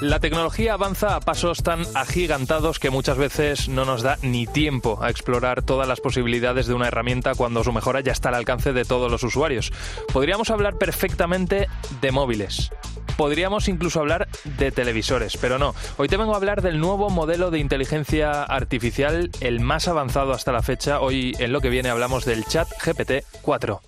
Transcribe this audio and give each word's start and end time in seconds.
La 0.00 0.18
tecnología 0.18 0.72
avanza 0.72 1.14
a 1.14 1.20
pasos 1.20 1.62
tan 1.62 1.82
agigantados 1.94 2.78
que 2.78 2.88
muchas 2.88 3.18
veces 3.18 3.68
no 3.68 3.84
nos 3.84 4.00
da 4.02 4.16
ni 4.22 4.46
tiempo 4.46 4.98
a 5.02 5.10
explorar 5.10 5.62
todas 5.62 5.86
las 5.86 6.00
posibilidades 6.00 6.66
de 6.66 6.72
una 6.72 6.88
herramienta 6.88 7.34
cuando 7.34 7.62
su 7.62 7.70
mejora 7.70 8.00
ya 8.00 8.12
está 8.12 8.30
al 8.30 8.36
alcance 8.36 8.72
de 8.72 8.86
todos 8.86 9.10
los 9.10 9.22
usuarios. 9.24 9.72
Podríamos 10.10 10.50
hablar 10.50 10.78
perfectamente 10.78 11.68
de 12.00 12.12
móviles. 12.12 12.70
Podríamos 13.18 13.68
incluso 13.68 14.00
hablar 14.00 14.28
de 14.44 14.72
televisores, 14.72 15.36
pero 15.36 15.58
no. 15.58 15.74
Hoy 15.98 16.08
te 16.08 16.16
vengo 16.16 16.32
a 16.32 16.38
hablar 16.38 16.62
del 16.62 16.80
nuevo 16.80 17.10
modelo 17.10 17.50
de 17.50 17.58
inteligencia 17.58 18.42
artificial, 18.42 19.30
el 19.40 19.60
más 19.60 19.86
avanzado 19.86 20.32
hasta 20.32 20.50
la 20.50 20.62
fecha. 20.62 21.00
Hoy 21.00 21.36
en 21.38 21.52
lo 21.52 21.60
que 21.60 21.68
viene 21.68 21.90
hablamos 21.90 22.24
del 22.24 22.46
chat 22.46 22.68
GPT 22.82 23.26
4. 23.42 23.82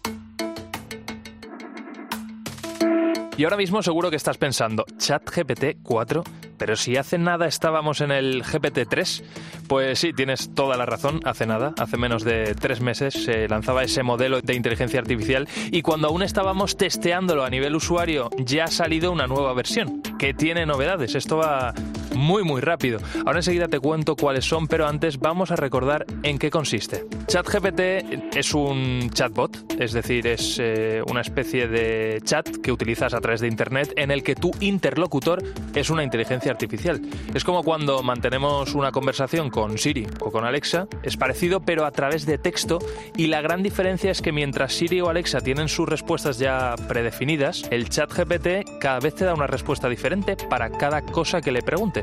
Y 3.36 3.44
ahora 3.44 3.56
mismo 3.56 3.82
seguro 3.82 4.10
que 4.10 4.16
estás 4.16 4.36
pensando, 4.36 4.84
¿Chat 4.98 5.22
GPT 5.28 5.78
4? 5.82 6.22
Pero 6.58 6.76
si 6.76 6.96
hace 6.96 7.18
nada 7.18 7.46
estábamos 7.46 8.02
en 8.02 8.12
el 8.12 8.42
GPT 8.42 8.86
3, 8.88 9.24
pues 9.66 9.98
sí, 9.98 10.12
tienes 10.12 10.54
toda 10.54 10.76
la 10.76 10.84
razón, 10.86 11.20
hace 11.24 11.46
nada, 11.46 11.74
hace 11.78 11.96
menos 11.96 12.24
de 12.24 12.54
tres 12.54 12.80
meses 12.80 13.14
se 13.14 13.48
lanzaba 13.48 13.82
ese 13.82 14.02
modelo 14.02 14.40
de 14.42 14.54
inteligencia 14.54 15.00
artificial 15.00 15.48
y 15.72 15.82
cuando 15.82 16.08
aún 16.08 16.22
estábamos 16.22 16.76
testeándolo 16.76 17.42
a 17.42 17.50
nivel 17.50 17.74
usuario 17.74 18.30
ya 18.38 18.64
ha 18.64 18.70
salido 18.70 19.10
una 19.10 19.26
nueva 19.26 19.54
versión 19.54 20.02
que 20.18 20.34
tiene 20.34 20.66
novedades. 20.66 21.14
Esto 21.14 21.38
va 21.38 21.74
muy 22.14 22.44
muy 22.44 22.60
rápido. 22.60 23.00
Ahora 23.26 23.38
enseguida 23.38 23.68
te 23.68 23.80
cuento 23.80 24.16
cuáles 24.16 24.44
son, 24.44 24.66
pero 24.68 24.86
antes 24.86 25.18
vamos 25.18 25.50
a 25.50 25.56
recordar 25.56 26.06
en 26.22 26.38
qué 26.38 26.50
consiste. 26.50 27.04
ChatGPT 27.26 28.36
es 28.36 28.54
un 28.54 29.10
chatbot, 29.10 29.80
es 29.80 29.92
decir, 29.92 30.26
es 30.26 30.58
eh, 30.60 31.02
una 31.08 31.20
especie 31.20 31.68
de 31.68 32.20
chat 32.24 32.48
que 32.62 32.72
utilizas 32.72 33.14
a 33.14 33.20
través 33.20 33.40
de 33.40 33.48
Internet 33.48 33.92
en 33.96 34.10
el 34.10 34.22
que 34.22 34.34
tu 34.34 34.50
interlocutor 34.60 35.42
es 35.74 35.90
una 35.90 36.02
inteligencia 36.02 36.50
artificial. 36.50 37.00
Es 37.34 37.44
como 37.44 37.62
cuando 37.62 38.02
mantenemos 38.02 38.74
una 38.74 38.92
conversación 38.92 39.50
con 39.50 39.78
Siri 39.78 40.06
o 40.20 40.30
con 40.30 40.44
Alexa, 40.44 40.86
es 41.02 41.16
parecido 41.16 41.60
pero 41.60 41.84
a 41.84 41.90
través 41.90 42.26
de 42.26 42.38
texto 42.38 42.78
y 43.16 43.26
la 43.26 43.40
gran 43.40 43.62
diferencia 43.62 44.10
es 44.10 44.22
que 44.22 44.32
mientras 44.32 44.74
Siri 44.74 45.00
o 45.00 45.08
Alexa 45.08 45.40
tienen 45.40 45.68
sus 45.68 45.88
respuestas 45.88 46.38
ya 46.38 46.74
predefinidas, 46.88 47.64
el 47.70 47.88
chat 47.88 48.12
GPT 48.12 48.78
cada 48.80 49.00
vez 49.00 49.14
te 49.14 49.24
da 49.24 49.34
una 49.34 49.46
respuesta 49.46 49.88
diferente 49.88 50.36
para 50.48 50.70
cada 50.70 51.02
cosa 51.02 51.40
que 51.40 51.52
le 51.52 51.62
preguntes. 51.62 52.01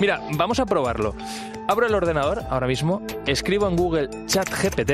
Mira, 0.00 0.20
vamos 0.32 0.60
a 0.60 0.66
probarlo. 0.66 1.14
Abro 1.68 1.86
el 1.86 1.94
ordenador 1.94 2.42
ahora 2.50 2.66
mismo, 2.66 3.02
escribo 3.26 3.68
en 3.68 3.76
Google 3.76 4.08
chat 4.26 4.48
GPT, 4.48 4.92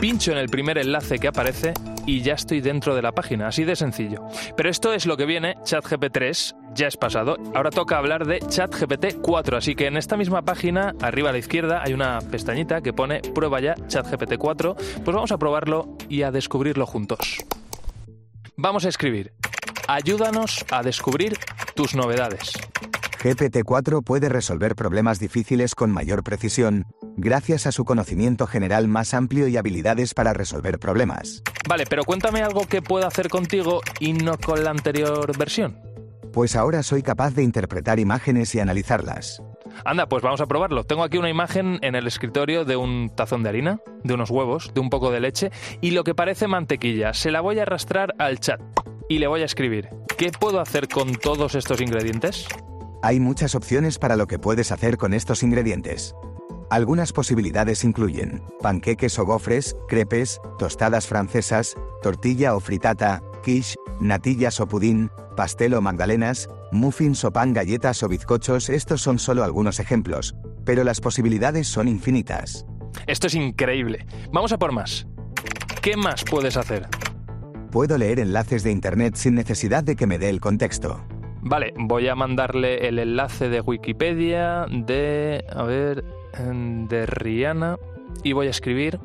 pincho 0.00 0.32
en 0.32 0.38
el 0.38 0.48
primer 0.48 0.78
enlace 0.78 1.18
que 1.18 1.28
aparece 1.28 1.74
y 2.06 2.22
ya 2.22 2.34
estoy 2.34 2.60
dentro 2.60 2.94
de 2.94 3.02
la 3.02 3.12
página, 3.12 3.48
así 3.48 3.64
de 3.64 3.76
sencillo. 3.76 4.26
Pero 4.56 4.68
esto 4.68 4.92
es 4.92 5.06
lo 5.06 5.16
que 5.16 5.26
viene, 5.26 5.56
ChatGPT 5.64 6.12
3 6.12 6.56
ya 6.74 6.86
es 6.86 6.96
pasado. 6.96 7.36
Ahora 7.54 7.70
toca 7.70 7.98
hablar 7.98 8.26
de 8.26 8.40
ChatGPT 8.40 9.20
4, 9.20 9.56
así 9.56 9.74
que 9.74 9.86
en 9.86 9.96
esta 9.96 10.16
misma 10.16 10.42
página, 10.42 10.94
arriba 11.00 11.30
a 11.30 11.32
la 11.32 11.38
izquierda, 11.38 11.82
hay 11.84 11.92
una 11.92 12.18
pestañita 12.18 12.80
que 12.80 12.92
pone 12.92 13.20
prueba 13.20 13.60
ya 13.60 13.74
ChatGPT 13.86 14.38
4. 14.38 14.74
Pues 15.04 15.14
vamos 15.14 15.32
a 15.32 15.38
probarlo 15.38 15.96
y 16.08 16.22
a 16.22 16.30
descubrirlo 16.30 16.86
juntos. 16.86 17.44
Vamos 18.56 18.84
a 18.84 18.88
escribir. 18.88 19.32
Ayúdanos 19.92 20.64
a 20.70 20.84
descubrir 20.84 21.36
tus 21.74 21.96
novedades. 21.96 22.52
GPT-4 23.24 24.04
puede 24.04 24.28
resolver 24.28 24.76
problemas 24.76 25.18
difíciles 25.18 25.74
con 25.74 25.90
mayor 25.90 26.22
precisión, 26.22 26.86
gracias 27.16 27.66
a 27.66 27.72
su 27.72 27.84
conocimiento 27.84 28.46
general 28.46 28.86
más 28.86 29.14
amplio 29.14 29.48
y 29.48 29.56
habilidades 29.56 30.14
para 30.14 30.32
resolver 30.32 30.78
problemas. 30.78 31.42
Vale, 31.68 31.86
pero 31.90 32.04
cuéntame 32.04 32.40
algo 32.40 32.68
que 32.68 32.82
pueda 32.82 33.08
hacer 33.08 33.28
contigo 33.28 33.80
y 33.98 34.12
no 34.12 34.38
con 34.38 34.62
la 34.62 34.70
anterior 34.70 35.36
versión. 35.36 35.76
Pues 36.32 36.54
ahora 36.54 36.84
soy 36.84 37.02
capaz 37.02 37.34
de 37.34 37.42
interpretar 37.42 37.98
imágenes 37.98 38.54
y 38.54 38.60
analizarlas. 38.60 39.42
Anda, 39.84 40.06
pues 40.06 40.22
vamos 40.22 40.40
a 40.40 40.46
probarlo. 40.46 40.84
Tengo 40.84 41.02
aquí 41.02 41.18
una 41.18 41.30
imagen 41.30 41.80
en 41.82 41.96
el 41.96 42.06
escritorio 42.06 42.64
de 42.64 42.76
un 42.76 43.10
tazón 43.16 43.42
de 43.42 43.48
harina, 43.48 43.80
de 44.04 44.14
unos 44.14 44.30
huevos, 44.30 44.72
de 44.72 44.80
un 44.80 44.88
poco 44.88 45.10
de 45.10 45.18
leche 45.18 45.50
y 45.80 45.90
lo 45.90 46.04
que 46.04 46.14
parece 46.14 46.46
mantequilla. 46.46 47.12
Se 47.12 47.32
la 47.32 47.40
voy 47.40 47.58
a 47.58 47.62
arrastrar 47.62 48.14
al 48.18 48.38
chat 48.38 48.60
y 49.10 49.18
le 49.18 49.26
voy 49.26 49.42
a 49.42 49.44
escribir. 49.44 49.88
¿Qué 50.16 50.30
puedo 50.30 50.60
hacer 50.60 50.88
con 50.88 51.12
todos 51.16 51.56
estos 51.56 51.80
ingredientes? 51.80 52.46
Hay 53.02 53.18
muchas 53.18 53.56
opciones 53.56 53.98
para 53.98 54.14
lo 54.14 54.28
que 54.28 54.38
puedes 54.38 54.70
hacer 54.70 54.96
con 54.96 55.12
estos 55.14 55.42
ingredientes. 55.42 56.14
Algunas 56.70 57.12
posibilidades 57.12 57.82
incluyen 57.82 58.40
panqueques 58.62 59.18
o 59.18 59.26
gofres, 59.26 59.74
crepes, 59.88 60.40
tostadas 60.58 61.08
francesas, 61.08 61.74
tortilla 62.02 62.54
o 62.54 62.60
fritata, 62.60 63.20
quiche, 63.42 63.74
natillas 64.00 64.60
o 64.60 64.68
pudín, 64.68 65.10
pastel 65.36 65.74
o 65.74 65.80
magdalenas, 65.80 66.48
muffins 66.70 67.24
o 67.24 67.32
pan, 67.32 67.52
galletas 67.52 68.04
o 68.04 68.08
bizcochos. 68.08 68.68
Estos 68.68 69.02
son 69.02 69.18
solo 69.18 69.42
algunos 69.42 69.80
ejemplos, 69.80 70.36
pero 70.64 70.84
las 70.84 71.00
posibilidades 71.00 71.66
son 71.66 71.88
infinitas. 71.88 72.64
Esto 73.08 73.26
es 73.26 73.34
increíble. 73.34 74.06
Vamos 74.32 74.52
a 74.52 74.58
por 74.58 74.70
más. 74.70 75.08
¿Qué 75.82 75.96
más 75.96 76.22
puedes 76.22 76.56
hacer? 76.56 76.86
Puedo 77.70 77.98
leer 77.98 78.18
enlaces 78.18 78.64
de 78.64 78.72
Internet 78.72 79.14
sin 79.14 79.36
necesidad 79.36 79.84
de 79.84 79.94
que 79.94 80.08
me 80.08 80.18
dé 80.18 80.28
el 80.28 80.40
contexto. 80.40 81.00
Vale, 81.40 81.72
voy 81.76 82.08
a 82.08 82.16
mandarle 82.16 82.88
el 82.88 82.98
enlace 82.98 83.48
de 83.48 83.60
Wikipedia 83.60 84.66
de... 84.68 85.44
A 85.54 85.62
ver... 85.62 86.04
De 86.88 87.06
Rihanna. 87.06 87.76
Y 88.24 88.32
voy 88.32 88.48
a 88.48 88.50
escribir... 88.50 88.98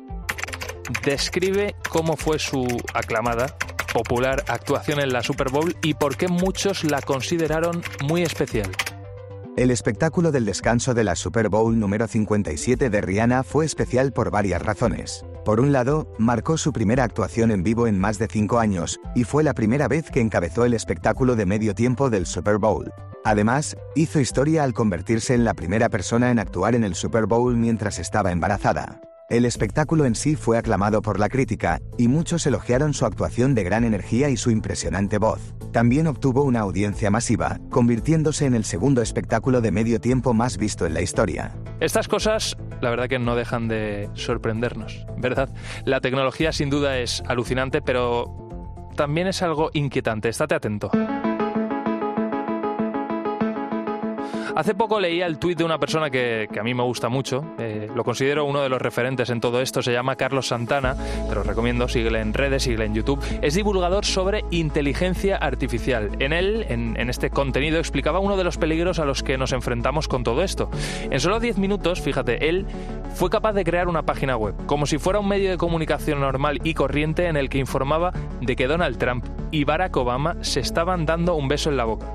Describe 1.04 1.74
cómo 1.88 2.16
fue 2.16 2.38
su 2.38 2.64
aclamada, 2.94 3.56
popular 3.92 4.44
actuación 4.46 5.00
en 5.00 5.12
la 5.12 5.22
Super 5.22 5.50
Bowl 5.50 5.74
y 5.82 5.94
por 5.94 6.16
qué 6.16 6.28
muchos 6.28 6.84
la 6.84 7.00
consideraron 7.02 7.82
muy 8.08 8.22
especial. 8.22 8.70
El 9.56 9.70
espectáculo 9.72 10.30
del 10.30 10.44
descanso 10.44 10.94
de 10.94 11.02
la 11.02 11.16
Super 11.16 11.48
Bowl 11.48 11.78
número 11.78 12.06
57 12.06 12.90
de 12.90 13.00
Rihanna 13.00 13.42
fue 13.42 13.64
especial 13.64 14.12
por 14.12 14.30
varias 14.30 14.62
razones. 14.62 15.24
Por 15.46 15.60
un 15.60 15.70
lado, 15.70 16.12
marcó 16.18 16.58
su 16.58 16.72
primera 16.72 17.04
actuación 17.04 17.52
en 17.52 17.62
vivo 17.62 17.86
en 17.86 18.00
más 18.00 18.18
de 18.18 18.26
cinco 18.26 18.58
años, 18.58 18.98
y 19.14 19.22
fue 19.22 19.44
la 19.44 19.54
primera 19.54 19.86
vez 19.86 20.10
que 20.10 20.20
encabezó 20.20 20.64
el 20.64 20.74
espectáculo 20.74 21.36
de 21.36 21.46
medio 21.46 21.72
tiempo 21.72 22.10
del 22.10 22.26
Super 22.26 22.58
Bowl. 22.58 22.92
Además, 23.24 23.76
hizo 23.94 24.18
historia 24.18 24.64
al 24.64 24.72
convertirse 24.72 25.34
en 25.34 25.44
la 25.44 25.54
primera 25.54 25.88
persona 25.88 26.32
en 26.32 26.40
actuar 26.40 26.74
en 26.74 26.82
el 26.82 26.96
Super 26.96 27.26
Bowl 27.26 27.56
mientras 27.56 28.00
estaba 28.00 28.32
embarazada. 28.32 29.00
El 29.30 29.44
espectáculo 29.44 30.04
en 30.04 30.16
sí 30.16 30.34
fue 30.34 30.58
aclamado 30.58 31.00
por 31.00 31.20
la 31.20 31.28
crítica, 31.28 31.80
y 31.96 32.08
muchos 32.08 32.44
elogiaron 32.46 32.92
su 32.92 33.06
actuación 33.06 33.54
de 33.54 33.62
gran 33.62 33.84
energía 33.84 34.28
y 34.30 34.36
su 34.36 34.50
impresionante 34.50 35.18
voz. 35.18 35.54
También 35.72 36.08
obtuvo 36.08 36.42
una 36.42 36.60
audiencia 36.60 37.08
masiva, 37.08 37.60
convirtiéndose 37.70 38.46
en 38.46 38.54
el 38.54 38.64
segundo 38.64 39.00
espectáculo 39.00 39.60
de 39.60 39.70
medio 39.70 40.00
tiempo 40.00 40.34
más 40.34 40.58
visto 40.58 40.86
en 40.86 40.94
la 40.94 41.02
historia. 41.02 41.54
Estas 41.78 42.08
cosas, 42.08 42.56
la 42.80 42.90
verdad 42.90 43.08
que 43.08 43.18
no 43.18 43.36
dejan 43.36 43.68
de 43.68 44.10
sorprendernos, 44.14 45.06
¿verdad? 45.16 45.48
La 45.84 46.00
tecnología 46.00 46.52
sin 46.52 46.70
duda 46.70 46.98
es 46.98 47.22
alucinante, 47.26 47.82
pero 47.82 48.46
también 48.96 49.26
es 49.26 49.42
algo 49.42 49.70
inquietante. 49.74 50.28
Estate 50.28 50.54
atento. 50.54 50.90
Hace 54.56 54.74
poco 54.74 54.98
leía 55.00 55.26
el 55.26 55.38
tuit 55.38 55.58
de 55.58 55.64
una 55.64 55.78
persona 55.78 56.08
que, 56.08 56.48
a 56.58 56.62
mí 56.62 56.72
me 56.72 56.82
gusta 56.82 57.10
mucho, 57.10 57.44
eh, 57.58 57.90
lo 57.94 58.04
considero 58.04 58.46
uno 58.46 58.62
de 58.62 58.70
los 58.70 58.80
referentes 58.80 59.28
en 59.28 59.38
todo 59.38 59.60
esto, 59.60 59.82
se 59.82 59.92
llama 59.92 60.16
Carlos 60.16 60.48
Santana, 60.48 60.96
te 61.28 61.34
lo 61.34 61.42
recomiendo, 61.42 61.88
síguele 61.88 62.22
en 62.22 62.32
redes, 62.32 62.62
síguele 62.62 62.86
en 62.86 62.94
YouTube. 62.94 63.22
Es 63.42 63.52
divulgador 63.52 64.06
sobre 64.06 64.46
inteligencia 64.50 65.36
artificial. 65.36 66.08
En 66.20 66.32
él, 66.32 66.64
en, 66.70 66.98
en 66.98 67.10
este 67.10 67.28
contenido, 67.28 67.78
explicaba 67.78 68.18
uno 68.18 68.38
de 68.38 68.44
los 68.44 68.56
peligros 68.56 68.98
a 68.98 69.04
los 69.04 69.22
que 69.22 69.36
nos 69.36 69.52
enfrentamos 69.52 70.08
con 70.08 70.24
todo 70.24 70.42
esto. 70.42 70.70
En 71.10 71.20
solo 71.20 71.38
10 71.38 71.58
minutos, 71.58 72.00
fíjate, 72.00 72.48
él 72.48 72.64
fue 73.16 73.30
capaz 73.30 73.54
de 73.54 73.64
crear 73.64 73.88
una 73.88 74.04
página 74.04 74.36
web, 74.36 74.54
como 74.66 74.84
si 74.84 74.98
fuera 74.98 75.20
un 75.20 75.26
medio 75.26 75.50
de 75.50 75.56
comunicación 75.56 76.20
normal 76.20 76.60
y 76.62 76.74
corriente 76.74 77.28
en 77.28 77.38
el 77.38 77.48
que 77.48 77.56
informaba 77.56 78.12
de 78.42 78.56
que 78.56 78.66
Donald 78.66 78.98
Trump 78.98 79.24
y 79.50 79.64
Barack 79.64 79.96
Obama 79.96 80.36
se 80.42 80.60
estaban 80.60 81.06
dando 81.06 81.34
un 81.34 81.48
beso 81.48 81.70
en 81.70 81.78
la 81.78 81.86
boca. 81.86 82.14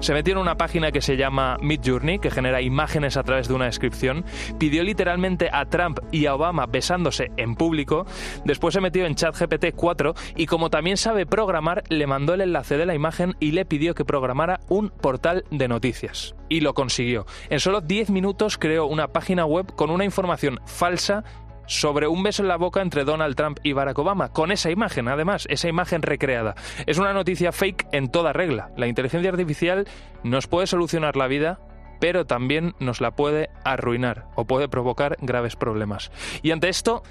Se 0.00 0.12
metió 0.12 0.34
en 0.34 0.38
una 0.38 0.58
página 0.58 0.92
que 0.92 1.00
se 1.00 1.16
llama 1.16 1.56
Journey, 1.82 2.18
que 2.18 2.30
genera 2.30 2.60
imágenes 2.60 3.16
a 3.16 3.22
través 3.22 3.48
de 3.48 3.54
una 3.54 3.64
descripción, 3.64 4.26
pidió 4.58 4.84
literalmente 4.84 5.48
a 5.50 5.64
Trump 5.64 6.00
y 6.10 6.26
a 6.26 6.34
Obama 6.34 6.66
besándose 6.66 7.30
en 7.38 7.54
público, 7.54 8.04
después 8.44 8.74
se 8.74 8.82
metió 8.82 9.06
en 9.06 9.14
ChatGPT 9.14 9.74
4 9.74 10.14
y 10.36 10.44
como 10.44 10.68
también 10.68 10.98
sabe 10.98 11.24
programar, 11.24 11.82
le 11.88 12.06
mandó 12.06 12.34
el 12.34 12.42
enlace 12.42 12.76
de 12.76 12.84
la 12.84 12.94
imagen 12.94 13.36
y 13.40 13.52
le 13.52 13.64
pidió 13.64 13.94
que 13.94 14.04
programara 14.04 14.60
un 14.68 14.90
portal 14.90 15.44
de 15.50 15.68
noticias. 15.68 16.34
Y 16.52 16.60
lo 16.60 16.74
consiguió. 16.74 17.24
En 17.48 17.60
solo 17.60 17.80
10 17.80 18.10
minutos 18.10 18.58
creó 18.58 18.84
una 18.84 19.08
página 19.08 19.46
web 19.46 19.74
con 19.74 19.88
una 19.88 20.04
información 20.04 20.60
falsa 20.66 21.24
sobre 21.66 22.08
un 22.08 22.22
beso 22.22 22.42
en 22.42 22.48
la 22.48 22.58
boca 22.58 22.82
entre 22.82 23.04
Donald 23.04 23.36
Trump 23.36 23.58
y 23.62 23.72
Barack 23.72 23.98
Obama, 23.98 24.34
con 24.34 24.52
esa 24.52 24.70
imagen, 24.70 25.08
además, 25.08 25.46
esa 25.48 25.68
imagen 25.68 26.02
recreada. 26.02 26.54
Es 26.84 26.98
una 26.98 27.14
noticia 27.14 27.52
fake 27.52 27.86
en 27.92 28.10
toda 28.10 28.34
regla. 28.34 28.70
La 28.76 28.86
inteligencia 28.86 29.30
artificial 29.30 29.88
nos 30.24 30.46
puede 30.46 30.66
solucionar 30.66 31.16
la 31.16 31.26
vida, 31.26 31.58
pero 32.00 32.26
también 32.26 32.74
nos 32.80 33.00
la 33.00 33.12
puede 33.12 33.48
arruinar 33.64 34.26
o 34.34 34.44
puede 34.44 34.68
provocar 34.68 35.16
graves 35.22 35.56
problemas. 35.56 36.12
Y 36.42 36.50
ante 36.50 36.68
esto, 36.68 37.02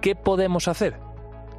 ¿qué 0.00 0.16
podemos 0.16 0.66
hacer? 0.66 0.98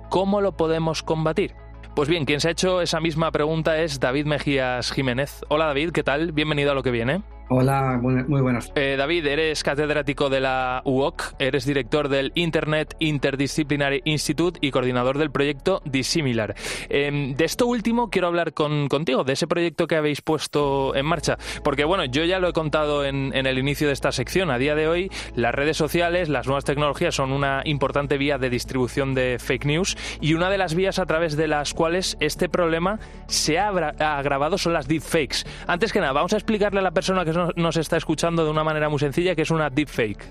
¿Cómo 0.10 0.42
lo 0.42 0.58
podemos 0.58 1.04
combatir? 1.04 1.54
Pues 1.96 2.08
bien, 2.08 2.26
quien 2.26 2.40
se 2.40 2.48
ha 2.48 2.52
hecho 2.52 2.82
esa 2.82 3.02
misma 3.02 3.32
pregunta 3.32 3.78
es 3.80 4.00
David 4.00 4.26
Mejías 4.26 4.92
Jiménez. 4.92 5.42
Hola 5.50 5.66
David, 5.66 5.92
¿qué 5.92 6.04
tal? 6.04 6.32
Bienvenido 6.32 6.72
a 6.72 6.76
lo 6.76 6.84
que 6.84 6.92
viene. 6.92 7.22
Hola, 7.52 8.00
muy 8.00 8.42
buenas. 8.42 8.72
Eh, 8.76 8.96
David, 8.96 9.26
eres 9.26 9.64
catedrático 9.64 10.30
de 10.30 10.40
la 10.40 10.84
UOC, 10.86 11.34
eres 11.40 11.66
director 11.66 12.08
del 12.08 12.32
Internet 12.36 12.96
Interdisciplinary 13.00 14.04
Institute 14.06 14.60
y 14.62 14.70
coordinador 14.70 15.18
del 15.18 15.32
proyecto 15.32 15.82
Dissimilar. 15.84 16.54
Em, 16.90 17.34
de 17.34 17.46
esto 17.46 17.66
último 17.66 18.12
quiero 18.12 18.28
hablar 18.28 18.54
contigo, 18.54 19.24
de 19.24 19.34
ese 19.34 19.48
proyecto 19.48 19.88
que 19.88 19.96
habéis 19.96 20.22
puesto 20.22 20.96
en 20.96 21.08
marcha, 21.08 21.40
porque 21.64 21.86
bueno, 21.86 22.06
yo 22.06 22.24
ya 22.24 22.38
lo 22.38 22.50
he 22.50 22.54
contado 22.54 23.04
en, 23.04 23.34
el 23.34 23.58
inicio 23.58 23.88
de 23.88 23.94
esta 23.94 24.12
sección. 24.12 24.52
A 24.52 24.60
día 24.60 24.76
de 24.76 24.88
hoy, 24.88 25.10
las 25.36 25.56
redes 25.56 25.76
sociales, 25.76 26.30
las 26.30 26.46
nuevas 26.46 26.66
tecnologías 26.66 27.16
son 27.16 27.32
una 27.32 27.64
importante 27.66 28.20
vía 28.20 28.38
de 28.38 28.52
distribución 28.52 29.16
de 29.16 29.38
fake 29.40 29.66
news 29.66 29.98
y 30.22 30.36
una 30.36 30.52
de 30.52 30.60
las 30.60 30.76
vías 30.76 31.00
a 31.00 31.08
través 31.08 31.36
de 31.36 31.48
las 31.48 31.74
cuales 31.74 32.16
este 32.20 32.48
problema 32.48 33.00
se 33.26 33.58
ha 33.58 33.70
agravado 33.70 34.60
son 34.60 34.74
las 34.74 34.88
deepfakes. 34.88 35.46
Antes 35.66 35.92
que 35.92 36.00
nada, 36.00 36.14
vamos 36.14 36.34
a 36.34 36.38
explicarle 36.38 36.80
a 36.80 36.84
la 36.84 36.92
persona 36.92 37.26
que 37.26 37.39
nos 37.56 37.78
está 37.78 37.98
escuchando 37.98 38.44
de 38.44 38.52
una 38.52 38.64
manera 38.64 38.90
muy 38.90 39.00
sencilla, 39.00 39.36
que 39.36 39.44
es 39.44 39.52
una 39.52 39.70
deepfake. 39.70 40.24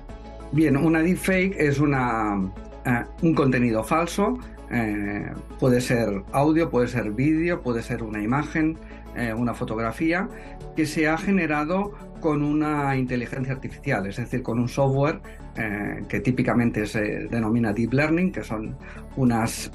Bien, 0.53 0.77
una 0.77 1.01
deepfake 1.01 1.55
es 1.59 1.79
una, 1.79 2.41
eh, 2.85 3.05
un 3.23 3.35
contenido 3.35 3.85
falso. 3.85 4.39
Eh, 4.71 5.31
puede 5.59 5.81
ser 5.81 6.23
audio, 6.33 6.71
puede 6.71 6.89
ser 6.89 7.11
vídeo, 7.13 7.61
puede 7.63 7.83
ser 7.83 8.03
una 8.03 8.23
imagen, 8.23 8.79
eh, 9.17 9.33
una 9.33 9.55
fotografía, 9.55 10.29
que 10.77 10.87
se 10.87 11.09
ha 11.09 11.19
generado 11.19 11.93
con 12.21 12.43
una 12.43 12.97
inteligencia 12.97 13.53
artificial, 13.53 14.07
es 14.07 14.17
decir, 14.17 14.43
con 14.43 14.59
un 14.59 14.69
software 14.69 15.21
que 16.09 16.21
típicamente 16.21 16.87
se 16.87 17.01
denomina 17.29 17.73
deep 17.73 17.93
learning, 17.93 18.31
que 18.31 18.45
son 18.45 18.77
unas 19.17 19.73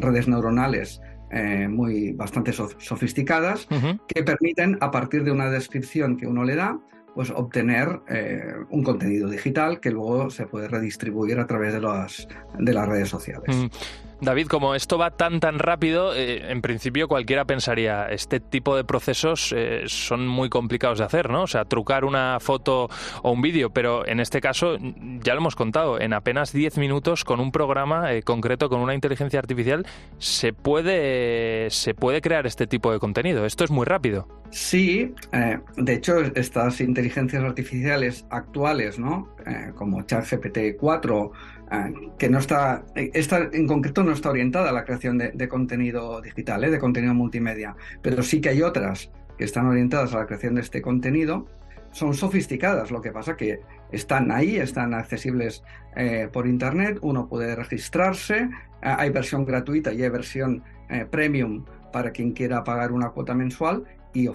redes 0.00 0.26
neuronales 0.26 1.02
eh, 1.30 1.68
muy 1.68 2.12
bastante 2.12 2.52
sofisticadas 2.52 3.68
que 4.06 4.22
permiten 4.22 4.78
a 4.80 4.90
partir 4.90 5.24
de 5.24 5.30
una 5.30 5.50
descripción 5.50 6.16
que 6.16 6.26
uno 6.26 6.44
le 6.44 6.56
da 6.56 6.78
pues 7.14 7.30
obtener 7.30 8.00
eh, 8.08 8.54
un 8.70 8.84
contenido 8.84 9.28
digital 9.28 9.80
que 9.80 9.90
luego 9.90 10.30
se 10.30 10.46
puede 10.46 10.68
redistribuir 10.68 11.40
a 11.40 11.46
través 11.46 11.72
de 11.72 11.80
las, 11.80 12.28
de 12.58 12.72
las 12.72 12.88
redes 12.88 13.08
sociales. 13.08 13.68
David, 14.20 14.48
como 14.48 14.74
esto 14.74 14.98
va 14.98 15.12
tan 15.12 15.38
tan 15.38 15.60
rápido, 15.60 16.12
eh, 16.12 16.50
en 16.50 16.60
principio 16.60 17.06
cualquiera 17.06 17.44
pensaría, 17.44 18.06
este 18.06 18.40
tipo 18.40 18.74
de 18.76 18.82
procesos 18.82 19.54
eh, 19.56 19.84
son 19.86 20.26
muy 20.26 20.48
complicados 20.48 20.98
de 20.98 21.04
hacer, 21.04 21.30
¿no? 21.30 21.42
O 21.42 21.46
sea, 21.46 21.64
trucar 21.64 22.04
una 22.04 22.38
foto 22.40 22.88
o 23.22 23.30
un 23.30 23.40
vídeo, 23.42 23.70
pero 23.70 24.06
en 24.06 24.18
este 24.18 24.40
caso, 24.40 24.76
ya 25.22 25.34
lo 25.34 25.40
hemos 25.40 25.54
contado, 25.54 26.00
en 26.00 26.12
apenas 26.12 26.52
10 26.52 26.78
minutos 26.78 27.24
con 27.24 27.38
un 27.38 27.52
programa 27.52 28.12
eh, 28.12 28.24
concreto, 28.24 28.68
con 28.68 28.80
una 28.80 28.94
inteligencia 28.94 29.38
artificial, 29.38 29.86
se 30.18 30.52
puede, 30.52 31.70
se 31.70 31.94
puede 31.94 32.20
crear 32.20 32.44
este 32.46 32.66
tipo 32.66 32.90
de 32.90 32.98
contenido. 32.98 33.46
Esto 33.46 33.62
es 33.62 33.70
muy 33.70 33.86
rápido. 33.86 34.26
Sí, 34.50 35.14
de 35.76 35.92
hecho, 35.92 36.20
estas 36.34 36.80
inteligencias 36.80 37.44
artificiales 37.44 38.24
actuales, 38.30 38.98
¿no? 38.98 39.28
como 39.76 40.02
ChatGPT 40.02 40.78
4, 40.80 41.32
Ah, 41.32 41.57
que 42.18 42.28
no 42.28 42.38
está, 42.38 42.84
esta 42.94 43.48
en 43.52 43.66
concreto 43.66 44.02
no 44.02 44.12
está 44.12 44.30
orientada 44.30 44.70
a 44.70 44.72
la 44.72 44.84
creación 44.84 45.18
de, 45.18 45.48
contenido 45.48 46.20
digital, 46.20 46.64
¿eh? 46.64 46.70
de 46.70 46.78
contenido 46.78 47.14
multimedia, 47.14 47.76
pero 48.02 48.22
sí 48.22 48.40
que 48.40 48.50
hay 48.50 48.62
otras 48.62 49.10
que 49.36 49.44
están 49.44 49.66
orientadas 49.66 50.14
a 50.14 50.18
la 50.18 50.26
creación 50.26 50.54
de 50.54 50.62
este 50.62 50.80
contenido, 50.80 51.46
son 51.92 52.14
sofisticadas, 52.14 52.90
lo 52.90 53.00
que 53.00 53.12
pasa 53.12 53.36
que 53.36 53.60
están 53.92 54.30
ahí, 54.30 54.56
están 54.56 54.94
accesibles 54.94 55.62
eh, 55.96 56.28
por 56.32 56.46
internet, 56.46 56.98
uno 57.02 57.28
puede 57.28 57.54
registrarse, 57.54 58.48
ah, 58.82 58.96
hay 58.98 59.10
versión 59.10 59.44
gratuita 59.44 59.92
y 59.92 60.02
hay 60.02 60.08
versión 60.08 60.62
eh, 60.88 61.06
premium 61.10 61.64
para 61.92 62.10
quien 62.10 62.32
quiera 62.32 62.64
pagar 62.64 62.92
una 62.92 63.10
cuota 63.10 63.34
mensual 63.34 63.84
y, 64.14 64.28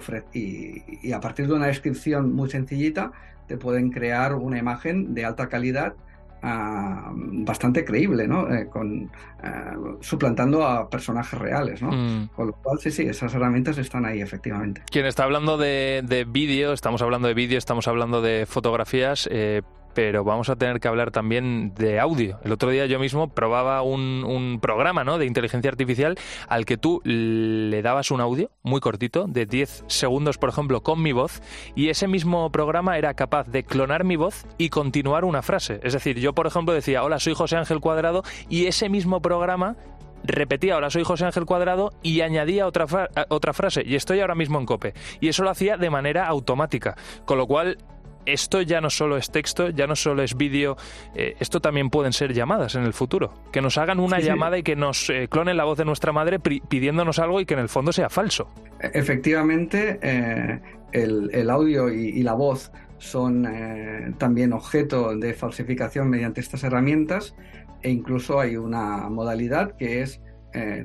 y 1.02 1.12
a 1.12 1.20
partir 1.20 1.46
de 1.46 1.54
una 1.54 1.66
descripción 1.66 2.32
muy 2.32 2.48
sencillita 2.48 3.12
te 3.48 3.56
pueden 3.56 3.90
crear 3.90 4.34
una 4.34 4.58
imagen 4.58 5.14
de 5.14 5.24
alta 5.24 5.48
calidad 5.48 5.94
Ah, 6.46 7.10
bastante 7.14 7.86
creíble, 7.86 8.28
¿no? 8.28 8.54
Eh, 8.54 8.68
con, 8.68 9.10
ah, 9.42 9.74
suplantando 10.00 10.66
a 10.66 10.90
personajes 10.90 11.38
reales, 11.38 11.80
¿no? 11.80 11.90
Mm. 11.90 12.28
Con 12.36 12.48
lo 12.48 12.52
cual, 12.52 12.78
sí, 12.78 12.90
sí, 12.90 13.04
esas 13.04 13.34
herramientas 13.34 13.78
están 13.78 14.04
ahí, 14.04 14.20
efectivamente. 14.20 14.82
Quien 14.90 15.06
está 15.06 15.24
hablando 15.24 15.56
de, 15.56 16.02
de 16.04 16.24
vídeo, 16.24 16.74
estamos 16.74 17.00
hablando 17.00 17.28
de 17.28 17.34
vídeo, 17.34 17.56
estamos 17.56 17.88
hablando 17.88 18.20
de 18.20 18.44
fotografías, 18.44 19.26
eh, 19.32 19.62
pero 19.94 20.24
vamos 20.24 20.48
a 20.50 20.56
tener 20.56 20.80
que 20.80 20.88
hablar 20.88 21.10
también 21.10 21.74
de 21.74 22.00
audio. 22.00 22.38
El 22.44 22.52
otro 22.52 22.70
día 22.70 22.86
yo 22.86 22.98
mismo 22.98 23.28
probaba 23.28 23.82
un, 23.82 24.24
un, 24.26 24.60
programa 24.60 25.04
¿no? 25.04 25.18
de 25.18 25.26
inteligencia 25.26 25.70
artificial 25.70 26.16
al 26.48 26.64
que 26.64 26.76
tú 26.76 27.00
le 27.04 27.80
dabas 27.82 28.10
un 28.10 28.20
audio 28.20 28.50
muy 28.62 28.80
cortito, 28.80 29.26
de 29.26 29.46
10 29.46 29.84
segundos, 29.86 30.38
por 30.38 30.48
ejemplo, 30.48 30.82
con 30.82 31.02
mi 31.02 31.12
voz, 31.12 31.42
y 31.74 31.88
ese 31.88 32.08
mismo 32.08 32.50
programa 32.50 32.98
era 32.98 33.14
capaz 33.14 33.48
de 33.48 33.64
clonar 33.64 34.04
mi 34.04 34.16
voz 34.16 34.46
y 34.58 34.68
continuar 34.68 35.24
una 35.24 35.42
frase. 35.42 35.80
Es 35.82 35.92
decir, 35.92 36.18
yo, 36.18 36.34
por 36.34 36.46
ejemplo, 36.46 36.74
decía, 36.74 37.02
hola, 37.02 37.18
soy 37.18 37.34
José 37.34 37.56
Ángel 37.56 37.80
Cuadrado, 37.80 38.22
y 38.48 38.66
ese 38.66 38.88
mismo 38.88 39.20
programa 39.20 39.76
repetía 40.24 40.76
hola 40.76 40.90
soy 40.90 41.04
José 41.04 41.26
Ángel 41.26 41.44
Cuadrado 41.44 41.92
y 42.02 42.22
añadía 42.22 42.66
otra, 42.66 42.86
otra 43.28 43.52
frase 43.52 43.82
y 43.84 43.94
estoy 43.94 44.20
ahora 44.20 44.34
mismo 44.34 44.58
en 44.58 44.64
cope 44.64 44.94
y 45.20 45.28
eso 45.28 45.44
lo 45.44 45.50
hacía 45.50 45.76
de 45.76 45.90
manera 45.90 46.26
automática 46.26 46.96
con 47.26 47.36
lo 47.36 47.46
cual 47.46 47.76
esto 48.26 48.62
ya 48.62 48.80
no 48.80 48.90
solo 48.90 49.16
es 49.16 49.30
texto, 49.30 49.70
ya 49.70 49.86
no 49.86 49.96
solo 49.96 50.22
es 50.22 50.36
vídeo, 50.36 50.76
eh, 51.14 51.34
esto 51.40 51.60
también 51.60 51.90
pueden 51.90 52.12
ser 52.12 52.32
llamadas 52.32 52.74
en 52.74 52.82
el 52.84 52.92
futuro. 52.92 53.32
Que 53.52 53.60
nos 53.60 53.78
hagan 53.78 54.00
una 54.00 54.20
llamada 54.20 54.58
y 54.58 54.62
que 54.62 54.76
nos 54.76 55.10
eh, 55.10 55.28
clonen 55.28 55.56
la 55.56 55.64
voz 55.64 55.78
de 55.78 55.84
nuestra 55.84 56.12
madre 56.12 56.38
pidiéndonos 56.38 57.18
algo 57.18 57.40
y 57.40 57.46
que 57.46 57.54
en 57.54 57.60
el 57.60 57.68
fondo 57.68 57.92
sea 57.92 58.08
falso. 58.08 58.48
E-, 58.80 58.90
efectivamente, 58.94 59.98
eh, 60.02 60.60
el, 60.92 61.50
audio 61.50 61.92
y, 61.92 62.22
la 62.22 62.34
voz 62.34 62.70
son 62.98 63.46
también 64.16 64.52
objeto 64.52 65.16
de 65.16 65.34
falsificación 65.34 66.08
mediante 66.08 66.40
estas 66.40 66.62
herramientas 66.64 67.34
e 67.82 67.90
incluso 67.90 68.40
hay 68.40 68.56
una 68.56 69.10
modalidad 69.10 69.76
que 69.76 70.00
es 70.02 70.20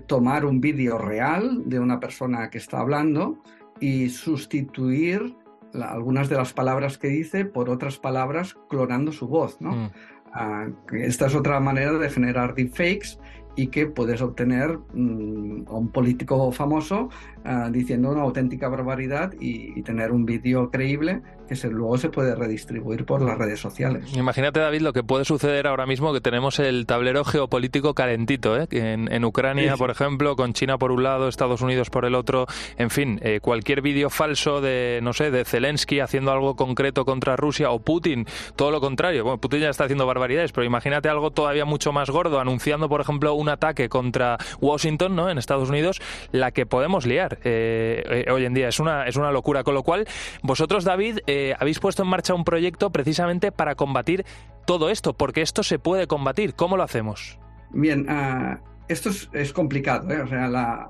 tomar 0.08 0.46
un 0.46 0.60
vídeo 0.60 0.98
real 0.98 1.62
de 1.70 1.80
una 1.80 2.00
persona 2.00 2.50
que 2.50 2.58
está 2.58 2.80
hablando 2.80 3.38
y 3.80 4.10
sustituir 4.10 5.36
algunas 5.74 6.30
de 6.30 6.38
las 6.38 6.54
palabras 6.54 6.98
que 6.98 7.08
dice 7.08 7.46
por 7.46 7.70
otras 7.70 7.98
palabras 7.98 8.56
clonando 8.70 9.12
su 9.12 9.28
voz, 9.28 9.62
¿no? 9.62 9.72
Mm. 9.72 9.92
Ah, 10.32 10.68
esta 10.94 11.26
es 11.26 11.36
otra 11.36 11.60
manera 11.60 11.94
de 11.94 12.10
generar 12.10 12.54
deepfakes 12.54 13.20
y 13.56 13.68
que 13.68 13.88
puedes 13.88 14.22
obtener 14.22 14.80
mm, 14.94 15.68
a 15.68 15.74
un 15.74 15.90
político 15.92 16.52
famoso 16.52 17.10
ah, 17.44 17.70
diciendo 17.72 18.12
una 18.12 18.22
auténtica 18.22 18.70
barbaridad 18.70 19.34
y, 19.40 19.80
tener 19.80 20.12
un 20.12 20.26
vídeo 20.26 20.70
creíble 20.70 21.22
que 21.48 21.56
se, 21.56 21.70
luego 21.70 21.98
se 21.98 22.10
puede 22.10 22.36
redistribuir 22.36 23.06
por 23.06 23.22
las 23.22 23.38
redes 23.38 23.60
sociales. 23.60 24.16
Imagínate, 24.16 24.60
David, 24.60 24.82
lo 24.82 24.94
que 24.94 25.04
puede 25.04 25.26
suceder 25.26 25.66
ahora 25.66 25.88
mismo 25.88 26.14
que 26.14 26.22
tenemos 26.22 26.60
el 26.60 26.86
tablero 26.86 27.24
geopolítico 27.24 27.96
calentito, 27.96 28.56
¿eh? 28.56 28.68
en, 28.70 29.26
Ucrania, 29.26 29.76
por 29.78 29.90
ejemplo, 29.90 30.36
con 30.36 30.54
China 30.54 30.78
por 30.78 30.92
un 30.92 31.02
lado, 31.02 31.28
Estados 31.28 31.62
Unidos 31.62 31.90
por 31.90 32.06
el 32.06 32.14
otro, 32.14 32.46
en 32.78 32.92
fin, 32.92 33.20
eh, 33.24 33.40
cualquier 33.42 33.82
vídeo 33.82 34.12
falso 34.12 34.62
de, 34.62 35.00
no 35.02 35.14
sé, 35.14 35.32
de 35.32 35.44
Zelensky 35.44 36.02
haciendo 36.02 36.32
algo 36.32 36.56
concreto 36.56 37.04
contra 37.04 37.36
Rusia 37.36 37.72
o 37.72 37.80
Putin, 37.80 38.28
todo 38.56 38.70
lo 38.70 38.80
contrario. 38.80 39.24
Bueno, 39.24 39.40
Putin 39.40 39.62
ya 39.62 39.70
está 39.70 39.86
haciendo 39.86 40.06
barbaridades, 40.06 40.52
pero 40.52 40.66
imagínate 40.66 41.10
algo 41.10 41.32
todavía 41.32 41.66
mucho 41.66 41.92
más 41.92 42.12
gordo, 42.12 42.40
anunciando, 42.40 42.90
por 42.90 43.02
ejemplo, 43.02 43.34
un 43.40 43.50
ataque 43.50 43.90
contra 43.90 44.38
Washington, 44.60 45.16
¿no? 45.16 45.30
En 45.30 45.38
Estados 45.38 45.70
Unidos, 45.70 46.02
la 46.32 46.52
que 46.52 46.66
podemos 46.66 47.06
liar 47.06 47.40
eh, 47.44 48.04
eh, 48.28 48.32
hoy 48.32 48.46
en 48.46 48.54
día. 48.54 48.68
Es 48.68 48.80
una, 48.80 49.06
es 49.06 49.16
una 49.16 49.32
locura. 49.32 49.64
Con 49.64 49.74
lo 49.74 49.84
cual, 49.84 50.06
vosotros, 50.44 50.84
David, 50.84 51.20
eh, 51.28 51.56
habéis 51.60 51.80
puesto 51.80 52.04
en 52.04 52.10
marcha 52.10 52.34
un 52.34 52.44
proyecto 52.44 52.92
precisamente 52.92 53.52
para 53.52 53.76
combatir 53.76 54.26
todo 54.66 54.90
esto, 54.90 55.14
porque 55.14 55.42
esto 55.42 55.64
se 55.64 55.80
puede 55.80 56.08
combatir. 56.08 56.54
¿Cómo 56.54 56.78
lo 56.78 56.84
hacemos? 56.84 57.40
Bien, 57.72 58.06
ah, 58.10 58.60
esto 58.88 59.10
es, 59.34 59.54
complicado. 59.54 60.08
O 60.24 60.28
sea, 60.28 60.90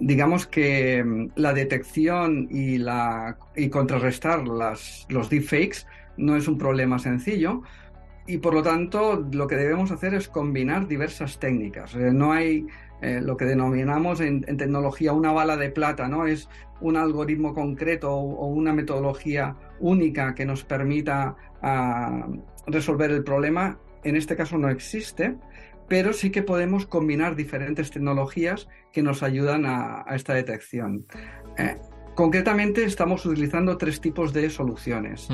digamos 0.00 0.46
que 0.46 1.04
mm, 1.04 1.32
la 1.36 1.52
detección 1.52 2.48
y, 2.50 2.78
la, 2.78 3.36
y 3.54 3.68
contrarrestar 3.68 4.46
las, 4.48 5.06
los 5.08 5.30
deepfakes 5.30 5.86
no 6.16 6.36
es 6.36 6.48
un 6.48 6.58
problema 6.58 6.98
sencillo 6.98 7.62
y 8.30 8.38
por 8.38 8.54
lo 8.54 8.62
tanto 8.62 9.26
lo 9.32 9.48
que 9.48 9.56
debemos 9.56 9.90
hacer 9.90 10.14
es 10.14 10.28
combinar 10.28 10.86
diversas 10.86 11.40
técnicas. 11.40 11.94
Eh, 11.96 12.12
no 12.12 12.32
hay 12.32 12.64
eh, 13.02 13.20
lo 13.20 13.36
que 13.36 13.44
denominamos 13.44 14.20
en, 14.20 14.42
tecnología 14.56 15.12
una 15.12 15.32
bala 15.32 15.56
de 15.56 15.70
plata, 15.70 16.06
¿no? 16.06 16.26
Es 16.26 16.48
un 16.80 16.96
algoritmo 16.96 17.54
concreto 17.54 18.12
o, 18.14 18.46
una 18.46 18.72
metodología 18.72 19.56
única 19.80 20.34
que 20.34 20.44
nos 20.46 20.62
permita 20.62 21.34
ah, 21.60 22.28
resolver 22.66 23.10
el 23.10 23.24
problema. 23.24 23.78
En 24.04 24.14
este 24.14 24.36
caso 24.36 24.58
no 24.58 24.70
existe, 24.70 25.36
pero 25.88 26.12
sí 26.12 26.30
que 26.30 26.42
podemos 26.42 26.86
combinar 26.86 27.34
diferentes 27.34 27.90
tecnologías 27.90 28.68
que 28.92 29.02
nos 29.02 29.24
ayudan 29.24 29.66
a, 29.66 30.04
esta 30.14 30.34
detección. 30.34 31.04
Eh, 31.58 31.78
concretamente 32.14 32.84
estamos 32.84 33.26
utilizando 33.26 33.76
tres 33.76 34.00
tipos 34.00 34.32
de 34.32 34.50
soluciones. 34.50 35.28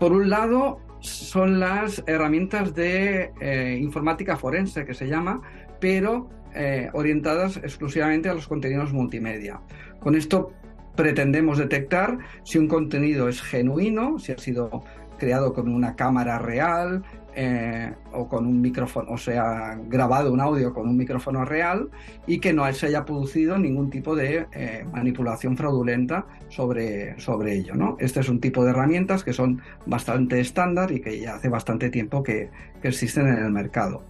Por 0.00 0.12
un 0.12 0.28
lado, 0.28 0.80
son 1.02 1.60
las 1.60 2.02
herramientas 2.06 2.74
de 2.74 3.32
eh, 3.40 3.78
informática 3.80 4.36
forense, 4.36 4.84
que 4.84 4.94
se 4.94 5.06
llama, 5.08 5.42
pero 5.80 6.30
eh, 6.54 6.88
orientadas 6.92 7.56
exclusivamente 7.58 8.28
a 8.28 8.34
los 8.34 8.48
contenidos 8.48 8.92
multimedia. 8.92 9.60
Con 10.00 10.14
esto 10.14 10.52
pretendemos 10.96 11.58
detectar 11.58 12.18
si 12.44 12.58
un 12.58 12.68
contenido 12.68 13.28
es 13.28 13.42
genuino, 13.42 14.18
si 14.18 14.32
ha 14.32 14.38
sido 14.38 14.84
creado 15.22 15.52
con 15.52 15.72
una 15.72 15.94
cámara 15.94 16.36
real, 16.40 17.04
eh, 17.36 17.94
o 18.12 18.28
con 18.28 18.44
un 18.44 18.60
micrófono, 18.60 19.12
o 19.12 19.16
sea, 19.16 19.78
grabado 19.86 20.32
un 20.32 20.40
audio 20.40 20.74
con 20.74 20.88
un 20.88 20.96
micrófono 20.96 21.44
real 21.44 21.88
y 22.26 22.40
que 22.40 22.52
no 22.52 22.70
se 22.72 22.86
haya 22.86 23.04
producido 23.04 23.56
ningún 23.56 23.88
tipo 23.88 24.16
de 24.16 24.48
eh, 24.52 24.84
manipulación 24.92 25.56
fraudulenta 25.56 26.26
sobre, 26.48 27.18
sobre 27.20 27.54
ello. 27.54 27.76
¿no? 27.76 27.96
Este 28.00 28.18
es 28.18 28.28
un 28.28 28.40
tipo 28.40 28.64
de 28.64 28.70
herramientas 28.70 29.22
que 29.22 29.32
son 29.32 29.62
bastante 29.86 30.40
estándar 30.40 30.90
y 30.90 31.00
que 31.00 31.20
ya 31.20 31.36
hace 31.36 31.48
bastante 31.48 31.88
tiempo 31.88 32.24
que, 32.24 32.50
existen 32.82 33.28
en 33.28 33.38
el 33.38 33.52
mercado. 33.52 34.02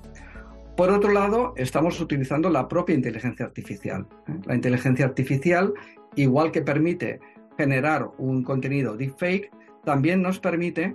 Por 0.78 0.88
otro 0.88 1.12
lado, 1.12 1.52
estamos 1.56 2.00
utilizando 2.00 2.48
la 2.48 2.66
propia 2.68 2.94
inteligencia 2.94 3.44
artificial. 3.44 4.06
¿eh? 4.28 4.32
La 4.46 4.54
inteligencia 4.54 5.04
artificial, 5.04 5.74
igual 6.16 6.50
que 6.50 6.62
permite 6.62 7.20
generar 7.58 8.08
un 8.16 8.42
contenido 8.42 8.96
deepfake, 8.96 9.50
también 9.84 10.22
nos 10.22 10.38
permite 10.38 10.94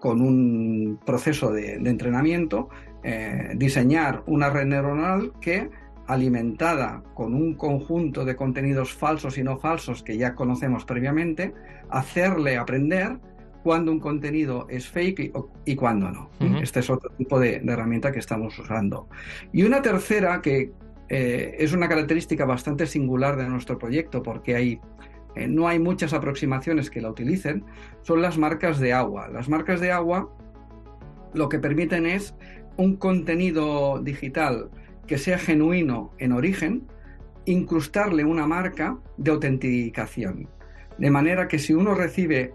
con 0.00 0.20
un 0.22 0.98
proceso 1.04 1.52
de, 1.52 1.74
entrenamiento, 1.74 2.70
eh, 3.04 3.52
diseñar 3.54 4.24
una 4.26 4.50
red 4.50 4.66
neuronal 4.66 5.32
que, 5.40 5.70
alimentada 6.06 7.04
con 7.14 7.34
un 7.34 7.54
conjunto 7.54 8.24
de 8.24 8.34
contenidos 8.34 8.92
falsos 8.92 9.38
y 9.38 9.44
no 9.44 9.58
falsos 9.58 10.02
que 10.02 10.16
ya 10.16 10.34
conocemos 10.34 10.84
previamente, 10.84 11.54
hacerle 11.88 12.56
aprender 12.56 13.18
cuándo 13.62 13.92
un 13.92 14.00
contenido 14.00 14.66
es 14.70 14.88
fake 14.88 15.32
y, 15.66 15.76
cuándo 15.76 16.10
no. 16.10 16.30
Este 16.62 16.80
es 16.80 16.90
otro 16.90 17.10
tipo 17.10 17.38
de, 17.38 17.56
herramienta 17.56 18.10
que 18.10 18.18
estamos 18.18 18.58
usando. 18.58 19.08
Y 19.52 19.62
una 19.62 19.82
tercera 19.82 20.40
que 20.40 20.72
eh, 21.10 21.56
es 21.58 21.72
una 21.74 21.88
característica 21.88 22.44
bastante 22.44 22.86
singular 22.86 23.36
de 23.36 23.48
nuestro 23.48 23.78
proyecto 23.78 24.22
porque 24.22 24.56
hay 24.56 24.80
eh, 25.34 25.48
no 25.48 25.68
hay 25.68 25.78
muchas 25.78 26.12
aproximaciones 26.12 26.90
que 26.90 27.00
la 27.00 27.10
utilicen, 27.10 27.64
son 28.02 28.22
las 28.22 28.38
marcas 28.38 28.80
de 28.80 28.92
agua. 28.92 29.28
Las 29.28 29.48
marcas 29.48 29.80
de 29.80 29.92
agua 29.92 30.30
lo 31.34 31.48
que 31.48 31.58
permiten 31.58 32.06
es 32.06 32.34
un 32.76 32.96
contenido 32.96 34.00
digital 34.00 34.70
que 35.06 35.18
sea 35.18 35.38
genuino 35.38 36.12
en 36.18 36.32
origen, 36.32 36.86
incrustarle 37.44 38.24
una 38.24 38.46
marca 38.46 38.98
de 39.16 39.30
autenticación. 39.30 40.48
De 40.98 41.10
manera 41.10 41.48
que 41.48 41.58
si 41.58 41.72
uno 41.72 41.94
recibe 41.94 42.54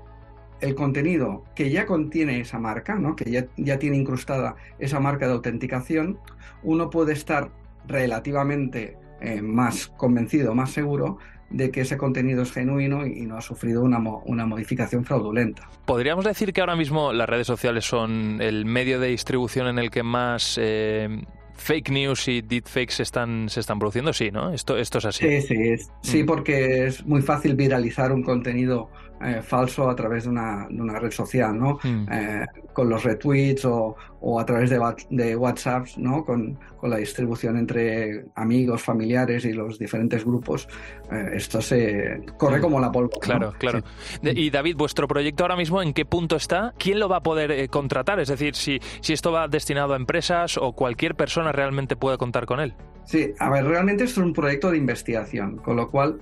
el 0.61 0.75
contenido 0.75 1.43
que 1.55 1.69
ya 1.69 1.85
contiene 1.85 2.39
esa 2.39 2.59
marca, 2.59 2.95
¿no? 2.95 3.15
que 3.15 3.29
ya, 3.29 3.47
ya 3.57 3.77
tiene 3.77 3.97
incrustada 3.97 4.55
esa 4.79 4.99
marca 4.99 5.27
de 5.27 5.33
autenticación, 5.33 6.19
uno 6.63 6.89
puede 6.89 7.13
estar 7.13 7.51
relativamente 7.87 8.97
eh, 9.21 9.41
más 9.41 9.87
convencido, 9.87 10.55
más 10.55 10.71
seguro 10.71 11.17
de 11.49 11.71
que 11.71 11.81
ese 11.81 11.97
contenido 11.97 12.43
es 12.43 12.51
genuino 12.51 13.05
y 13.05 13.25
no 13.25 13.37
ha 13.37 13.41
sufrido 13.41 13.83
una, 13.83 13.99
una 14.25 14.45
modificación 14.45 15.05
fraudulenta. 15.05 15.69
¿Podríamos 15.85 16.25
decir 16.25 16.53
que 16.53 16.61
ahora 16.61 16.75
mismo 16.75 17.13
las 17.13 17.29
redes 17.29 17.47
sociales 17.47 17.85
son 17.85 18.41
el 18.41 18.65
medio 18.65 18.99
de 18.99 19.09
distribución 19.09 19.67
en 19.67 19.79
el 19.79 19.91
que 19.91 20.03
más 20.03 20.59
eh, 20.61 21.07
fake 21.53 21.91
news 21.91 22.27
y 22.27 22.41
deepfakes 22.41 22.95
se 22.95 23.03
están, 23.03 23.49
se 23.49 23.59
están 23.59 23.79
produciendo? 23.79 24.11
Sí, 24.13 24.31
¿no? 24.31 24.51
Esto, 24.51 24.77
esto 24.77 24.97
es 24.97 25.05
así. 25.05 25.41
Sí, 25.41 25.41
sí, 25.41 25.85
sí, 26.01 26.23
mm. 26.23 26.25
porque 26.25 26.87
es 26.87 27.05
muy 27.05 27.21
fácil 27.21 27.55
viralizar 27.55 28.11
un 28.11 28.23
contenido 28.23 28.89
eh, 29.21 29.41
falso 29.41 29.89
a 29.89 29.95
través 29.95 30.25
de 30.25 30.29
una, 30.29 30.67
de 30.69 30.81
una 30.81 30.99
red 30.99 31.11
social, 31.11 31.57
¿no? 31.57 31.79
Mm. 31.81 32.07
Eh, 32.11 32.45
con 32.73 32.89
los 32.89 33.03
retweets 33.03 33.63
o, 33.65 33.95
o 34.19 34.39
a 34.39 34.45
través 34.45 34.69
de, 34.69 34.79
de 35.09 35.35
WhatsApp, 35.35 35.87
¿no? 35.97 36.25
Con, 36.25 36.59
con, 36.77 36.89
la 36.89 36.97
distribución 36.97 37.57
entre 37.57 38.25
amigos, 38.35 38.83
familiares 38.83 39.45
y 39.45 39.53
los 39.53 39.79
diferentes 39.79 40.25
grupos. 40.25 40.67
Eh, 41.11 41.31
esto 41.35 41.61
se 41.61 42.21
corre 42.37 42.59
como 42.59 42.79
la 42.79 42.91
pólvora. 42.91 43.19
Claro, 43.21 43.53
claro. 43.57 43.79
Y 44.21 44.49
David, 44.49 44.75
vuestro 44.75 45.07
proyecto 45.07 45.43
ahora 45.43 45.55
mismo, 45.55 45.81
¿en 45.81 45.93
qué 45.93 46.05
punto 46.05 46.35
está? 46.35 46.73
¿Quién 46.77 46.99
lo 46.99 47.07
va 47.07 47.17
a 47.17 47.23
poder 47.23 47.69
contratar? 47.69 48.19
Es 48.19 48.27
decir, 48.27 48.55
si, 48.55 48.79
si 48.99 49.13
esto 49.13 49.31
va 49.31 49.47
destinado 49.47 49.93
a 49.93 49.95
empresas 49.95 50.57
o 50.57 50.73
cualquier 50.73 51.15
persona 51.15 51.51
realmente 51.51 51.95
puede 51.95 52.17
contar 52.17 52.45
con 52.45 52.59
él. 52.59 52.75
Sí, 53.05 53.33
a 53.39 53.49
ver, 53.49 53.65
realmente 53.65 54.03
esto 54.03 54.19
es 54.21 54.25
un 54.25 54.33
proyecto 54.33 54.71
de 54.71 54.77
investigación, 54.77 55.57
con 55.57 55.77
lo 55.77 55.89
cual 55.89 56.19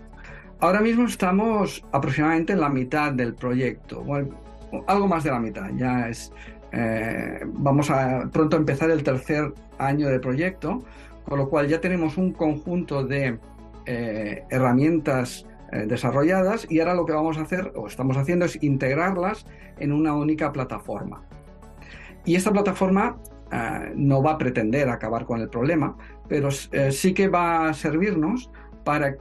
Ahora 0.64 0.80
mismo 0.80 1.04
estamos 1.04 1.84
aproximadamente 1.92 2.54
en 2.54 2.62
la 2.62 2.70
mitad 2.70 3.12
del 3.12 3.34
proyecto, 3.34 4.02
algo 4.88 5.08
más 5.10 5.26
de 5.26 5.30
la 5.30 5.40
mitad. 5.42 5.70
Ya 5.76 6.08
es, 6.08 6.32
eh, 6.72 7.42
vamos 7.48 7.92
a 7.92 8.30
pronto 8.32 8.56
empezar 8.56 8.90
el 8.90 9.04
tercer 9.04 9.54
año 9.78 10.08
del 10.08 10.22
proyecto, 10.22 10.86
con 11.28 11.40
lo 11.40 11.50
cual 11.50 11.68
ya 11.68 11.82
tenemos 11.82 12.18
un 12.18 12.32
conjunto 12.32 13.04
de 13.04 13.40
eh, 13.88 14.46
herramientas 14.50 15.46
eh, 15.74 15.86
desarrolladas 15.86 16.66
y 16.72 16.80
ahora 16.80 16.94
lo 16.94 17.06
que 17.06 17.12
vamos 17.12 17.38
a 17.40 17.42
hacer 17.42 17.74
o 17.76 17.88
estamos 17.88 18.16
haciendo 18.16 18.46
es 18.46 18.64
integrarlas 18.64 19.46
en 19.80 19.92
una 19.92 20.16
única 20.16 20.54
plataforma. 20.54 21.24
Y 22.24 22.36
esta 22.36 22.54
plataforma 22.54 23.18
no 23.96 24.24
va 24.24 24.32
a 24.32 24.38
pretender 24.38 24.88
acabar 24.88 25.26
con 25.26 25.42
el 25.42 25.50
problema, 25.50 25.98
pero 26.30 26.50
sí 26.52 27.14
que 27.14 27.28
va 27.28 27.68
a 27.68 27.74
servirnos 27.74 28.50
para 28.86 29.18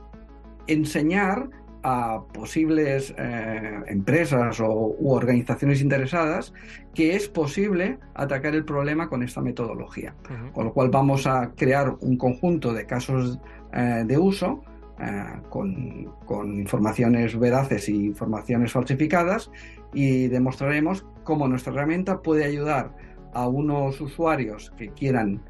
enseñar 0.67 1.49
a 1.83 2.23
posibles 2.33 3.15
eh, 3.19 3.81
empresas 3.87 4.61
o, 4.61 4.95
u 4.99 5.13
organizaciones 5.13 5.81
interesadas 5.81 6.53
que 6.95 7.17
es 7.17 7.29
posible 7.29 7.99
atacar 8.15 8.55
el 8.55 8.65
problema 8.65 9.09
con 9.09 9.23
esta 9.23 9.41
metodología. 9.41 10.15
Con 10.53 10.67
lo 10.67 10.73
cual 10.73 10.91
vamos 10.91 11.27
a 11.27 11.53
crear 11.57 11.97
un 12.01 12.17
conjunto 12.17 12.73
de 12.73 12.87
casos 12.87 13.41
eh, 13.73 14.05
de 14.07 14.19
uso 14.19 14.63
eh, 15.01 15.25
con, 15.49 16.13
con, 16.25 16.55
informaciones 16.55 17.37
veraces 17.39 17.89
y 17.89 18.07
informaciones 18.07 18.73
falsificadas 18.73 19.51
y 19.93 20.29
demostraremos 20.29 21.05
cómo 21.25 21.49
nuestra 21.49 21.73
herramienta 21.73 22.23
puede 22.23 22.45
ayudar 22.45 22.95
a 23.35 23.49
unos 23.49 24.01
usuarios 24.01 24.73
que 24.77 24.89
quieran 24.91 25.43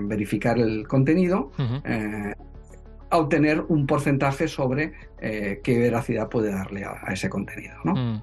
verificar 0.00 0.58
el 0.58 0.88
contenido 0.88 1.50
a 3.10 3.18
obtener 3.18 3.64
un 3.68 3.86
porcentaje 3.86 4.48
sobre 4.48 4.92
eh, 5.20 5.60
qué 5.62 5.78
veracidad 5.78 6.28
puede 6.28 6.52
darle 6.52 6.84
a, 6.84 7.12
ese 7.12 7.28
contenido. 7.28 7.74
¿no? 7.84 7.94
Mm. 7.94 8.22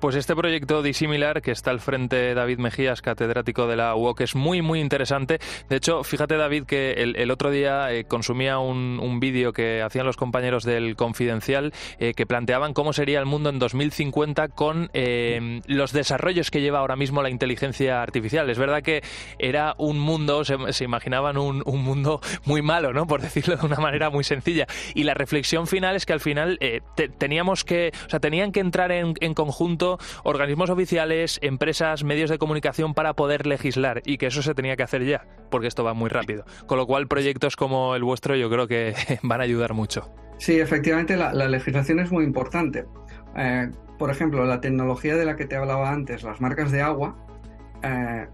Pues 0.00 0.14
este 0.14 0.36
proyecto 0.36 0.82
disimilar 0.82 1.40
que 1.40 1.50
está 1.52 1.70
al 1.70 1.80
frente 1.80 2.34
David 2.34 2.58
Mejías, 2.58 3.00
catedrático 3.00 3.66
de 3.66 3.76
la 3.76 3.94
UOC, 3.94 4.20
es 4.20 4.34
muy, 4.34 4.60
muy 4.60 4.80
interesante. 4.80 5.38
De 5.70 5.76
hecho, 5.76 6.04
fíjate, 6.04 6.36
David, 6.36 6.64
que 6.64 6.92
el, 6.92 7.30
otro 7.30 7.50
día 7.50 7.90
eh, 7.90 8.04
consumía 8.04 8.58
un, 8.58 9.18
vídeo 9.18 9.54
que 9.54 9.80
hacían 9.80 10.04
los 10.04 10.18
compañeros 10.18 10.64
del 10.64 10.94
Confidencial 10.96 11.72
eh, 11.98 12.12
que 12.12 12.26
planteaban 12.26 12.74
cómo 12.74 12.92
sería 12.92 13.18
el 13.18 13.24
mundo 13.24 13.48
en 13.48 13.58
2050 13.58 14.48
con 14.48 14.90
los 15.66 15.92
desarrollos 15.92 16.50
que 16.50 16.60
lleva 16.60 16.80
ahora 16.80 16.96
mismo 16.96 17.22
la 17.22 17.30
inteligencia 17.30 18.02
artificial. 18.02 18.50
Es 18.50 18.58
verdad 18.58 18.82
que 18.82 19.02
era 19.38 19.74
un 19.78 19.98
mundo, 19.98 20.44
se, 20.44 20.84
imaginaban 20.84 21.38
un, 21.38 21.62
mundo 21.64 22.20
muy 22.44 22.60
malo, 22.60 22.92
¿no? 22.92 23.06
Por 23.06 23.22
decirlo 23.22 23.56
de 23.56 23.64
una 23.64 23.78
manera 23.78 24.10
muy 24.10 24.24
sencilla. 24.24 24.66
Y 24.94 25.04
la 25.04 25.14
reflexión 25.14 25.66
final 25.66 25.96
es 25.96 26.04
que 26.04 26.12
al 26.16 26.20
final 26.20 26.58
teníamos 27.18 27.64
que, 27.64 27.92
o 28.06 28.10
sea, 28.10 28.20
tenían 28.20 28.52
que 28.52 28.60
entrar 28.60 28.90
en 28.92 29.34
conjunto 29.34 29.98
organismos 30.24 30.70
oficiales, 30.70 31.38
empresas, 31.42 32.04
medios 32.04 32.30
de 32.30 32.38
comunicación 32.38 32.94
para 32.94 33.14
poder 33.14 33.46
legislar 33.46 34.02
y 34.04 34.18
que 34.18 34.26
eso 34.26 34.42
se 34.42 34.54
tenía 34.54 34.76
que 34.76 34.82
hacer 34.82 35.04
ya, 35.04 35.24
porque 35.50 35.68
esto 35.68 35.84
va 35.84 35.94
muy 35.94 36.08
rápido. 36.08 36.44
Con 36.66 36.78
lo 36.78 36.86
cual, 36.86 37.06
proyectos 37.08 37.56
como 37.56 37.94
el 37.94 38.04
vuestro 38.04 38.36
yo 38.36 38.50
creo 38.50 38.66
que 38.66 38.94
van 39.22 39.40
a 39.40 39.44
ayudar 39.44 39.74
mucho. 39.74 40.10
Sí, 40.38 40.58
efectivamente, 40.58 41.16
la, 41.16 41.32
legislación 41.32 42.00
es 42.00 42.10
muy 42.10 42.24
importante. 42.24 42.84
Eh, 43.36 43.70
por 43.98 44.10
ejemplo, 44.10 44.44
la 44.44 44.60
tecnología 44.60 45.16
de 45.16 45.24
la 45.24 45.36
que 45.36 45.46
te 45.46 45.56
hablaba 45.56 45.90
antes, 45.90 46.22
las 46.22 46.40
marcas 46.40 46.70
de 46.70 46.82
agua, 46.82 47.16
eh, 47.82 48.26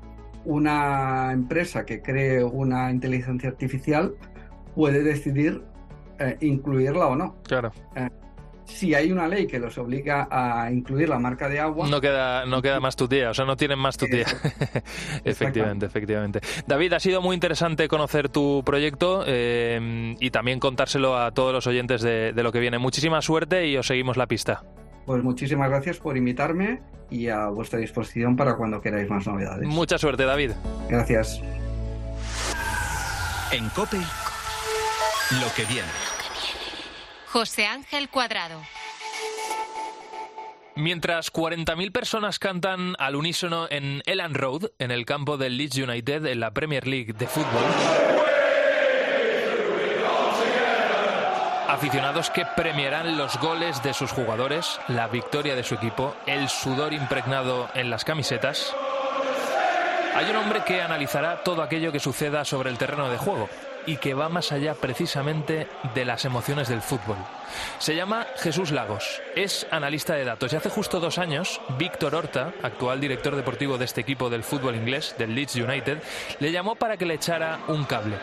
una 0.45 1.33
empresa 1.33 1.85
que 1.87 2.03
cree 2.03 2.43
una 2.43 2.91
inteligencia 2.91 3.49
artificial 3.49 4.15
puede 4.75 5.05
decidir 5.05 5.63
eh, 6.23 6.37
incluirla 6.41 7.07
o 7.07 7.17
no. 7.17 7.37
Claro 7.43 7.73
si 8.65 8.95
hay 8.95 9.13
una 9.13 9.29
ley 9.29 9.47
que 9.47 9.59
los 9.59 9.77
obliga 9.79 10.29
a 10.31 10.71
incluir 10.71 11.09
la 11.09 11.19
marca 11.19 11.49
de 11.49 11.61
agua. 11.61 11.89
No 11.89 12.01
queda, 12.01 12.47
no 12.47 12.63
queda 12.63 12.81
más 12.81 12.97
tu 12.97 13.09
tía, 13.09 13.31
o 13.31 13.35
sea, 13.35 13.45
no 13.45 13.57
tienen 13.57 13.79
más 13.79 13.97
tu 13.97 14.07
tía. 14.07 14.27
efectivamente, 15.25 15.87
efectivamente. 15.87 16.41
David, 16.67 16.95
ha 16.95 17.01
sido 17.01 17.21
muy 17.21 17.35
interesante 17.35 17.89
conocer 17.89 18.29
tu 18.29 18.63
proyecto 18.65 19.25
eh, 19.27 20.15
y 20.19 20.31
también 20.31 20.61
contárselo 20.61 21.19
a 21.19 21.33
todos 21.33 21.53
los 21.53 21.67
oyentes 21.67 22.03
de, 22.03 22.33
de 22.33 22.43
lo 22.43 22.53
que 22.53 22.61
viene. 22.61 22.79
Muchísima 22.79 23.21
suerte 23.21 23.67
y 23.67 23.77
os 23.77 23.87
seguimos 23.87 24.17
la 24.17 24.27
pista. 24.27 24.65
Pues 25.07 25.23
muchísimas 25.23 25.69
gracias 25.69 25.99
por 25.99 26.17
invitarme 26.17 26.81
y 27.11 27.29
a 27.29 27.49
vuestra 27.49 27.79
disposición 27.79 28.37
para 28.37 28.57
cuando 28.57 28.81
queráis 28.81 29.09
más 29.11 29.27
novedades. 29.27 29.69
Mucha 29.69 29.99
suerte, 29.99 30.25
David. 30.25 30.53
Gracias. 30.89 31.43
En 33.53 33.69
COPE, 33.71 33.99
lo 33.99 35.53
que 35.55 35.65
viene. 35.65 36.12
José 37.33 37.67
Ángel 37.67 38.11
Cuadrado. 38.11 38.61
Mientras 40.75 41.33
40.000 41.33 41.91
personas 41.91 42.39
cantan 42.39 42.95
al 42.99 43.17
unísono 43.17 43.67
en 43.71 44.03
Elland 44.05 44.37
Road, 44.37 44.71
en 44.79 44.91
el 44.91 45.07
campo 45.07 45.39
del 45.39 45.57
Leeds 45.57 45.79
United 45.79 46.27
en 46.27 46.41
la 46.41 46.51
Premier 46.51 46.87
League 46.87 47.15
de 47.15 47.27
fútbol, 47.27 47.65
aficionados 51.69 52.29
que 52.29 52.45
premiarán 52.55 53.17
los 53.17 53.39
goles 53.39 53.83
de 53.83 53.95
sus 53.95 54.13
jugadores, 54.13 54.79
la 54.89 55.09
victoria 55.09 55.57
de 55.57 55.65
su 55.65 55.77
equipo, 55.77 56.15
el 56.27 56.51
sudor 56.51 56.93
impregnado 56.93 57.71
en 57.75 57.89
las 57.89 58.05
camisetas, 58.05 58.77
hay 60.15 60.29
un 60.29 60.37
hombre 60.37 60.65
que 60.67 60.83
analizará 60.83 61.43
todo 61.43 61.63
aquello 61.63 61.93
que 61.93 61.99
suceda 61.99 62.45
sobre 62.45 62.69
el 62.69 62.77
terreno 62.77 63.09
de 63.09 63.17
juego 63.17 63.49
y 63.87 63.97
que 63.97 64.15
va 64.15 64.29
más 64.29 64.53
allá 64.53 64.75
precisamente 64.75 65.67
de 65.95 66.05
las 66.05 66.25
emociones 66.25 66.69
del 66.69 66.83
fútbol. 66.83 67.17
Se 67.79 67.95
llama 67.95 68.27
Jesús 68.37 68.71
Lagos, 68.71 69.21
es 69.37 69.67
analista 69.71 70.15
de 70.15 70.25
datos 70.25 70.53
y 70.53 70.57
hace 70.57 70.71
justo 70.71 71.01
dos 71.01 71.19
años 71.19 71.61
Víctor 71.79 72.15
Horta, 72.15 72.53
actual 72.63 73.01
director 73.01 73.37
deportivo 73.37 73.79
de 73.79 73.85
este 73.85 74.01
equipo 74.01 74.31
del 74.31 74.45
fútbol 74.45 74.77
inglés, 74.77 75.15
del 75.19 75.35
Leeds 75.35 75.57
United, 75.57 76.03
le 76.41 76.53
llamó 76.53 76.77
para 76.77 76.97
que 76.97 77.07
le 77.07 77.15
echara 77.15 77.61
un 77.69 77.85
cable. 77.85 78.17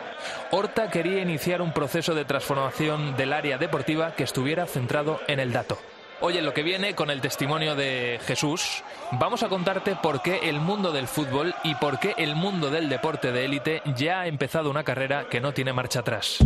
Horta 0.52 0.90
quería 0.90 1.22
iniciar 1.22 1.62
un 1.62 1.74
proceso 1.74 2.16
de 2.16 2.26
transformación 2.26 3.16
del 3.16 3.34
área 3.34 3.58
deportiva 3.58 4.16
que 4.16 4.24
estuviera 4.24 4.66
centrado 4.66 5.20
en 5.28 5.40
el 5.40 5.52
dato. 5.52 5.78
Hoy 6.22 6.38
en 6.38 6.46
lo 6.46 6.54
que 6.54 6.64
viene 6.64 6.96
con 6.96 7.10
el 7.12 7.22
testimonio 7.22 7.76
de 7.76 8.20
Jesús, 8.26 8.84
vamos 9.14 9.42
a 9.44 9.48
contarte 9.48 9.96
por 9.96 10.22
qué 10.22 10.50
el 10.50 10.60
mundo 10.60 10.92
del 10.92 11.08
fútbol 11.08 11.56
y 11.64 11.76
por 11.76 11.98
qué 11.98 12.14
el 12.18 12.36
mundo 12.36 12.70
del 12.70 12.90
deporte 12.90 13.32
de 13.32 13.46
élite 13.46 13.82
ya 13.96 14.22
ha 14.22 14.28
empezado 14.28 14.70
una 14.70 14.84
carrera 14.84 15.30
que 15.30 15.40
no 15.40 15.54
tiene 15.54 15.72
marcha 15.72 16.02
atrás. 16.02 16.40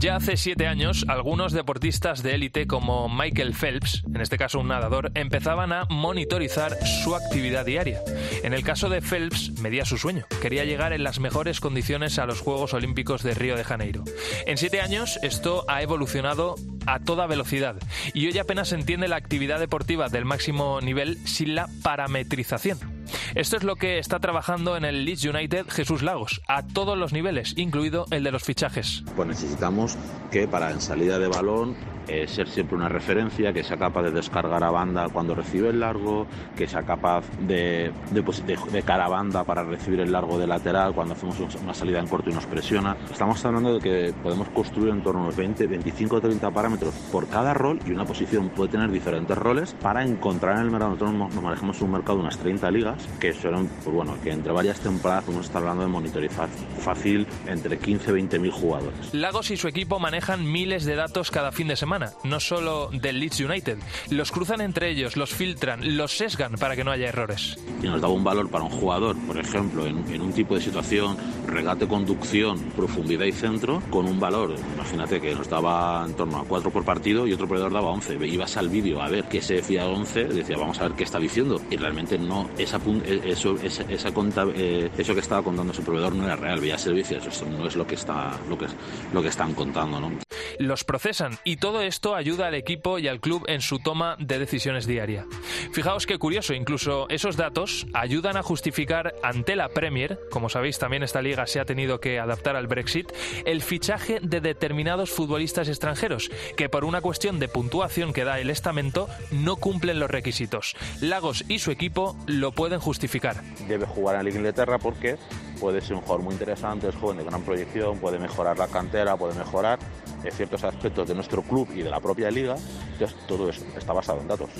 Ya 0.00 0.16
hace 0.16 0.38
siete 0.38 0.66
años, 0.66 1.04
algunos 1.08 1.52
deportistas 1.52 2.22
de 2.22 2.34
élite 2.34 2.66
como 2.66 3.10
Michael 3.10 3.52
Phelps, 3.52 4.02
en 4.06 4.22
este 4.22 4.38
caso 4.38 4.58
un 4.58 4.68
nadador, 4.68 5.12
empezaban 5.14 5.74
a 5.74 5.84
monitorizar 5.90 6.74
su 6.86 7.14
actividad 7.14 7.66
diaria. 7.66 8.00
En 8.42 8.54
el 8.54 8.64
caso 8.64 8.88
de 8.88 9.02
Phelps, 9.02 9.60
medía 9.60 9.84
su 9.84 9.98
sueño. 9.98 10.24
Quería 10.40 10.64
llegar 10.64 10.94
en 10.94 11.04
las 11.04 11.20
mejores 11.20 11.60
condiciones 11.60 12.18
a 12.18 12.24
los 12.24 12.40
Juegos 12.40 12.72
Olímpicos 12.72 13.22
de 13.22 13.34
Río 13.34 13.56
de 13.56 13.64
Janeiro. 13.64 14.04
En 14.46 14.56
siete 14.56 14.80
años, 14.80 15.18
esto 15.22 15.66
ha 15.68 15.82
evolucionado 15.82 16.54
a 16.86 17.00
toda 17.00 17.26
velocidad 17.26 17.76
y 18.14 18.26
hoy 18.26 18.38
apenas 18.38 18.72
entiende 18.72 19.06
la 19.06 19.16
actividad 19.16 19.60
deportiva 19.60 20.08
del 20.08 20.24
máximo 20.24 20.80
nivel 20.80 21.18
sin 21.26 21.54
la 21.54 21.68
parametrización. 21.82 22.99
Esto 23.34 23.56
es 23.56 23.64
lo 23.64 23.76
que 23.76 23.98
está 23.98 24.18
trabajando 24.18 24.76
en 24.76 24.84
el 24.84 25.04
Leeds 25.04 25.24
United 25.24 25.66
Jesús 25.68 26.02
Lagos, 26.02 26.40
a 26.48 26.66
todos 26.66 26.96
los 26.96 27.12
niveles, 27.12 27.54
incluido 27.56 28.06
el 28.10 28.24
de 28.24 28.32
los 28.32 28.42
fichajes. 28.42 29.02
Pues 29.16 29.28
necesitamos 29.28 29.96
que 30.30 30.48
para 30.48 30.70
en 30.70 30.80
salida 30.80 31.18
de 31.18 31.28
balón 31.28 31.76
eh, 32.10 32.26
ser 32.26 32.48
siempre 32.48 32.76
una 32.76 32.88
referencia, 32.88 33.52
que 33.52 33.62
sea 33.62 33.76
capaz 33.76 34.02
de 34.02 34.10
descargar 34.10 34.64
a 34.64 34.70
banda 34.70 35.08
cuando 35.10 35.34
recibe 35.34 35.68
el 35.68 35.78
largo, 35.78 36.26
que 36.56 36.66
sea 36.66 36.82
capaz 36.82 37.24
de, 37.40 37.92
de, 38.10 38.58
de, 38.72 38.82
cara 38.82 39.04
a 39.04 39.08
banda 39.08 39.44
para 39.44 39.62
recibir 39.62 40.00
el 40.00 40.10
largo 40.10 40.36
de 40.36 40.46
lateral 40.46 40.92
cuando 40.92 41.14
hacemos 41.14 41.38
una 41.62 41.72
salida 41.72 42.00
en 42.00 42.08
corto 42.08 42.30
y 42.30 42.32
nos 42.32 42.46
presiona. 42.46 42.96
Estamos 43.10 43.44
hablando 43.44 43.78
de 43.78 43.80
que 43.80 44.14
podemos 44.22 44.48
construir 44.48 44.92
en 44.92 45.02
torno 45.02 45.20
a 45.20 45.22
unos 45.24 45.36
20, 45.36 45.66
25 45.66 46.16
o 46.16 46.20
30 46.20 46.50
parámetros 46.50 46.94
por 47.12 47.28
cada 47.28 47.54
rol 47.54 47.78
y 47.86 47.92
una 47.92 48.04
posición 48.04 48.48
puede 48.48 48.72
tener 48.72 48.90
diferentes 48.90 49.38
roles 49.38 49.76
para 49.80 50.04
encontrar 50.04 50.56
en 50.56 50.62
el 50.62 50.70
mercado. 50.70 50.90
Nosotros 50.90 51.14
nos 51.14 51.42
manejamos 51.42 51.80
un 51.80 51.92
mercado 51.92 52.18
de 52.18 52.24
unas 52.24 52.38
30 52.38 52.70
ligas 52.72 53.08
que 53.20 53.32
son, 53.32 53.68
pues 53.84 53.94
bueno, 53.94 54.16
que 54.22 54.30
entre 54.30 54.52
varias 54.52 54.80
temporadas 54.80 55.24
podemos 55.24 55.46
estar 55.46 55.62
hablando 55.62 55.82
de 55.82 55.88
monitorizar 55.88 56.48
fácil 56.80 57.26
entre 57.46 57.78
15 57.78 58.10
y 58.10 58.12
20 58.14 58.38
mil 58.38 58.50
jugadores. 58.50 59.14
Lagos 59.14 59.50
y 59.50 59.56
su 59.56 59.68
equipo 59.68 59.98
manejan 59.98 60.50
miles 60.50 60.84
de 60.84 60.96
datos 60.96 61.30
cada 61.30 61.52
fin 61.52 61.68
de 61.68 61.76
semana, 61.76 61.99
no 62.24 62.40
solo 62.40 62.90
del 62.92 63.20
Leeds 63.20 63.40
United. 63.40 63.78
Los 64.10 64.32
cruzan 64.32 64.60
entre 64.60 64.90
ellos, 64.90 65.16
los 65.16 65.30
filtran, 65.30 65.96
los 65.96 66.16
sesgan 66.16 66.54
para 66.54 66.76
que 66.76 66.84
no 66.84 66.90
haya 66.90 67.08
errores. 67.08 67.58
Y 67.82 67.86
nos 67.86 68.00
da 68.00 68.08
un 68.08 68.24
valor 68.24 68.50
para 68.50 68.64
un 68.64 68.70
jugador, 68.70 69.16
por 69.26 69.38
ejemplo, 69.38 69.86
en, 69.86 70.20
un 70.20 70.32
tipo 70.32 70.54
de 70.54 70.60
situación, 70.60 71.16
regate, 71.46 71.86
conducción, 71.86 72.58
profundidad 72.76 73.24
y 73.24 73.32
centro, 73.32 73.82
con 73.90 74.06
un 74.06 74.20
valor, 74.20 74.54
imagínate 74.74 75.20
que 75.20 75.34
nos 75.34 75.48
daba 75.48 76.04
en 76.06 76.14
torno 76.14 76.38
a 76.38 76.44
4 76.44 76.70
por 76.70 76.84
partido 76.84 77.26
y 77.26 77.32
otro 77.32 77.46
proveedor 77.46 77.72
daba 77.72 77.90
11. 77.90 78.26
Ibas 78.26 78.56
al 78.56 78.68
vídeo 78.68 79.00
a 79.00 79.08
ver 79.08 79.24
qué 79.24 79.42
se 79.42 79.54
decía 79.54 79.86
11, 79.86 80.24
decía 80.24 80.56
vamos 80.56 80.78
a 80.80 80.84
ver 80.88 80.92
qué 80.92 81.04
está 81.04 81.18
diciendo. 81.18 81.60
Y 81.70 81.76
realmente 81.76 82.18
no, 82.18 82.50
esa 82.58 82.78
e, 83.04 83.20
eso, 83.24 83.56
esa, 83.62 83.82
esa 83.84 84.12
conta, 84.12 84.44
eh, 84.54 84.90
eso 84.96 85.14
que 85.14 85.20
estaba 85.20 85.42
contando 85.42 85.72
su 85.72 85.82
proveedor 85.82 86.14
no 86.14 86.24
era 86.24 86.36
real, 86.36 86.60
veía 86.60 86.78
servicios, 86.78 87.26
eso 87.26 87.46
no 87.46 87.66
es 87.66 87.76
lo 87.76 87.86
que, 87.86 87.94
está, 87.94 88.38
lo 88.48 88.58
que, 88.58 88.66
lo 89.12 89.22
que 89.22 89.28
están 89.28 89.54
contando. 89.54 90.00
¿no? 90.00 90.12
Los 90.58 90.84
procesan 90.84 91.38
y 91.44 91.56
todo 91.56 91.79
esto 91.80 92.14
ayuda 92.14 92.46
al 92.46 92.54
equipo 92.54 92.98
y 92.98 93.08
al 93.08 93.20
club 93.20 93.44
en 93.48 93.60
su 93.60 93.78
toma 93.78 94.16
de 94.18 94.38
decisiones 94.38 94.86
diaria. 94.86 95.26
Fijaos 95.72 96.06
qué 96.06 96.18
curioso, 96.18 96.54
incluso 96.54 97.08
esos 97.08 97.36
datos 97.36 97.86
ayudan 97.94 98.36
a 98.36 98.42
justificar 98.42 99.14
ante 99.22 99.56
la 99.56 99.68
Premier, 99.68 100.18
como 100.30 100.48
sabéis 100.48 100.78
también 100.78 101.02
esta 101.02 101.22
liga 101.22 101.46
se 101.46 101.60
ha 101.60 101.64
tenido 101.64 102.00
que 102.00 102.18
adaptar 102.18 102.56
al 102.56 102.66
Brexit, 102.66 103.12
el 103.44 103.62
fichaje 103.62 104.18
de 104.22 104.40
determinados 104.40 105.10
futbolistas 105.10 105.68
extranjeros 105.68 106.30
que 106.56 106.68
por 106.68 106.84
una 106.84 107.00
cuestión 107.00 107.38
de 107.38 107.48
puntuación 107.48 108.12
que 108.12 108.24
da 108.24 108.40
el 108.40 108.50
estamento 108.50 109.08
no 109.30 109.56
cumplen 109.56 110.00
los 110.00 110.10
requisitos. 110.10 110.76
Lagos 111.00 111.44
y 111.48 111.58
su 111.58 111.70
equipo 111.70 112.16
lo 112.26 112.52
pueden 112.52 112.80
justificar. 112.80 113.42
Debe 113.68 113.86
jugar 113.86 114.16
en 114.16 114.24
la 114.24 114.30
Inglaterra 114.30 114.78
porque 114.78 115.16
puede 115.60 115.80
ser 115.80 115.96
un 115.96 116.02
jugador 116.02 116.22
muy 116.22 116.32
interesante, 116.32 116.88
es 116.88 116.94
joven 116.94 117.18
de 117.18 117.24
gran 117.24 117.42
proyección, 117.42 117.98
puede 117.98 118.18
mejorar 118.18 118.58
la 118.58 118.68
cantera, 118.68 119.16
puede 119.16 119.34
mejorar 119.34 119.78
eh, 120.24 120.30
ciertos 120.30 120.64
aspectos 120.64 121.08
de 121.08 121.14
nuestro 121.14 121.42
club 121.42 121.68
y 121.74 121.82
de 121.82 121.90
la 121.90 122.00
propia 122.00 122.30
liga. 122.30 122.56
Entonces, 122.92 123.16
todo 123.26 123.48
eso 123.48 123.64
está 123.76 123.92
basado 123.92 124.20
en 124.20 124.28
datos. 124.28 124.50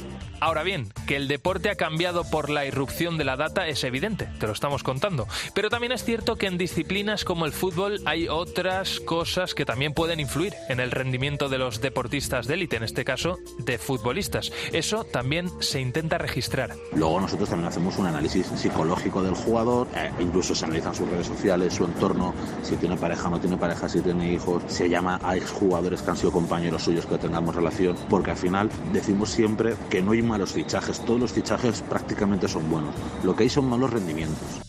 Ahora 0.40 0.62
bien, 0.62 0.92
que 1.07 1.16
el 1.16 1.29
deporte 1.29 1.70
ha 1.70 1.75
cambiado 1.75 2.25
por 2.25 2.51
la 2.51 2.64
irrupción 2.64 3.18
de 3.18 3.25
la 3.25 3.37
data 3.37 3.68
es 3.68 3.85
evidente, 3.85 4.29
te 4.38 4.46
lo 4.46 4.53
estamos 4.53 4.83
contando. 4.83 5.27
Pero 5.55 5.68
también 5.68 5.92
es 5.92 6.05
cierto 6.05 6.37
que 6.37 6.46
en 6.46 6.59
disciplinas 6.59 7.25
como 7.25 7.44
el 7.44 7.53
fútbol 7.53 8.01
hay 8.07 8.29
otras 8.29 9.01
cosas 9.01 9.55
que 9.55 9.64
también 9.64 9.92
pueden 9.92 10.20
influir 10.20 10.55
en 10.68 10.81
el 10.81 10.90
rendimiento 10.90 11.49
de 11.49 11.59
los 11.59 11.81
deportistas 11.81 12.46
de 12.46 12.55
élite, 12.55 12.77
en 12.77 12.85
este 12.85 13.05
caso 13.05 13.38
de 13.59 13.79
futbolistas. 13.79 14.53
Eso 14.73 15.05
también 15.05 15.51
se 15.61 15.81
intenta 15.81 16.18
registrar. 16.18 16.75
Luego 16.94 17.20
nosotros 17.20 17.49
también 17.49 17.68
hacemos 17.68 17.99
un 17.99 18.07
análisis 18.07 18.46
psicológico 18.46 19.23
del 19.23 19.35
jugador, 19.35 19.88
eh, 19.94 20.11
incluso 20.20 20.55
se 20.55 20.64
analizan 20.64 20.94
sus 20.94 21.09
redes 21.09 21.27
sociales, 21.27 21.75
su 21.75 21.85
entorno, 21.85 22.35
si 22.62 22.77
tiene 22.77 22.96
pareja, 22.96 23.29
no 23.29 23.40
tiene 23.40 23.57
pareja, 23.57 23.88
si 23.88 24.01
tiene 24.01 24.33
hijos, 24.33 24.62
se 24.66 24.88
llama 24.88 25.20
a 25.23 25.37
exjugadores 25.50 26.02
que 26.02 26.10
han 26.10 26.16
sido 26.16 26.32
compañeros 26.32 26.84
suyos 26.84 27.06
que 27.06 27.18
tengamos 27.18 27.54
relación, 27.54 27.96
porque 28.08 28.30
al 28.30 28.36
final 28.36 28.70
decimos 28.92 29.30
siempre 29.30 29.74
que 29.88 30.02
no 30.02 30.12
hay 30.12 30.22
malos 30.22 30.52
fichajes, 30.52 31.04
todos 31.04 31.20
los 31.20 31.32
fichajes 31.32 31.82
prácticamente 31.82 32.48
son 32.48 32.70
buenos, 32.70 32.94
lo 33.24 33.34
que 33.34 33.44
hay 33.44 33.48
son 33.48 33.68
malos 33.68 33.90
rendimientos. 33.90 34.60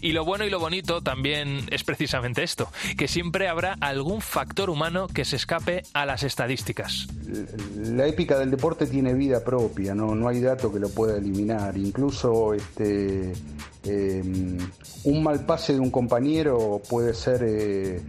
Y 0.00 0.12
lo 0.12 0.24
bueno 0.24 0.44
y 0.44 0.50
lo 0.50 0.60
bonito 0.60 1.02
también 1.02 1.66
es 1.70 1.84
precisamente 1.84 2.42
esto, 2.42 2.70
que 2.96 3.08
siempre 3.08 3.48
habrá 3.48 3.76
algún 3.80 4.20
factor 4.20 4.70
humano 4.70 5.08
que 5.08 5.24
se 5.24 5.36
escape 5.36 5.82
a 5.92 6.06
las 6.06 6.22
estadísticas. 6.22 7.08
La 7.76 8.06
épica 8.06 8.38
del 8.38 8.50
deporte 8.50 8.86
tiene 8.86 9.14
vida 9.14 9.44
propia, 9.44 9.94
no, 9.94 10.14
no 10.14 10.28
hay 10.28 10.40
dato 10.40 10.72
que 10.72 10.78
lo 10.78 10.88
pueda 10.88 11.16
eliminar. 11.16 11.76
Incluso 11.76 12.54
este, 12.54 13.32
em, 13.84 14.58
un 15.04 15.22
mal 15.22 15.44
pase 15.44 15.74
de 15.74 15.80
un 15.80 15.90
compañero 15.90 16.80
puede 16.88 17.14
ser... 17.14 17.42
Eh, 17.44 18.02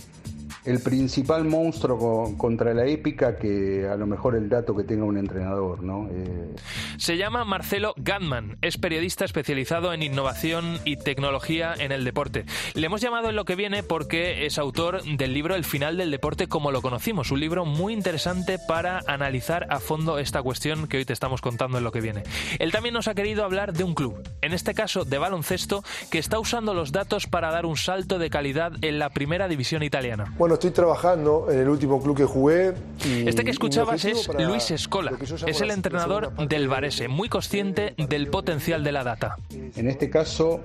el 0.70 0.80
principal 0.82 1.46
monstruo 1.46 2.38
contra 2.38 2.74
la 2.74 2.86
épica 2.86 3.38
que 3.38 3.88
a 3.88 3.96
lo 3.96 4.06
mejor 4.06 4.36
el 4.36 4.50
dato 4.50 4.76
que 4.76 4.84
tenga 4.84 5.06
un 5.06 5.18
entrenador, 5.18 5.82
¿no? 5.82 6.08
Eh, 6.12 6.56
Se 6.98 7.18
llama 7.18 7.44
Marcelo 7.44 7.94
Gatman, 7.98 8.58
es 8.62 8.78
periodista 8.78 9.26
especializado 9.26 9.94
en 9.94 10.04
innovación 10.04 10.80
y 10.86 10.98
tecnología 10.98 11.74
en 11.78 11.92
el 11.92 12.06
deporte. 12.06 12.46
Le 12.76 12.86
hemos 12.86 13.02
llamado 13.02 13.30
en 13.30 13.36
lo 13.36 13.46
que 13.46 13.56
viene 13.56 13.82
porque 13.84 14.46
es 14.46 14.58
autor 14.58 15.04
del 15.04 15.34
libro 15.34 15.56
El 15.56 15.64
final 15.64 15.98
del 15.98 16.12
deporte 16.12 16.48
como 16.48 16.72
lo 16.72 16.82
conocimos, 16.82 17.32
un 17.32 17.40
libro 17.40 17.66
muy 17.66 17.94
interesante 17.94 18.60
para 18.60 19.00
analizar 19.08 19.66
a 19.70 19.80
fondo 19.80 20.20
esta 20.20 20.42
cuestión 20.42 20.88
que 20.88 20.98
hoy 20.98 21.06
te 21.06 21.14
estamos 21.14 21.42
contando 21.42 21.80
en 21.80 21.84
lo 21.84 21.92
que 21.92 22.02
viene. 22.02 22.24
Él 22.60 22.72
también 22.72 22.94
nos 22.94 23.08
ha 23.08 23.16
querido 23.16 23.44
hablar 23.44 23.74
de 23.74 23.84
un 23.84 23.96
club, 23.96 24.22
en 24.42 24.54
este 24.54 24.74
caso 24.74 25.04
de 25.04 25.18
baloncesto, 25.18 25.84
que 26.12 26.20
está 26.20 26.38
usando 26.38 26.74
los 26.74 26.92
datos 26.92 27.26
para 27.26 27.52
dar 27.52 27.66
un 27.66 27.78
salto 27.78 28.20
de 28.20 28.30
calidad 28.30 28.74
en 28.82 29.00
la 29.00 29.10
primera 29.10 29.48
división 29.48 29.82
italiana. 29.82 30.34
Bueno, 30.38 30.59
estoy 30.60 30.72
trabajando 30.72 31.48
en 31.50 31.60
el 31.60 31.70
último 31.70 32.04
club 32.04 32.18
que 32.18 32.26
jugué. 32.26 32.74
este 33.06 33.46
que 33.46 33.52
escuchabas 33.52 34.04
es 34.04 34.30
Luis 34.38 34.72
Escola, 34.72 35.14
es 35.48 35.62
el 35.62 35.72
entrenador 35.72 36.36
del 36.50 36.68
Varese, 36.68 37.08
muy 37.08 37.30
consciente 37.30 37.94
del 37.98 38.28
potencial 38.28 38.84
de 38.84 38.92
la 38.92 39.06
data. 39.06 39.38
En 39.50 39.88
este 39.88 40.10
caso, 40.10 40.60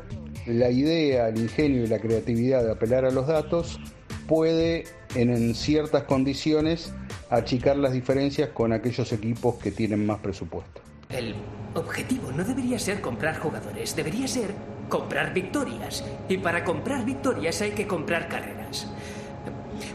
la 0.46 0.68
idea, 0.68 1.28
el 1.28 1.38
ingenio 1.38 1.84
y 1.84 1.86
la 1.86 2.00
creatividad 2.00 2.64
de 2.64 2.72
apelar 2.72 3.04
a 3.04 3.12
los 3.12 3.28
datos 3.28 3.78
puede, 4.26 4.84
en 5.14 5.54
ciertas 5.54 6.02
condiciones, 6.02 6.92
achicar 7.30 7.76
las 7.76 7.92
diferencias 7.92 8.48
con 8.48 8.72
aquellos 8.72 9.12
equipos 9.12 9.54
que 9.62 9.70
tienen 9.70 10.04
más 10.04 10.18
presupuesto. 10.18 10.80
El 11.08 11.36
objetivo 11.74 12.32
no 12.32 12.42
debería 12.42 12.80
ser 12.80 13.00
comprar 13.00 13.38
jugadores, 13.38 13.94
debería 13.94 14.26
ser 14.26 14.54
comprar 14.88 15.32
victorias. 15.32 16.04
Y 16.28 16.38
para 16.38 16.64
comprar 16.64 17.04
victorias 17.04 17.60
hay 17.62 17.72
que 17.72 17.86
comprar 17.86 18.28
carreras. 18.28 18.88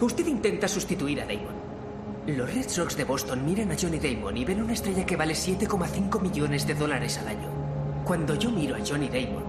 Usted 0.01 0.27
intenta 0.27 0.67
sustituir 0.69 1.19
a 1.19 1.25
Damon. 1.25 1.59
Los 2.25 2.53
Red 2.53 2.69
Sox 2.69 2.95
de 2.95 3.03
Boston 3.03 3.43
miran 3.43 3.71
a 3.71 3.75
Johnny 3.77 3.99
Damon 3.99 4.37
y 4.37 4.45
ven 4.45 4.61
una 4.61 4.71
estrella 4.71 5.05
que 5.05 5.17
vale 5.17 5.33
7,5 5.33 6.21
millones 6.21 6.65
de 6.65 6.73
dólares 6.73 7.17
al 7.17 7.27
año. 7.27 7.49
Cuando 8.05 8.35
yo 8.35 8.49
miro 8.49 8.77
a 8.77 8.79
Johnny 8.79 9.09
Damon, 9.09 9.43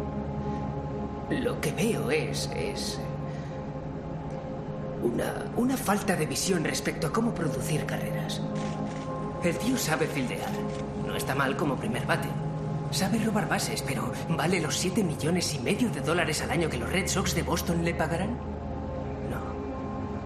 lo 1.31 1.61
que 1.61 1.71
veo 1.71 2.11
es. 2.11 2.51
es. 2.57 2.99
Una, 5.05 5.47
una 5.57 5.77
falta 5.77 6.17
de 6.17 6.27
visión 6.27 6.65
respecto 6.65 7.07
a 7.07 7.13
cómo 7.13 7.33
producir 7.33 7.87
carreras. 7.87 8.43
El 9.45 9.57
tío 9.57 9.77
sabe 9.77 10.09
fildear. 10.09 10.51
No 11.07 11.15
está 11.15 11.37
mal 11.37 11.57
como 11.57 11.77
primer 11.77 12.05
bate. 12.07 12.29
Sabe 12.91 13.21
robar 13.21 13.49
bases, 13.49 13.83
pero 13.87 14.13
¿vale 14.31 14.61
los 14.61 14.77
7 14.77 15.05
millones 15.05 15.55
y 15.55 15.61
medio 15.61 15.91
de 15.91 16.01
dólares 16.01 16.43
al 16.43 16.51
año 16.51 16.69
que 16.69 16.79
los 16.79 16.91
Red 16.91 17.07
Sox 17.07 17.37
de 17.37 17.45
Boston 17.45 17.85
le 17.85 17.95
pagarán? 17.95 18.50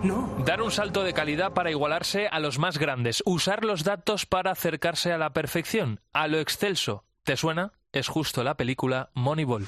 No. 0.04 0.28
Dar 0.44 0.60
un 0.60 0.70
salto 0.70 1.02
de 1.02 1.14
calidad 1.14 1.52
para 1.52 1.70
igualarse 1.70 2.28
a 2.28 2.38
los 2.38 2.58
más 2.58 2.78
grandes. 2.78 3.22
Usar 3.24 3.64
los 3.64 3.84
datos 3.84 4.26
para 4.26 4.50
acercarse 4.50 5.12
a 5.12 5.18
la 5.18 5.32
perfección, 5.32 6.00
a 6.12 6.28
lo 6.28 6.38
excelso. 6.38 7.04
¿Te 7.22 7.36
suena? 7.38 7.72
Es 7.90 8.08
justo 8.08 8.44
la 8.44 8.56
película 8.56 9.10
Moneyball. 9.14 9.66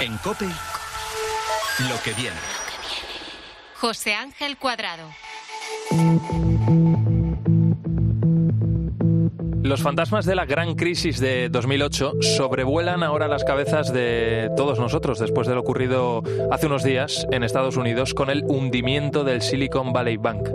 En 0.00 0.16
Cope, 0.18 0.44
lo 0.44 2.02
que 2.04 2.12
viene. 2.12 2.36
José 3.80 4.14
Ángel 4.14 4.58
Cuadrado. 4.58 5.08
Los 9.68 9.82
fantasmas 9.82 10.24
de 10.24 10.34
la 10.34 10.46
gran 10.46 10.76
crisis 10.76 11.20
de 11.20 11.50
2008 11.50 12.14
sobrevuelan 12.22 13.02
ahora 13.02 13.28
las 13.28 13.44
cabezas 13.44 13.92
de 13.92 14.50
todos 14.56 14.78
nosotros 14.78 15.18
después 15.18 15.46
de 15.46 15.54
lo 15.54 15.60
ocurrido 15.60 16.22
hace 16.50 16.68
unos 16.68 16.82
días 16.82 17.26
en 17.32 17.42
Estados 17.42 17.76
Unidos 17.76 18.14
con 18.14 18.30
el 18.30 18.44
hundimiento 18.46 19.24
del 19.24 19.42
Silicon 19.42 19.92
Valley 19.92 20.16
Bank. 20.16 20.48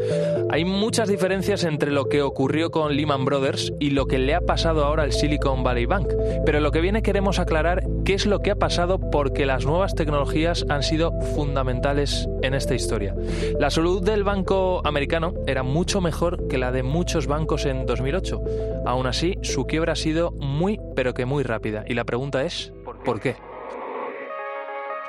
Hay 0.49 0.65
muchas 0.65 1.09
diferencias 1.09 1.63
entre 1.63 1.91
lo 1.91 2.09
que 2.09 2.23
ocurrió 2.23 2.71
con 2.71 2.95
Lehman 2.95 3.23
Brothers 3.23 3.71
y 3.79 3.91
lo 3.91 4.07
que 4.07 4.17
le 4.17 4.33
ha 4.33 4.41
pasado 4.41 4.83
ahora 4.83 5.03
al 5.03 5.11
Silicon 5.11 5.63
Valley 5.63 5.85
Bank, 5.85 6.07
pero 6.43 6.59
lo 6.59 6.71
que 6.71 6.81
viene 6.81 7.03
queremos 7.03 7.37
aclarar 7.37 7.83
qué 8.05 8.15
es 8.15 8.25
lo 8.25 8.39
que 8.39 8.49
ha 8.49 8.55
pasado 8.55 8.99
porque 8.99 9.45
las 9.45 9.63
nuevas 9.63 9.93
tecnologías 9.93 10.65
han 10.69 10.81
sido 10.81 11.11
fundamentales 11.35 12.27
en 12.41 12.55
esta 12.55 12.73
historia. 12.73 13.15
La 13.59 13.69
salud 13.69 14.03
del 14.03 14.23
banco 14.23 14.81
americano 14.85 15.35
era 15.45 15.61
mucho 15.61 16.01
mejor 16.01 16.47
que 16.47 16.57
la 16.57 16.71
de 16.71 16.81
muchos 16.81 17.27
bancos 17.27 17.65
en 17.65 17.85
2008. 17.85 18.41
Aún 18.85 19.02
así, 19.07 19.37
su 19.41 19.65
quiebra 19.65 19.93
ha 19.93 19.95
sido 19.95 20.31
muy, 20.31 20.79
pero 20.95 21.13
que 21.13 21.25
muy 21.25 21.43
rápida. 21.43 21.83
Y 21.87 21.93
la 21.93 22.03
pregunta 22.03 22.43
es, 22.43 22.73
¿por 23.03 23.19
qué? 23.19 23.35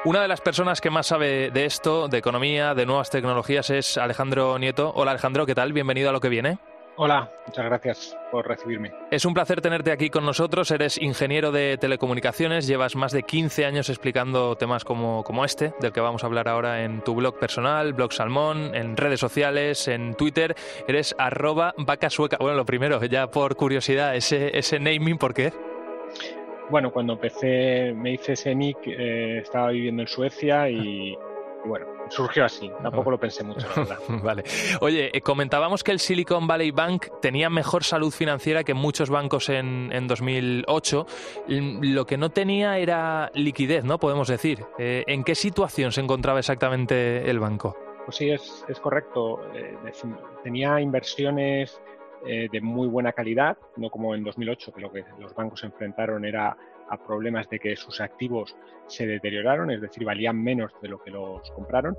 Una 0.04 0.20
de 0.20 0.28
las 0.28 0.42
personas 0.42 0.82
que 0.82 0.90
más 0.90 1.06
sabe 1.06 1.50
de 1.50 1.64
esto, 1.64 2.08
de 2.08 2.18
economía, 2.18 2.74
de 2.74 2.84
nuevas 2.84 3.08
tecnologías, 3.08 3.70
es 3.70 3.96
Alejandro 3.96 4.58
Nieto. 4.58 4.92
Hola 4.94 5.12
Alejandro, 5.12 5.46
¿qué 5.46 5.54
tal? 5.54 5.72
Bienvenido 5.72 6.10
a 6.10 6.12
lo 6.12 6.20
que 6.20 6.28
viene. 6.28 6.58
Hola, 6.96 7.28
muchas 7.46 7.64
gracias 7.64 8.16
por 8.30 8.46
recibirme. 8.46 8.92
Es 9.10 9.24
un 9.24 9.34
placer 9.34 9.60
tenerte 9.60 9.90
aquí 9.90 10.10
con 10.10 10.24
nosotros. 10.24 10.70
Eres 10.70 10.96
ingeniero 11.00 11.50
de 11.50 11.76
telecomunicaciones, 11.76 12.68
llevas 12.68 12.94
más 12.94 13.10
de 13.10 13.24
15 13.24 13.66
años 13.66 13.88
explicando 13.88 14.54
temas 14.56 14.84
como, 14.84 15.24
como 15.24 15.44
este, 15.44 15.74
del 15.80 15.92
que 15.92 16.00
vamos 16.00 16.22
a 16.22 16.28
hablar 16.28 16.48
ahora 16.48 16.84
en 16.84 17.02
tu 17.02 17.16
blog 17.16 17.36
personal, 17.38 17.94
Blog 17.94 18.12
Salmón, 18.12 18.76
en 18.76 18.96
redes 18.96 19.18
sociales, 19.18 19.88
en 19.88 20.14
Twitter. 20.14 20.54
Eres 20.86 21.16
arroba 21.18 21.74
vaca 21.78 22.10
sueca. 22.10 22.36
Bueno, 22.38 22.56
lo 22.56 22.64
primero, 22.64 23.04
ya 23.04 23.28
por 23.28 23.56
curiosidad, 23.56 24.14
ese, 24.14 24.56
ese 24.56 24.78
naming, 24.78 25.18
¿por 25.18 25.34
qué? 25.34 25.52
Bueno, 26.70 26.92
cuando 26.92 27.14
empecé, 27.14 27.92
me 27.92 28.12
hice 28.12 28.34
ese 28.34 28.54
nick, 28.54 28.78
eh, 28.86 29.38
estaba 29.38 29.70
viviendo 29.70 30.02
en 30.02 30.08
Suecia 30.08 30.70
y 30.70 31.14
y 31.14 31.16
bueno, 31.64 31.86
surgió 32.08 32.44
así, 32.44 32.70
tampoco 32.82 33.10
lo 33.10 33.18
pensé 33.18 33.42
mucho, 33.44 33.66
la 33.68 33.82
verdad. 33.82 33.98
vale. 34.22 34.44
Oye, 34.80 35.10
eh, 35.16 35.20
comentábamos 35.20 35.82
que 35.82 35.92
el 35.92 36.00
Silicon 36.00 36.46
Valley 36.46 36.70
Bank 36.70 37.06
tenía 37.20 37.50
mejor 37.50 37.84
salud 37.84 38.12
financiera 38.12 38.64
que 38.64 38.74
muchos 38.74 39.10
bancos 39.10 39.48
en, 39.48 39.90
en 39.92 40.06
2008. 40.06 41.06
Lo 41.48 42.06
que 42.06 42.16
no 42.16 42.30
tenía 42.30 42.78
era 42.78 43.30
liquidez, 43.34 43.84
¿no? 43.84 43.98
Podemos 43.98 44.28
decir. 44.28 44.64
Eh, 44.78 45.04
¿En 45.06 45.24
qué 45.24 45.34
situación 45.34 45.92
se 45.92 46.00
encontraba 46.00 46.38
exactamente 46.38 47.28
el 47.28 47.38
banco? 47.38 47.76
Pues 48.04 48.16
sí, 48.16 48.30
es, 48.30 48.64
es 48.68 48.78
correcto. 48.80 49.40
Eh, 49.54 49.76
tenía 50.42 50.80
inversiones 50.80 51.80
eh, 52.26 52.48
de 52.50 52.60
muy 52.60 52.88
buena 52.88 53.12
calidad, 53.12 53.56
no 53.76 53.90
como 53.90 54.14
en 54.14 54.24
2008, 54.24 54.72
que 54.72 54.80
lo 54.80 54.92
que 54.92 55.04
los 55.18 55.34
bancos 55.34 55.62
enfrentaron 55.64 56.24
era 56.24 56.56
a 56.90 56.96
problemas 56.96 57.48
de 57.48 57.58
que 57.58 57.76
sus 57.76 58.00
activos 58.00 58.56
se 58.86 59.06
deterioraron, 59.06 59.70
es 59.70 59.80
decir, 59.80 60.04
valían 60.04 60.42
menos 60.42 60.72
de 60.82 60.88
lo 60.88 61.02
que 61.02 61.10
los 61.10 61.50
compraron. 61.52 61.96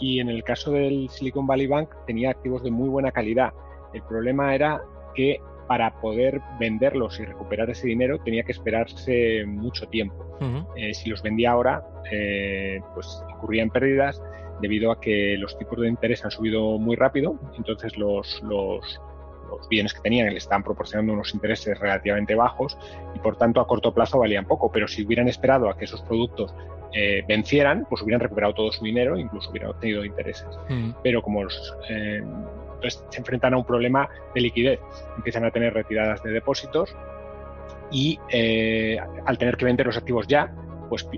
Y 0.00 0.20
en 0.20 0.28
el 0.28 0.44
caso 0.44 0.72
del 0.72 1.08
Silicon 1.08 1.46
Valley 1.46 1.66
Bank 1.66 1.90
tenía 2.06 2.30
activos 2.30 2.62
de 2.62 2.70
muy 2.70 2.88
buena 2.88 3.10
calidad. 3.12 3.52
El 3.92 4.02
problema 4.02 4.54
era 4.54 4.80
que 5.14 5.40
para 5.66 6.00
poder 6.00 6.40
venderlos 6.58 7.20
y 7.20 7.24
recuperar 7.24 7.70
ese 7.70 7.86
dinero 7.86 8.18
tenía 8.18 8.42
que 8.42 8.52
esperarse 8.52 9.44
mucho 9.46 9.86
tiempo. 9.86 10.26
eh, 10.74 10.94
si 10.94 11.10
los 11.10 11.22
vendía 11.22 11.52
ahora, 11.52 11.84
eh, 12.10 12.80
pues 12.94 13.22
ocurrían 13.36 13.70
pérdidas 13.70 14.20
debido 14.60 14.90
a 14.90 15.00
que 15.00 15.36
los 15.38 15.56
tipos 15.58 15.78
de 15.80 15.88
interés 15.88 16.24
han 16.24 16.30
subido 16.30 16.78
muy 16.78 16.96
rápido, 16.96 17.38
entonces 17.56 17.96
los, 17.96 18.42
los, 18.42 19.00
los 19.58 19.68
bienes 19.68 19.94
que 19.94 20.00
tenían 20.00 20.30
le 20.30 20.38
estaban 20.38 20.62
proporcionando 20.62 21.12
unos 21.12 21.34
intereses 21.34 21.78
relativamente 21.78 22.34
bajos 22.34 22.78
y 23.14 23.18
por 23.18 23.36
tanto 23.36 23.60
a 23.60 23.66
corto 23.66 23.92
plazo 23.92 24.18
valían 24.18 24.46
poco, 24.46 24.70
pero 24.70 24.88
si 24.88 25.04
hubieran 25.04 25.28
esperado 25.28 25.68
a 25.68 25.76
que 25.76 25.84
esos 25.84 26.02
productos 26.02 26.54
eh, 26.92 27.22
vencieran, 27.26 27.86
pues 27.88 28.02
hubieran 28.02 28.20
recuperado 28.20 28.54
todo 28.54 28.72
su 28.72 28.84
dinero 28.84 29.16
e 29.16 29.20
incluso 29.20 29.50
hubieran 29.50 29.70
obtenido 29.70 30.04
intereses. 30.04 30.48
Mm. 30.68 30.90
Pero 31.02 31.22
como 31.22 31.44
los, 31.44 31.74
eh, 31.88 32.20
entonces 32.74 33.04
se 33.10 33.18
enfrentan 33.18 33.54
a 33.54 33.58
un 33.58 33.64
problema 33.64 34.08
de 34.34 34.40
liquidez, 34.40 34.80
empiezan 35.16 35.44
a 35.44 35.50
tener 35.50 35.72
retiradas 35.72 36.22
de 36.22 36.30
depósitos 36.30 36.96
y 37.92 38.18
eh, 38.30 38.98
al 39.24 39.38
tener 39.38 39.56
que 39.56 39.66
vender 39.66 39.86
los 39.86 39.96
activos 39.96 40.26
ya, 40.26 40.52
pues 40.88 41.08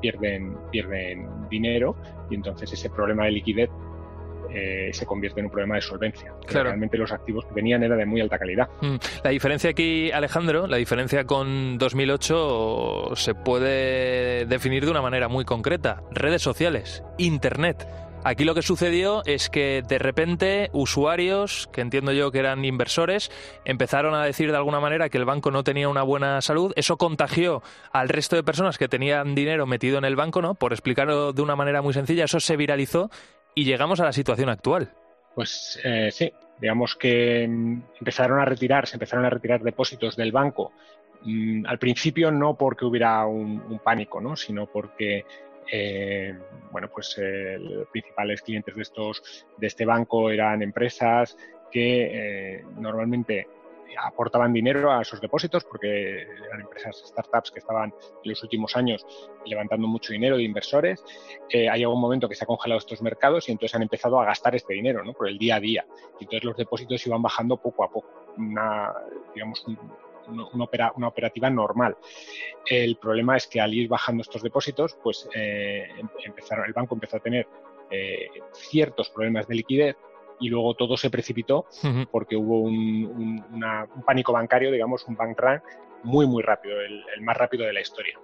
pierden, 0.00 0.56
pierden 0.70 1.28
dinero 1.50 1.94
y 2.30 2.34
entonces 2.34 2.72
ese 2.72 2.88
problema 2.88 3.26
de 3.26 3.32
liquidez 3.32 3.68
eh, 4.54 4.90
se 4.92 5.06
convierte 5.06 5.40
en 5.40 5.46
un 5.46 5.52
problema 5.52 5.76
de 5.76 5.80
solvencia. 5.80 6.32
Claro. 6.46 6.68
Realmente 6.68 6.98
los 6.98 7.12
activos 7.12 7.44
que 7.46 7.54
venían 7.54 7.82
eran 7.82 7.98
de 7.98 8.06
muy 8.06 8.20
alta 8.20 8.38
calidad. 8.38 8.68
Mm. 8.80 8.96
La 9.24 9.30
diferencia 9.30 9.70
aquí, 9.70 10.10
Alejandro, 10.10 10.66
la 10.66 10.76
diferencia 10.76 11.24
con 11.24 11.78
2008 11.78 13.12
se 13.14 13.34
puede 13.34 14.46
definir 14.46 14.84
de 14.84 14.90
una 14.90 15.02
manera 15.02 15.28
muy 15.28 15.44
concreta. 15.44 16.02
Redes 16.10 16.42
sociales, 16.42 17.02
Internet. 17.18 17.86
Aquí 18.24 18.44
lo 18.44 18.54
que 18.54 18.62
sucedió 18.62 19.22
es 19.26 19.50
que 19.50 19.82
de 19.86 19.98
repente 19.98 20.70
usuarios, 20.72 21.68
que 21.72 21.80
entiendo 21.80 22.12
yo 22.12 22.30
que 22.30 22.38
eran 22.38 22.64
inversores, 22.64 23.32
empezaron 23.64 24.14
a 24.14 24.24
decir 24.24 24.52
de 24.52 24.56
alguna 24.56 24.78
manera 24.78 25.08
que 25.08 25.18
el 25.18 25.24
banco 25.24 25.50
no 25.50 25.64
tenía 25.64 25.88
una 25.88 26.04
buena 26.04 26.40
salud. 26.40 26.72
Eso 26.76 26.96
contagió 26.96 27.62
al 27.90 28.08
resto 28.08 28.36
de 28.36 28.44
personas 28.44 28.78
que 28.78 28.86
tenían 28.86 29.34
dinero 29.34 29.66
metido 29.66 29.98
en 29.98 30.04
el 30.04 30.14
banco, 30.14 30.40
¿no? 30.40 30.54
Por 30.54 30.72
explicarlo 30.72 31.32
de 31.32 31.42
una 31.42 31.56
manera 31.56 31.82
muy 31.82 31.94
sencilla, 31.94 32.24
eso 32.24 32.38
se 32.38 32.56
viralizó 32.56 33.10
y 33.54 33.64
llegamos 33.64 34.00
a 34.00 34.04
la 34.04 34.12
situación 34.12 34.48
actual. 34.48 34.90
Pues 35.34 35.80
eh, 35.84 36.10
sí, 36.10 36.32
digamos 36.60 36.96
que 36.96 37.46
mm, 37.48 37.82
empezaron 37.98 38.40
a 38.40 38.44
retirar, 38.44 38.86
se 38.86 38.96
empezaron 38.96 39.24
a 39.24 39.30
retirar 39.30 39.62
depósitos 39.62 40.16
del 40.16 40.32
banco. 40.32 40.72
Mm, 41.22 41.66
al 41.66 41.78
principio 41.78 42.30
no 42.30 42.56
porque 42.56 42.84
hubiera 42.84 43.26
un, 43.26 43.80
pánico, 43.82 44.20
¿no? 44.20 44.36
sino 44.36 44.66
porque 44.66 45.24
eh, 45.70 46.36
bueno, 46.70 46.88
pues 46.92 47.16
eh, 47.18 47.56
los 47.58 47.86
principales 47.88 48.42
clientes 48.42 48.74
de 48.74 48.82
estos 48.82 49.46
de 49.56 49.66
este 49.66 49.86
banco 49.86 50.30
eran 50.30 50.62
empresas 50.62 51.36
que 51.70 52.62
normalmente 52.76 53.46
aportaban 54.00 54.52
dinero 54.52 54.92
a 54.92 55.02
esos 55.02 55.20
depósitos 55.20 55.64
porque 55.64 56.22
eran 56.22 56.60
empresas, 56.60 57.02
startups 57.06 57.50
que 57.50 57.58
estaban 57.58 57.92
en 58.24 58.30
los 58.30 58.42
últimos 58.42 58.76
años 58.76 59.06
levantando 59.44 59.86
mucho 59.86 60.12
dinero 60.12 60.36
de 60.36 60.42
inversores. 60.42 61.04
Eh, 61.48 61.68
ha 61.68 61.76
llegado 61.76 61.94
un 61.94 62.00
momento 62.00 62.28
que 62.28 62.34
se 62.34 62.44
han 62.44 62.48
congelado 62.48 62.78
estos 62.78 63.02
mercados 63.02 63.48
y 63.48 63.52
entonces 63.52 63.74
han 63.74 63.82
empezado 63.82 64.20
a 64.20 64.24
gastar 64.24 64.54
este 64.54 64.74
dinero 64.74 65.04
¿no? 65.04 65.12
por 65.12 65.28
el 65.28 65.38
día 65.38 65.56
a 65.56 65.60
día. 65.60 65.86
Y 66.20 66.24
entonces 66.24 66.44
los 66.44 66.56
depósitos 66.56 67.06
iban 67.06 67.22
bajando 67.22 67.56
poco 67.56 67.84
a 67.84 67.90
poco. 67.90 68.08
Una, 68.36 68.92
digamos, 69.34 69.64
una, 70.28 71.08
operativa 71.08 71.50
normal. 71.50 71.96
El 72.66 72.96
problema 72.96 73.36
es 73.36 73.46
que 73.46 73.60
al 73.60 73.74
ir 73.74 73.88
bajando 73.88 74.22
estos 74.22 74.42
depósitos, 74.42 74.96
pues 75.02 75.28
eh, 75.34 75.88
em, 75.98 76.08
empezaron, 76.24 76.66
el 76.66 76.72
banco 76.72 76.94
empezó 76.94 77.16
a 77.16 77.20
tener 77.20 77.46
eh, 77.90 78.28
ciertos 78.52 79.10
problemas 79.10 79.46
de 79.46 79.54
liquidez 79.54 79.96
y 80.42 80.48
luego 80.48 80.74
todo 80.74 80.96
se 80.96 81.08
precipitó 81.08 81.66
porque 82.10 82.36
hubo 82.36 82.60
un, 82.60 83.42
pánico 84.04 84.32
bancario, 84.32 84.70
digamos, 84.70 85.06
un 85.06 85.16
bank 85.16 85.38
run 85.38 85.62
muy, 86.04 86.26
muy 86.26 86.42
rápido, 86.42 86.80
el, 86.80 87.22
más 87.22 87.36
rápido 87.36 87.64
de 87.64 87.72
la 87.72 87.80
historia. 87.80 88.18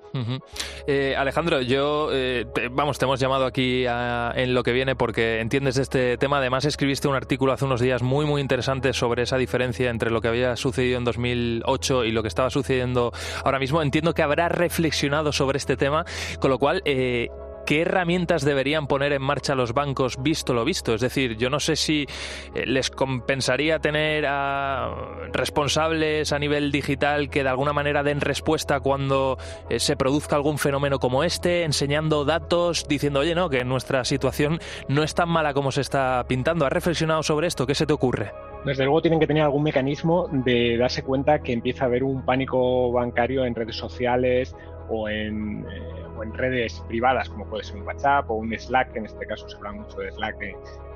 Eh, 0.87 1.15
Alejandro, 1.17 1.61
yo, 1.63 2.09
eh, 2.13 2.45
vamos, 2.73 2.99
te 2.99 3.05
hemos 3.05 3.21
llamado 3.21 3.47
aquí 3.47 3.85
en 3.87 4.55
lo 4.55 4.63
que 4.63 4.73
viene 4.73 4.97
porque 4.97 5.41
entiendes 5.41 5.77
este 5.79 6.17
tema. 6.19 6.39
Además, 6.39 6.65
escribiste 6.65 7.09
un 7.09 7.15
artículo 7.15 7.53
hace 7.53 7.65
unos 7.65 7.81
días 7.81 8.03
muy, 8.03 8.27
muy 8.27 8.41
interesante 8.41 8.93
sobre 8.93 9.23
esa 9.23 9.37
diferencia 9.37 9.91
entre 9.91 10.11
lo 10.11 10.21
que 10.21 10.29
había 10.29 10.57
sucedido 10.57 10.99
en 10.99 11.05
2008 11.05 12.05
y 12.05 12.13
lo 12.13 12.23
que 12.23 12.29
estaba 12.29 12.51
sucediendo 12.51 13.13
ahora 13.45 13.59
mismo. 13.59 13.81
Entiendo 13.81 14.13
que 14.13 14.23
habrás 14.23 14.51
reflexionado 14.53 15.33
sobre 15.33 15.59
este 15.59 15.77
tema, 15.77 16.05
con 16.41 16.51
lo 16.51 16.59
cual, 16.59 16.83
eh, 16.85 17.29
¿qué 17.69 17.83
herramientas 17.83 18.47
deberían 18.47 18.87
poner 18.87 19.13
en 19.13 19.21
marcha 19.21 19.55
los 19.55 19.75
bancos 19.75 20.23
visto 20.23 20.55
lo 20.55 20.65
visto? 20.65 20.95
Es 20.95 21.03
decir, 21.03 21.37
yo 21.37 21.51
no 21.51 21.61
sé 21.61 21.77
si 21.77 22.07
eh, 22.55 22.65
les 22.65 22.91
compensaría 22.91 23.79
tener 23.79 24.25
a 24.27 24.91
responsables 25.35 26.33
a 26.33 26.39
nivel 26.39 26.73
digital 26.73 27.29
que 27.29 27.43
de 27.43 27.51
alguna 27.51 27.75
manera 27.75 28.03
den 28.03 28.23
respuesta 28.23 28.81
cuando 28.81 29.37
eh, 29.69 29.81
se 29.81 29.99
produzca 29.99 30.35
algún 30.35 30.57
fenómeno 30.57 30.99
como 30.99 31.25
este, 31.25 31.65
enseñando 31.65 32.25
datos, 32.25 32.89
diciendo, 32.89 33.21
oye, 33.21 33.35
no, 33.35 33.51
que 33.51 33.63
nuestra 33.67 34.03
situación 34.07 34.61
no 34.89 35.03
es 35.03 35.15
tan 35.15 35.29
mala 35.29 35.53
como 35.53 35.71
se 35.71 35.83
está 35.83 36.25
pintando. 36.27 36.65
¿Has 36.65 36.73
reflexionado 36.73 37.23
sobre 37.23 37.49
esto? 37.49 37.67
¿Qué 37.67 37.75
se 37.75 37.85
te 37.85 37.93
ocurre? 37.93 38.33
Desde 38.65 38.85
luego 38.85 39.03
tienen 39.03 39.21
que 39.21 39.27
tener 39.27 39.43
algún 39.43 39.65
mecanismo 39.65 40.27
de 40.33 40.79
darse 40.79 41.03
cuenta 41.03 41.41
que 41.41 41.53
empieza 41.53 41.85
a 41.85 41.89
haber 41.89 42.03
un 42.03 42.25
pánico 42.25 42.91
bancario 42.93 43.45
en 43.45 43.55
redes 43.55 43.77
sociales 43.77 44.57
o 44.89 45.09
en, 45.09 45.67
eh, 45.71 45.99
en 46.23 46.35
redes 46.35 46.83
privadas 46.89 47.29
como 47.29 47.47
puede 47.47 47.65
ser 47.65 47.77
un 47.77 47.87
WhatsApp 47.87 48.31
o 48.31 48.35
un 48.35 48.57
Slack, 48.57 48.97
en 48.97 49.07
este 49.07 49.27
caso 49.27 49.49
se 49.49 49.57
habla 49.57 49.73
mucho 49.73 49.99
de 49.99 50.11
Slack 50.13 50.39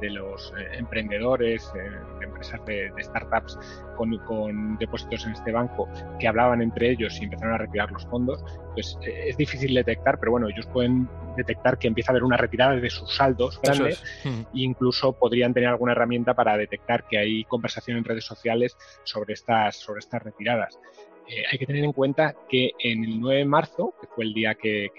de, 0.00 0.10
los 0.10 0.52
eh, 0.58 0.78
emprendedores, 0.78 1.70
eh, 1.76 1.90
de 2.18 2.24
empresas 2.26 2.60
de, 2.66 2.92
startups 3.00 3.58
con, 3.96 4.76
depósitos 4.78 5.26
en 5.26 5.32
este 5.32 5.52
banco 5.52 5.88
que 6.18 6.26
hablaban 6.26 6.60
entre 6.60 6.90
ellos 6.90 7.20
y 7.20 7.24
empezaron 7.24 7.54
a 7.54 7.58
retirar 7.58 7.90
los 7.92 8.04
fondos, 8.06 8.44
pues 8.74 8.98
eh, 9.02 9.28
es 9.28 9.36
difícil 9.36 9.74
detectar, 9.74 10.18
pero 10.18 10.32
bueno, 10.32 10.48
ellos 10.48 10.66
pueden 10.66 11.08
detectar 11.36 11.78
que 11.78 11.86
empieza 11.86 12.10
a 12.10 12.12
haber 12.12 12.24
una 12.24 12.36
retirada 12.36 12.74
de 12.74 12.90
sus 12.90 13.14
saldos 13.14 13.60
grandes 13.62 14.02
e 14.24 14.40
incluso 14.52 15.12
podrían 15.12 15.54
tener 15.54 15.68
alguna 15.68 15.92
herramienta 15.92 16.34
para 16.34 16.56
detectar 16.56 17.04
que 17.06 17.18
hay 17.18 17.44
conversación 17.44 17.96
en 17.96 18.04
redes 18.04 18.24
sociales 18.24 18.76
sobre 19.04 19.34
estas, 19.34 19.76
sobre 19.76 20.00
estas 20.00 20.22
retiradas. 20.22 20.78
Eh, 21.28 21.44
hay 21.50 21.58
que 21.58 21.66
tener 21.66 21.84
en 21.84 21.92
cuenta 21.92 22.34
que 22.48 22.72
en 22.78 23.04
el 23.04 23.20
9 23.20 23.38
de 23.38 23.44
marzo, 23.44 23.94
que 24.00 24.06
fue 24.08 24.24
el 24.24 24.34
día 24.34 24.54
que, 24.54 24.90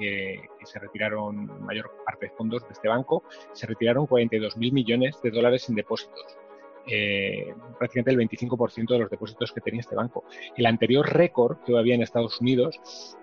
se 0.63 0.79
retiraron 0.79 1.63
mayor 1.65 1.91
parte 2.05 2.27
de 2.27 2.31
fondos 2.31 2.63
de 2.63 2.73
este 2.73 2.87
banco, 2.87 3.23
se 3.51 3.67
retiraron 3.67 4.07
42.000 4.07 4.71
millones 4.71 5.21
de 5.21 5.31
dólares 5.31 5.67
en 5.69 5.75
depósitos. 5.75 6.37
Eh, 6.87 7.53
prácticamente 7.79 8.11
el 8.11 8.17
25% 8.17 8.87
de 8.89 8.99
los 8.99 9.09
depósitos 9.09 9.51
que 9.51 9.61
tenía 9.61 9.81
este 9.81 9.95
banco. 9.95 10.25
El 10.57 10.65
anterior 10.65 11.07
récord 11.07 11.57
que 11.65 11.77
había 11.77 11.95
en 11.95 12.01
Estados 12.01 12.41
Unidos 12.41 12.79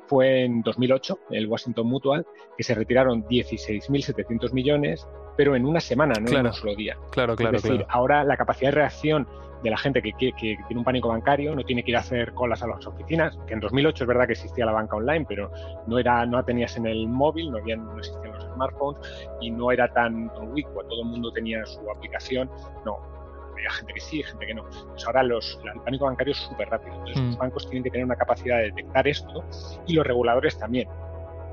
fue 0.07 0.45
en 0.45 0.63
2008, 0.63 1.19
el 1.31 1.47
Washington 1.47 1.87
Mutual, 1.87 2.27
que 2.57 2.65
se 2.65 2.75
retiraron 2.75 3.25
16.700 3.25 4.53
millones, 4.53 5.07
pero 5.37 5.55
en 5.57 5.67
una 5.67 5.81
semana, 5.81 6.15
no 6.21 6.31
en 6.37 6.47
un 6.47 6.53
solo 6.53 6.75
día. 6.75 6.97
Claro, 7.13 7.37
claro. 7.37 7.57
Es 7.57 7.63
decir, 7.63 7.85
ahora 7.89 8.25
la 8.25 8.37
capacidad 8.37 8.71
de 8.71 8.77
reacción 8.77 9.29
de 9.63 9.71
la 9.71 9.77
gente 9.77 10.01
que, 10.01 10.13
tiene 10.13 10.65
un 10.71 10.85
pánico 10.85 11.09
bancario, 11.09 11.55
no 11.55 11.63
tiene 11.65 11.83
que 11.83 11.91
ir 11.91 11.97
a 11.97 12.01
hacer 12.01 12.33
colas 12.33 12.63
a 12.63 12.67
las 12.67 12.87
oficinas, 12.87 13.39
que 13.47 13.55
en 13.55 13.61
2008 13.61 14.05
es 14.05 14.09
verdad 14.09 14.27
que 14.27 14.33
existía 14.33 14.65
la 14.65 14.73
banca 14.73 14.97
online, 14.97 15.27
pero 15.29 15.51
no 15.87 15.99
era 15.99 16.25
no 16.27 16.39
la 16.39 16.45
tenías 16.45 16.77
en 16.77 16.87
el 16.87 17.07
móvil, 17.09 17.51
no, 17.51 17.59
habían, 17.59 17.85
no 17.85 17.99
existían 17.99 18.33
los 18.33 18.45
smartphones 18.55 19.29
y 19.41 19.51
no 19.51 19.71
era 19.71 19.93
tan, 19.93 20.31
ubicuo, 20.41 20.83
todo 20.85 21.03
el 21.03 21.09
mundo 21.09 21.31
tenía 21.33 21.65
su 21.67 21.81
aplicación, 21.91 22.51
no, 22.85 23.20
había 23.61 23.71
gente 23.71 23.93
que 23.95 24.01
sí, 24.01 24.23
gente 24.23 24.47
que 24.47 24.55
no. 24.55 24.65
Pues 24.65 25.07
ahora 25.07 25.23
los, 25.23 25.61
el 25.75 25.81
pánico 25.83 26.07
bancario 26.07 26.33
es 26.33 26.39
súper 26.39 26.69
rápido, 26.69 26.95
entonces 26.95 27.23
los 27.23 27.37
mm. 27.37 27.39
bancos 27.39 27.69
tienen 27.69 27.85
que 27.85 27.91
tener 27.91 28.05
una 28.05 28.17
capacidad 28.17 28.59
de 28.59 28.65
detectar 28.65 29.07
esto 29.07 29.45
y 29.87 29.95
los 29.95 30.07
reguladores 30.07 30.59
también 30.59 30.89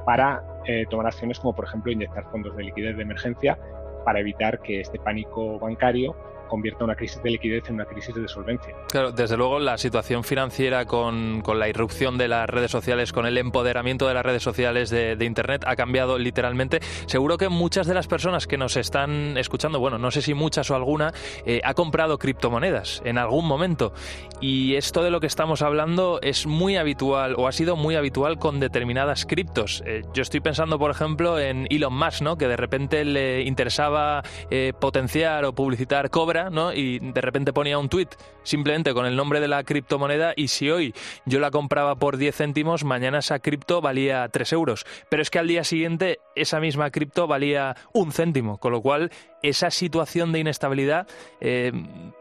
para 0.05 0.41
eh, 0.65 0.85
tomar 0.89 1.07
acciones 1.07 1.39
como 1.39 1.53
por 1.53 1.65
ejemplo 1.65 1.91
inyectar 1.91 2.23
fondos 2.31 2.55
de 2.55 2.63
liquidez 2.63 2.95
de 2.95 3.03
emergencia 3.03 3.59
para 4.05 4.21
evitar 4.21 4.61
que 4.61 4.79
este 4.79 4.99
pánico 4.99 5.59
bancario 5.59 6.15
convierta 6.47 6.83
una 6.83 6.95
crisis 6.95 7.21
de 7.21 7.31
liquidez 7.31 7.63
en 7.69 7.75
una 7.75 7.85
crisis 7.85 8.15
de 8.15 8.27
solvencia. 8.27 8.73
Claro, 8.89 9.11
desde 9.11 9.37
luego 9.37 9.59
la 9.59 9.77
situación 9.77 10.23
financiera 10.23 10.85
con, 10.85 11.43
la 11.47 11.69
irrupción 11.69 12.17
de 12.17 12.27
las 12.27 12.49
redes 12.49 12.71
sociales, 12.71 13.13
con 13.13 13.25
el 13.25 13.37
empoderamiento 13.37 14.07
de 14.07 14.13
las 14.13 14.25
redes 14.25 14.43
sociales 14.43 14.89
de, 14.89 15.17
Internet 15.27 15.65
ha 15.67 15.75
cambiado 15.75 16.17
literalmente. 16.17 16.79
Seguro 17.05 17.37
que 17.37 17.49
muchas 17.49 17.85
de 17.85 17.93
las 17.93 18.07
personas 18.07 18.47
que 18.47 18.57
nos 18.57 18.77
están 18.77 19.37
escuchando, 19.37 19.79
bueno, 19.79 19.97
no 19.97 20.09
sé 20.09 20.21
si 20.21 20.33
muchas 20.33 20.71
o 20.71 20.75
alguna, 20.75 21.11
eh, 21.45 21.59
ha 21.65 21.73
comprado 21.73 22.17
criptomonedas 22.17 23.01
en 23.03 23.17
algún 23.17 23.45
momento. 23.45 23.93
Y 24.39 24.75
esto 24.75 25.03
de 25.03 25.11
lo 25.11 25.19
que 25.19 25.27
estamos 25.27 25.61
hablando 25.61 26.19
es 26.21 26.45
muy 26.45 26.77
habitual 26.77 27.35
o 27.37 27.47
ha 27.47 27.51
sido 27.51 27.75
muy 27.75 27.95
habitual 27.95 28.39
con 28.39 28.59
determinadas 28.59 29.25
criptos. 29.25 29.83
Eh, 29.85 30.03
yo 30.13 30.21
estoy 30.21 30.39
pensando, 30.39 30.79
por 30.79 30.91
ejemplo, 30.91 31.39
en 31.39 31.67
Elon 31.69 31.93
Musk, 31.93 32.21
¿no? 32.21 32.37
que 32.37 32.47
de 32.47 32.57
repente 32.57 33.03
le 33.03 33.41
interesaba 33.41 34.23
eh, 34.49 34.73
potenciar 34.79 35.45
o 35.45 35.53
publicitar 35.53 36.09
Cobra 36.37 36.75
y 36.75 36.99
de 36.99 37.21
repente 37.21 37.53
ponía 37.53 37.79
un 37.79 37.89
tweet 37.89 38.09
simplemente 38.43 38.93
con 38.93 39.05
el 39.05 39.15
nombre 39.15 39.39
de 39.39 39.47
la 39.47 39.63
criptomoneda 39.63 40.33
y 40.35 40.47
si 40.49 40.69
hoy 40.69 40.93
yo 41.25 41.39
la 41.39 41.51
compraba 41.51 41.95
por 41.95 42.17
10 42.17 42.35
céntimos, 42.35 42.83
mañana 42.83 43.19
esa 43.19 43.39
cripto 43.39 43.81
valía 43.81 44.27
3 44.29 44.53
euros. 44.53 44.85
Pero 45.09 45.21
es 45.21 45.29
que 45.29 45.39
al 45.39 45.47
día 45.47 45.63
siguiente 45.63 46.19
esa 46.35 46.59
misma 46.59 46.91
cripto 46.91 47.27
valía 47.27 47.75
un 47.93 48.11
céntimo, 48.11 48.57
con 48.57 48.71
lo 48.71 48.81
cual 48.81 49.11
esa 49.41 49.71
situación 49.71 50.31
de 50.31 50.39
inestabilidad 50.39 51.07
eh, 51.41 51.71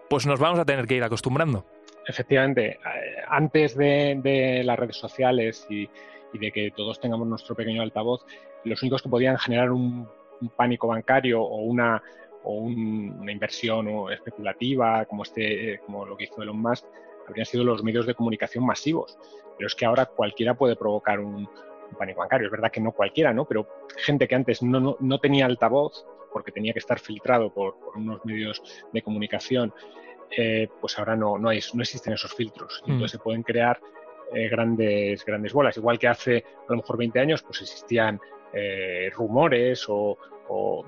pues 0.09 0.27
nos 0.27 0.41
vamos 0.41 0.59
a 0.59 0.65
tener 0.65 0.87
que 0.87 0.95
ir 0.95 1.05
acostumbrando. 1.05 1.65
Efectivamente, 2.07 2.71
eh, 2.71 2.79
antes 3.29 3.77
de, 3.77 4.63
las 4.65 4.79
redes 4.79 4.97
sociales 4.97 5.67
y, 5.69 5.89
de 6.33 6.53
que 6.53 6.71
todos 6.71 7.01
tengamos 7.01 7.27
nuestro 7.27 7.55
pequeño 7.55 7.83
altavoz, 7.83 8.25
los 8.65 8.83
únicos 8.83 9.03
que 9.03 9.09
podían 9.09 9.39
generar 9.39 9.71
un 9.71 10.07
pánico 10.55 10.87
bancario 10.89 11.41
o 11.41 11.63
una 11.63 12.03
o 12.49 12.53
una 12.53 13.33
inversión 13.33 13.89
especulativa 14.13 15.05
como 15.07 15.25
este 15.25 15.81
como 15.85 16.07
lo 16.07 16.17
que 16.17 16.25
hizo 16.25 16.41
Elon 16.41 16.63
Musk 16.63 16.85
habrían 17.27 17.45
sido 17.45 17.65
los 17.65 17.83
medios 17.83 18.07
de 18.07 18.15
comunicación 18.15 18.65
masivos. 18.65 19.19
Pero 19.59 19.67
es 19.67 19.75
que 19.75 19.85
ahora 19.85 20.07
cualquiera 20.07 20.55
puede 20.55 20.77
provocar 20.77 21.19
un, 21.19 21.49
pánico 21.99 22.21
bancario. 22.21 22.47
Es 22.47 22.51
verdad 22.51 22.71
que 22.71 22.81
no 22.81 22.93
cualquiera 22.93 23.33
no 23.33 23.45
pero 23.45 23.67
gente 23.97 24.27
que 24.27 24.35
antes 24.35 24.63
no, 24.63 24.97
no, 24.99 25.19
tenía 25.19 25.47
altavoz 25.47 26.05
porque 26.33 26.53
tenía 26.53 26.73
que 26.73 26.81
estar 26.81 26.99
filtrado 26.99 27.53
por, 27.53 27.77
unos 27.95 28.25
medios 28.25 28.61
de 28.93 29.03
comunicación 29.03 29.73
eh, 30.37 30.69
pues 30.81 30.99
ahora 30.99 31.15
no, 31.15 31.39
no, 31.39 31.49
hay, 31.49 31.61
no 31.75 31.83
existen 31.83 32.13
esos 32.13 32.35
filtros. 32.35 32.83
Mm. 32.87 32.93
entonces 32.93 33.13
se 33.13 33.19
pueden 33.23 33.43
crear 33.43 33.81
eh, 34.33 34.49
grandes 34.49 35.25
grandes 35.25 35.53
bolas. 35.53 35.77
Igual 35.77 35.99
que 35.99 36.09
hace 36.09 36.45
a 36.69 36.73
lo 36.73 36.77
mejor 36.79 36.97
20 36.97 37.21
años 37.21 37.43
pues 37.43 37.63
existían 37.63 38.21
eh, 38.53 39.11
rumores 39.15 39.85
o, 39.89 40.19
o 40.49 40.85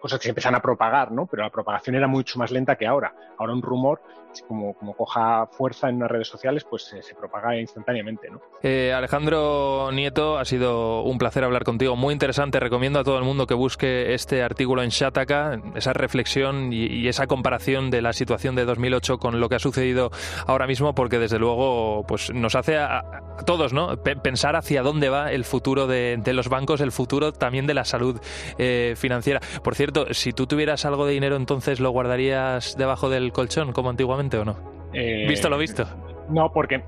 cosas 0.00 0.18
que 0.18 0.24
se 0.24 0.28
empiezan 0.30 0.54
a 0.54 0.60
propagar, 0.60 1.12
¿no? 1.12 1.26
Pero 1.26 1.42
la 1.42 1.50
propagación 1.50 1.96
era 1.96 2.06
mucho 2.06 2.38
más 2.38 2.50
lenta 2.50 2.76
que 2.76 2.86
ahora. 2.86 3.14
Ahora 3.38 3.52
un 3.52 3.62
rumor, 3.62 4.00
como, 4.46 4.74
coja 4.94 5.46
fuerza 5.46 5.88
en 5.88 5.98
las 5.98 6.10
redes 6.10 6.28
sociales, 6.28 6.64
pues 6.64 6.84
se, 6.84 7.14
propaga 7.14 7.58
instantáneamente, 7.58 8.30
¿no? 8.30 8.40
Eh, 8.62 8.92
Alejandro 8.92 9.90
Nieto, 9.92 10.38
ha 10.38 10.44
sido 10.44 11.02
un 11.02 11.18
placer 11.18 11.44
hablar 11.44 11.64
contigo. 11.64 11.96
Muy 11.96 12.12
interesante. 12.12 12.60
Recomiendo 12.60 13.00
a 13.00 13.04
todo 13.04 13.18
el 13.18 13.24
mundo 13.24 13.46
que 13.46 13.54
busque 13.54 14.14
este 14.14 14.42
artículo 14.42 14.82
en 14.82 14.90
Shataka, 14.90 15.60
esa 15.74 15.92
reflexión 15.92 16.72
y, 16.72 17.08
esa 17.08 17.26
comparación 17.26 17.90
de 17.90 18.02
la 18.02 18.12
situación 18.12 18.54
de 18.54 18.64
2008 18.64 19.18
con 19.18 19.40
lo 19.40 19.48
que 19.48 19.56
ha 19.56 19.58
sucedido 19.58 20.10
ahora 20.46 20.66
mismo, 20.66 20.94
porque 20.94 21.18
desde 21.18 21.38
luego 21.38 22.04
pues 22.06 22.32
nos 22.32 22.54
hace 22.54 22.78
a, 22.78 23.02
todos, 23.44 23.72
¿no? 23.72 23.96
pensar 24.22 24.54
hacia 24.54 24.82
dónde 24.82 25.08
va 25.08 25.32
el 25.32 25.44
futuro 25.44 25.86
de, 25.86 26.20
los 26.32 26.48
bancos, 26.48 26.80
el 26.80 26.92
futuro 26.92 27.32
también 27.32 27.66
de 27.66 27.74
la 27.74 27.84
salud 27.84 28.20
eh, 28.58 28.94
financiera. 28.96 29.40
Por 29.62 29.74
cierto, 29.74 30.12
si 30.12 30.32
tú 30.32 30.46
tuvieras 30.46 30.84
algo 30.84 31.06
de 31.06 31.12
dinero, 31.12 31.36
entonces 31.36 31.80
lo 31.80 31.90
guardarías 31.90 32.76
debajo 32.76 33.08
del 33.08 33.32
colchón, 33.32 33.72
como 33.72 33.90
antiguamente 33.90 34.38
o 34.38 34.44
no? 34.44 34.80
Eh, 34.92 35.26
¿Visto 35.28 35.48
lo 35.48 35.58
visto? 35.58 35.86
No, 36.28 36.52
porque 36.52 36.82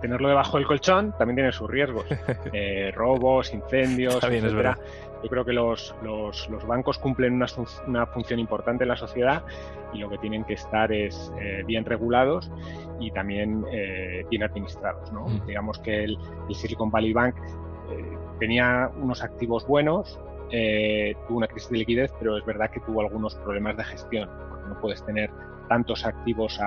tenerlo 0.00 0.28
debajo 0.28 0.56
del 0.56 0.66
colchón 0.66 1.14
también 1.18 1.36
tiene 1.36 1.52
sus 1.52 1.68
riesgos. 1.68 2.06
Eh, 2.52 2.90
robos, 2.94 3.52
incendios, 3.52 4.22
etc. 4.24 4.76
Yo 5.22 5.28
creo 5.28 5.44
que 5.44 5.52
los, 5.52 5.94
los, 6.02 6.66
bancos 6.66 6.98
cumplen 6.98 7.34
una, 7.34 7.46
una, 7.86 8.06
función 8.06 8.40
importante 8.40 8.84
en 8.84 8.88
la 8.88 8.96
sociedad 8.96 9.44
y 9.92 9.98
lo 9.98 10.08
que 10.08 10.18
tienen 10.18 10.44
que 10.44 10.54
estar 10.54 10.90
es 10.92 11.32
eh, 11.40 11.62
bien 11.66 11.84
regulados 11.84 12.50
y 12.98 13.10
también 13.10 13.64
bien 14.30 14.42
administrados. 14.42 15.12
¿no? 15.12 15.26
Mm. 15.26 15.46
Digamos 15.46 15.78
que 15.78 16.04
el, 16.04 16.18
el, 16.48 16.54
Silicon 16.54 16.90
Valley 16.90 17.12
Bank 17.12 17.36
tenía 18.38 18.90
unos 18.96 19.22
activos 19.22 19.66
buenos, 19.66 20.18
eh, 20.50 21.14
tuvo 21.26 21.38
una 21.38 21.46
crisis 21.46 21.70
de 21.70 21.78
liquidez, 21.78 22.12
pero 22.18 22.36
es 22.36 22.44
verdad 22.44 22.70
que 22.70 22.80
tuvo 22.80 23.00
algunos 23.00 23.34
problemas 23.36 23.76
de 23.76 23.84
gestión, 23.84 24.28
porque 24.48 24.68
no 24.68 24.80
puedes 24.80 25.04
tener 25.04 25.30
tantos 25.68 26.04
activos 26.04 26.58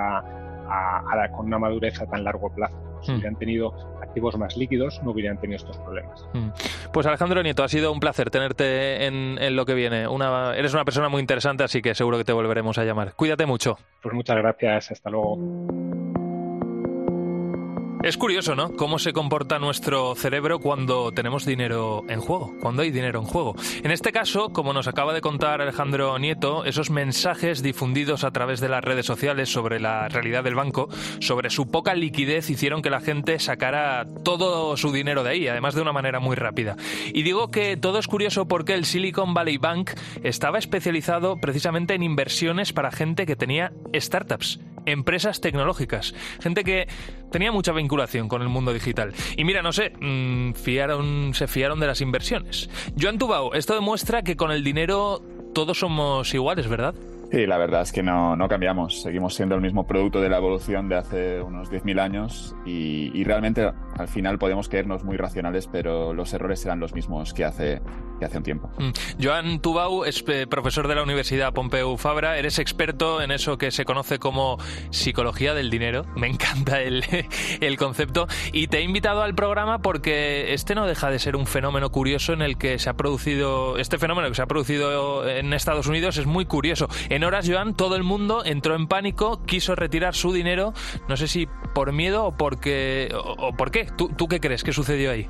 con 1.35 1.45
una 1.45 1.59
madurez 1.59 1.99
a 2.01 2.05
tan 2.05 2.23
largo 2.23 2.53
plazo. 2.53 2.75
Si 3.01 3.11
hmm. 3.11 3.15
hubieran 3.15 3.35
tenido 3.35 3.73
activos 4.01 4.37
más 4.37 4.55
líquidos, 4.55 5.01
no 5.03 5.11
hubieran 5.11 5.37
tenido 5.39 5.57
estos 5.57 5.77
problemas. 5.79 6.25
Hmm. 6.33 6.49
Pues 6.93 7.05
Alejandro 7.05 7.43
Nieto, 7.43 7.63
ha 7.63 7.67
sido 7.67 7.91
un 7.91 7.99
placer 7.99 8.29
tenerte 8.29 9.05
en, 9.05 9.37
en 9.39 9.55
lo 9.55 9.65
que 9.65 9.73
viene. 9.73 10.07
Una, 10.07 10.55
eres 10.55 10.73
una 10.73 10.85
persona 10.85 11.09
muy 11.09 11.19
interesante, 11.19 11.63
así 11.63 11.81
que 11.81 11.95
seguro 11.95 12.17
que 12.17 12.23
te 12.23 12.33
volveremos 12.33 12.77
a 12.77 12.85
llamar. 12.85 13.13
Cuídate 13.15 13.45
mucho. 13.45 13.77
Pues 14.01 14.15
muchas 14.15 14.37
gracias, 14.37 14.91
hasta 14.91 15.09
luego. 15.09 15.37
Es 18.03 18.17
curioso, 18.17 18.53
¿no? 18.53 18.73
Cómo 18.73 18.99
se 18.99 19.13
comporta 19.13 19.59
nuestro 19.59 20.13
cerebro 20.15 20.59
cuando 20.59 21.13
tenemos 21.13 21.45
dinero 21.45 22.03
en 22.09 22.19
juego, 22.19 22.53
cuando 22.59 22.81
hay 22.81 22.91
dinero 22.91 23.21
en 23.21 23.25
juego. 23.25 23.55
En 23.81 23.91
este 23.91 24.11
caso, 24.11 24.49
como 24.49 24.73
nos 24.73 24.89
acaba 24.89 25.13
de 25.13 25.21
contar 25.21 25.61
Alejandro 25.61 26.19
Nieto, 26.19 26.65
esos 26.65 26.89
mensajes 26.89 27.63
difundidos 27.63 28.25
a 28.25 28.31
través 28.31 28.59
de 28.59 28.67
las 28.67 28.83
redes 28.83 29.05
sociales 29.05 29.47
sobre 29.47 29.79
la 29.79 30.09
realidad 30.09 30.43
del 30.43 30.53
banco, 30.53 30.89
sobre 31.21 31.49
su 31.49 31.71
poca 31.71 31.95
liquidez, 31.95 32.49
hicieron 32.49 32.81
que 32.81 32.89
la 32.89 32.99
gente 32.99 33.39
sacara 33.39 34.05
todo 34.25 34.75
su 34.75 34.91
dinero 34.91 35.23
de 35.23 35.29
ahí, 35.29 35.47
además 35.47 35.73
de 35.73 35.81
una 35.81 35.93
manera 35.93 36.19
muy 36.19 36.35
rápida. 36.35 36.75
Y 37.13 37.23
digo 37.23 37.51
que 37.51 37.77
todo 37.77 37.99
es 37.99 38.07
curioso 38.07 38.49
porque 38.49 38.73
el 38.73 38.83
Silicon 38.83 39.33
Valley 39.33 39.59
Bank 39.59 39.91
estaba 40.23 40.59
especializado 40.59 41.37
precisamente 41.37 41.93
en 41.93 42.03
inversiones 42.03 42.73
para 42.73 42.91
gente 42.91 43.25
que 43.25 43.37
tenía 43.37 43.71
startups 43.95 44.59
empresas 44.85 45.41
tecnológicas, 45.41 46.13
gente 46.41 46.63
que 46.63 46.87
tenía 47.31 47.51
mucha 47.51 47.71
vinculación 47.71 48.27
con 48.27 48.41
el 48.41 48.49
mundo 48.49 48.73
digital. 48.73 49.13
Y 49.37 49.43
mira, 49.43 49.61
no 49.61 49.71
sé, 49.71 49.93
mm, 49.99 50.53
fiaron, 50.53 51.33
se 51.33 51.47
fiaron 51.47 51.79
de 51.79 51.87
las 51.87 52.01
inversiones. 52.01 52.69
Joan 52.99 53.17
Tubao, 53.17 53.53
esto 53.53 53.73
demuestra 53.73 54.23
que 54.23 54.35
con 54.35 54.51
el 54.51 54.63
dinero 54.63 55.21
todos 55.53 55.79
somos 55.79 56.33
iguales, 56.33 56.67
¿verdad? 56.67 56.95
Sí, 57.33 57.47
la 57.47 57.57
verdad 57.57 57.81
es 57.81 57.91
que 57.91 58.03
no, 58.03 58.35
no, 58.35 58.47
cambiamos. 58.47 59.01
Seguimos 59.01 59.33
siendo 59.33 59.55
el 59.55 59.61
mismo 59.61 59.87
producto 59.87 60.21
de 60.21 60.29
la 60.29 60.37
evolución 60.37 60.87
de 60.87 60.97
hace 60.97 61.41
unos 61.41 61.71
10.000 61.71 61.99
años 61.99 62.55
y, 62.63 63.09
y, 63.11 63.23
realmente 63.23 63.71
al 63.97 64.07
final 64.07 64.39
podemos 64.39 64.69
creernos 64.69 65.03
muy 65.03 65.17
racionales, 65.17 65.67
pero 65.67 66.13
los 66.13 66.33
errores 66.33 66.59
serán 66.59 66.79
los 66.79 66.93
mismos 66.93 67.33
que 67.33 67.45
hace, 67.45 67.81
que 68.19 68.25
hace 68.25 68.37
un 68.37 68.43
tiempo. 68.43 68.69
Mm. 68.77 69.23
Joan 69.23 69.59
Tubau 69.59 70.05
es 70.05 70.23
eh, 70.27 70.47
profesor 70.47 70.87
de 70.87 70.95
la 70.95 71.03
Universidad 71.03 71.53
Pompeu 71.53 71.97
Fabra. 71.97 72.37
Eres 72.37 72.59
experto 72.59 73.21
en 73.21 73.31
eso 73.31 73.57
que 73.57 73.71
se 73.71 73.85
conoce 73.85 74.19
como 74.19 74.57
psicología 74.89 75.53
del 75.53 75.69
dinero. 75.69 76.05
Me 76.15 76.27
encanta 76.27 76.81
el, 76.81 77.03
el 77.61 77.77
concepto. 77.77 78.27
Y 78.51 78.67
te 78.67 78.79
he 78.79 78.81
invitado 78.81 79.21
al 79.21 79.35
programa 79.35 79.79
porque 79.79 80.53
este 80.53 80.75
no 80.75 80.85
deja 80.85 81.09
de 81.09 81.19
ser 81.19 81.35
un 81.35 81.45
fenómeno 81.45 81.91
curioso 81.91 82.33
en 82.33 82.41
el 82.41 82.57
que 82.57 82.79
se 82.79 82.89
ha 82.89 82.93
producido, 82.93 83.77
este 83.77 83.97
fenómeno 83.97 84.29
que 84.29 84.35
se 84.35 84.41
ha 84.41 84.47
producido 84.47 85.27
en 85.27 85.53
Estados 85.53 85.87
Unidos 85.87 86.17
es 86.17 86.25
muy 86.25 86.45
curioso. 86.45 86.87
En 87.09 87.23
horas, 87.23 87.49
Joan, 87.49 87.75
todo 87.75 87.95
el 87.95 88.03
mundo 88.03 88.43
entró 88.45 88.75
en 88.75 88.87
pánico, 88.87 89.41
quiso 89.45 89.75
retirar 89.75 90.15
su 90.15 90.33
dinero, 90.33 90.73
no 91.07 91.17
sé 91.17 91.27
si 91.27 91.47
por 91.73 91.91
miedo 91.91 92.25
o, 92.25 92.31
porque, 92.31 93.13
o, 93.13 93.53
por 93.53 93.71
qué. 93.71 93.82
¿Tú, 93.95 94.09
¿Tú 94.09 94.27
qué 94.27 94.39
crees 94.39 94.63
que 94.63 94.73
sucedió 94.73 95.11
ahí? 95.11 95.29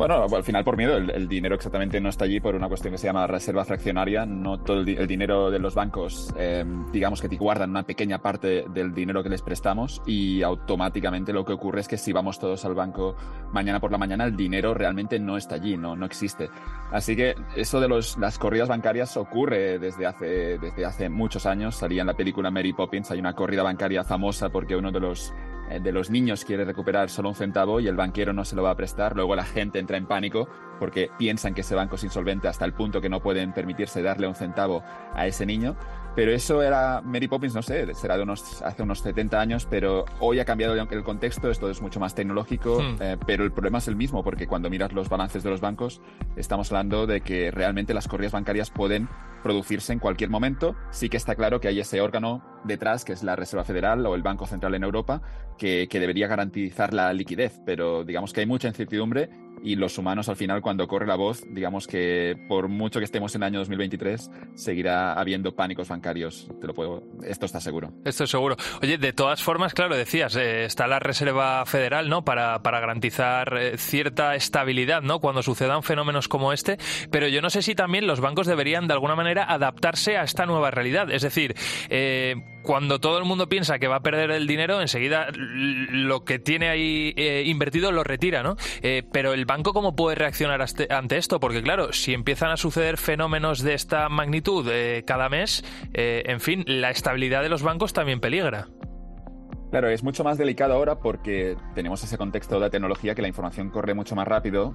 Bueno, 0.00 0.24
al 0.34 0.44
final 0.44 0.64
por 0.64 0.78
miedo, 0.78 0.96
el, 0.96 1.28
dinero 1.28 1.54
exactamente 1.54 2.00
no 2.00 2.08
está 2.08 2.24
allí 2.24 2.40
por 2.40 2.54
una 2.54 2.68
cuestión 2.68 2.90
que 2.90 2.96
se 2.96 3.06
llama 3.06 3.26
reserva 3.26 3.66
fraccionaria. 3.66 4.24
No 4.24 4.58
todo 4.58 4.80
el, 4.80 5.06
dinero 5.06 5.50
de 5.50 5.58
los 5.58 5.74
bancos, 5.74 6.32
eh, 6.38 6.64
digamos 6.90 7.20
que 7.20 7.28
te 7.28 7.36
guardan 7.36 7.68
una 7.68 7.82
pequeña 7.82 8.16
parte 8.16 8.64
del 8.72 8.94
dinero 8.94 9.22
que 9.22 9.28
les 9.28 9.42
prestamos 9.42 10.00
y 10.06 10.40
automáticamente 10.40 11.34
lo 11.34 11.44
que 11.44 11.52
ocurre 11.52 11.80
es 11.80 11.88
que 11.88 11.98
si 11.98 12.14
vamos 12.14 12.38
todos 12.38 12.64
al 12.64 12.74
banco 12.74 13.14
mañana 13.52 13.78
por 13.78 13.92
la 13.92 13.98
mañana, 13.98 14.24
el 14.24 14.34
dinero 14.36 14.72
realmente 14.72 15.18
no 15.18 15.36
está 15.36 15.56
allí, 15.56 15.76
no, 15.76 15.94
no 15.96 16.06
existe. 16.06 16.48
Así 16.90 17.14
que 17.14 17.34
eso 17.54 17.78
de 17.78 17.88
las 17.88 18.38
corridas 18.38 18.70
bancarias 18.70 19.18
ocurre 19.18 19.78
desde 19.78 20.06
hace, 20.06 20.56
desde 20.56 20.86
hace 20.86 21.10
muchos 21.10 21.44
años. 21.44 21.76
Salía 21.76 22.00
en 22.00 22.06
la 22.06 22.14
película 22.14 22.50
Mary 22.50 22.72
Poppins, 22.72 23.10
hay 23.10 23.18
una 23.18 23.34
corrida 23.34 23.62
bancaria 23.62 24.02
famosa 24.02 24.48
porque 24.48 24.76
uno 24.76 24.90
de 24.90 25.00
los 25.00 25.34
de 25.78 25.92
los 25.92 26.10
niños 26.10 26.44
quiere 26.44 26.64
recuperar 26.64 27.10
solo 27.10 27.28
un 27.28 27.34
centavo 27.34 27.78
y 27.78 27.86
el 27.86 27.96
banquero 27.96 28.32
no 28.32 28.44
se 28.44 28.56
lo 28.56 28.62
va 28.62 28.70
a 28.70 28.76
prestar, 28.76 29.14
luego 29.14 29.36
la 29.36 29.44
gente 29.44 29.78
entra 29.78 29.96
en 29.96 30.06
pánico 30.06 30.48
porque 30.80 31.10
piensan 31.18 31.54
que 31.54 31.60
ese 31.60 31.74
banco 31.74 31.96
es 31.96 32.04
insolvente 32.04 32.48
hasta 32.48 32.64
el 32.64 32.72
punto 32.72 33.00
que 33.00 33.08
no 33.08 33.20
pueden 33.20 33.52
permitirse 33.52 34.02
darle 34.02 34.26
un 34.26 34.34
centavo 34.34 34.82
a 35.14 35.26
ese 35.26 35.46
niño. 35.46 35.76
Pero 36.14 36.32
eso 36.32 36.62
era 36.62 37.00
Mary 37.02 37.28
Poppins, 37.28 37.54
no 37.54 37.62
sé, 37.62 37.94
será 37.94 38.16
de 38.16 38.24
unos, 38.24 38.62
hace 38.62 38.82
unos 38.82 39.00
70 39.00 39.40
años, 39.40 39.66
pero 39.70 40.04
hoy 40.18 40.40
ha 40.40 40.44
cambiado 40.44 40.74
el 40.74 41.04
contexto, 41.04 41.50
esto 41.50 41.70
es 41.70 41.80
mucho 41.80 42.00
más 42.00 42.14
tecnológico, 42.14 42.80
hmm. 42.80 42.96
eh, 43.00 43.16
pero 43.26 43.44
el 43.44 43.52
problema 43.52 43.78
es 43.78 43.88
el 43.88 43.96
mismo, 43.96 44.24
porque 44.24 44.46
cuando 44.46 44.70
miras 44.70 44.92
los 44.92 45.08
balances 45.08 45.42
de 45.42 45.50
los 45.50 45.60
bancos, 45.60 46.00
estamos 46.36 46.70
hablando 46.72 47.06
de 47.06 47.20
que 47.20 47.50
realmente 47.50 47.94
las 47.94 48.08
corridas 48.08 48.32
bancarias 48.32 48.70
pueden 48.70 49.08
producirse 49.42 49.92
en 49.92 49.98
cualquier 49.98 50.30
momento. 50.30 50.74
Sí 50.90 51.08
que 51.08 51.16
está 51.16 51.34
claro 51.34 51.60
que 51.60 51.68
hay 51.68 51.80
ese 51.80 52.00
órgano 52.00 52.42
detrás, 52.64 53.04
que 53.04 53.12
es 53.12 53.22
la 53.22 53.36
Reserva 53.36 53.64
Federal 53.64 54.04
o 54.06 54.14
el 54.14 54.22
Banco 54.22 54.46
Central 54.46 54.74
en 54.74 54.84
Europa, 54.84 55.22
que, 55.56 55.88
que 55.88 56.00
debería 56.00 56.26
garantizar 56.26 56.92
la 56.92 57.12
liquidez, 57.12 57.60
pero 57.64 58.04
digamos 58.04 58.32
que 58.32 58.40
hay 58.40 58.46
mucha 58.46 58.68
incertidumbre 58.68 59.30
y 59.62 59.76
los 59.76 59.98
humanos 59.98 60.28
al 60.28 60.36
final 60.36 60.62
cuando 60.62 60.86
corre 60.86 61.06
la 61.06 61.16
voz, 61.16 61.44
digamos 61.50 61.86
que 61.86 62.36
por 62.48 62.68
mucho 62.68 62.98
que 62.98 63.04
estemos 63.04 63.34
en 63.34 63.42
el 63.42 63.46
año 63.48 63.58
2023, 63.60 64.30
seguirá 64.54 65.14
habiendo 65.14 65.54
pánicos 65.54 65.88
bancarios, 65.88 66.48
te 66.60 66.66
lo 66.66 66.74
puedo, 66.74 67.02
esto 67.24 67.46
está 67.46 67.60
seguro. 67.60 67.92
Esto 68.04 68.24
es 68.24 68.30
seguro. 68.30 68.56
Oye, 68.82 68.98
de 68.98 69.12
todas 69.12 69.42
formas, 69.42 69.74
claro, 69.74 69.96
decías, 69.96 70.36
eh, 70.36 70.64
está 70.64 70.86
la 70.86 70.98
Reserva 70.98 71.64
Federal, 71.66 72.08
¿no? 72.08 72.24
Para, 72.24 72.62
para 72.62 72.80
garantizar 72.80 73.56
eh, 73.56 73.78
cierta 73.78 74.34
estabilidad, 74.34 75.02
¿no? 75.02 75.20
Cuando 75.20 75.42
sucedan 75.42 75.82
fenómenos 75.82 76.28
como 76.28 76.52
este, 76.52 76.78
pero 77.10 77.28
yo 77.28 77.42
no 77.42 77.50
sé 77.50 77.62
si 77.62 77.74
también 77.74 78.06
los 78.06 78.20
bancos 78.20 78.46
deberían 78.46 78.86
de 78.88 78.94
alguna 78.94 79.16
manera 79.16 79.44
adaptarse 79.44 80.16
a 80.16 80.22
esta 80.22 80.46
nueva 80.46 80.70
realidad, 80.70 81.10
es 81.10 81.22
decir, 81.22 81.54
eh, 81.88 82.36
cuando 82.62 83.00
todo 83.00 83.18
el 83.18 83.24
mundo 83.24 83.48
piensa 83.48 83.78
que 83.78 83.88
va 83.88 83.96
a 83.96 84.02
perder 84.02 84.30
el 84.30 84.46
dinero, 84.46 84.80
enseguida 84.80 85.28
lo 85.34 86.24
que 86.24 86.38
tiene 86.38 86.68
ahí 86.68 87.14
invertido 87.46 87.92
lo 87.92 88.04
retira, 88.04 88.42
¿no? 88.42 88.56
pero 89.12 89.32
el 89.32 89.44
banco 89.44 89.72
cómo 89.72 89.94
puede 89.96 90.16
reaccionar 90.16 90.64
ante 90.90 91.16
esto? 91.16 91.40
Porque 91.40 91.62
claro, 91.62 91.92
si 91.92 92.12
empiezan 92.12 92.50
a 92.50 92.56
suceder 92.56 92.96
fenómenos 92.96 93.60
de 93.62 93.74
esta 93.74 94.08
magnitud 94.08 94.68
eh, 94.70 95.04
cada 95.06 95.28
mes, 95.28 95.64
eh, 95.94 96.22
en 96.26 96.40
fin, 96.40 96.64
la 96.66 96.90
estabilidad 96.90 97.42
de 97.42 97.48
los 97.48 97.62
bancos 97.62 97.92
también 97.92 98.20
peligra. 98.20 98.68
Claro, 99.70 99.88
es 99.88 100.02
mucho 100.02 100.24
más 100.24 100.36
delicado 100.36 100.74
ahora 100.74 100.98
porque 100.98 101.56
tenemos 101.76 102.02
ese 102.02 102.18
contexto 102.18 102.58
de 102.58 102.70
tecnología 102.70 103.14
que 103.14 103.22
la 103.22 103.28
información 103.28 103.70
corre 103.70 103.94
mucho 103.94 104.16
más 104.16 104.26
rápido. 104.26 104.74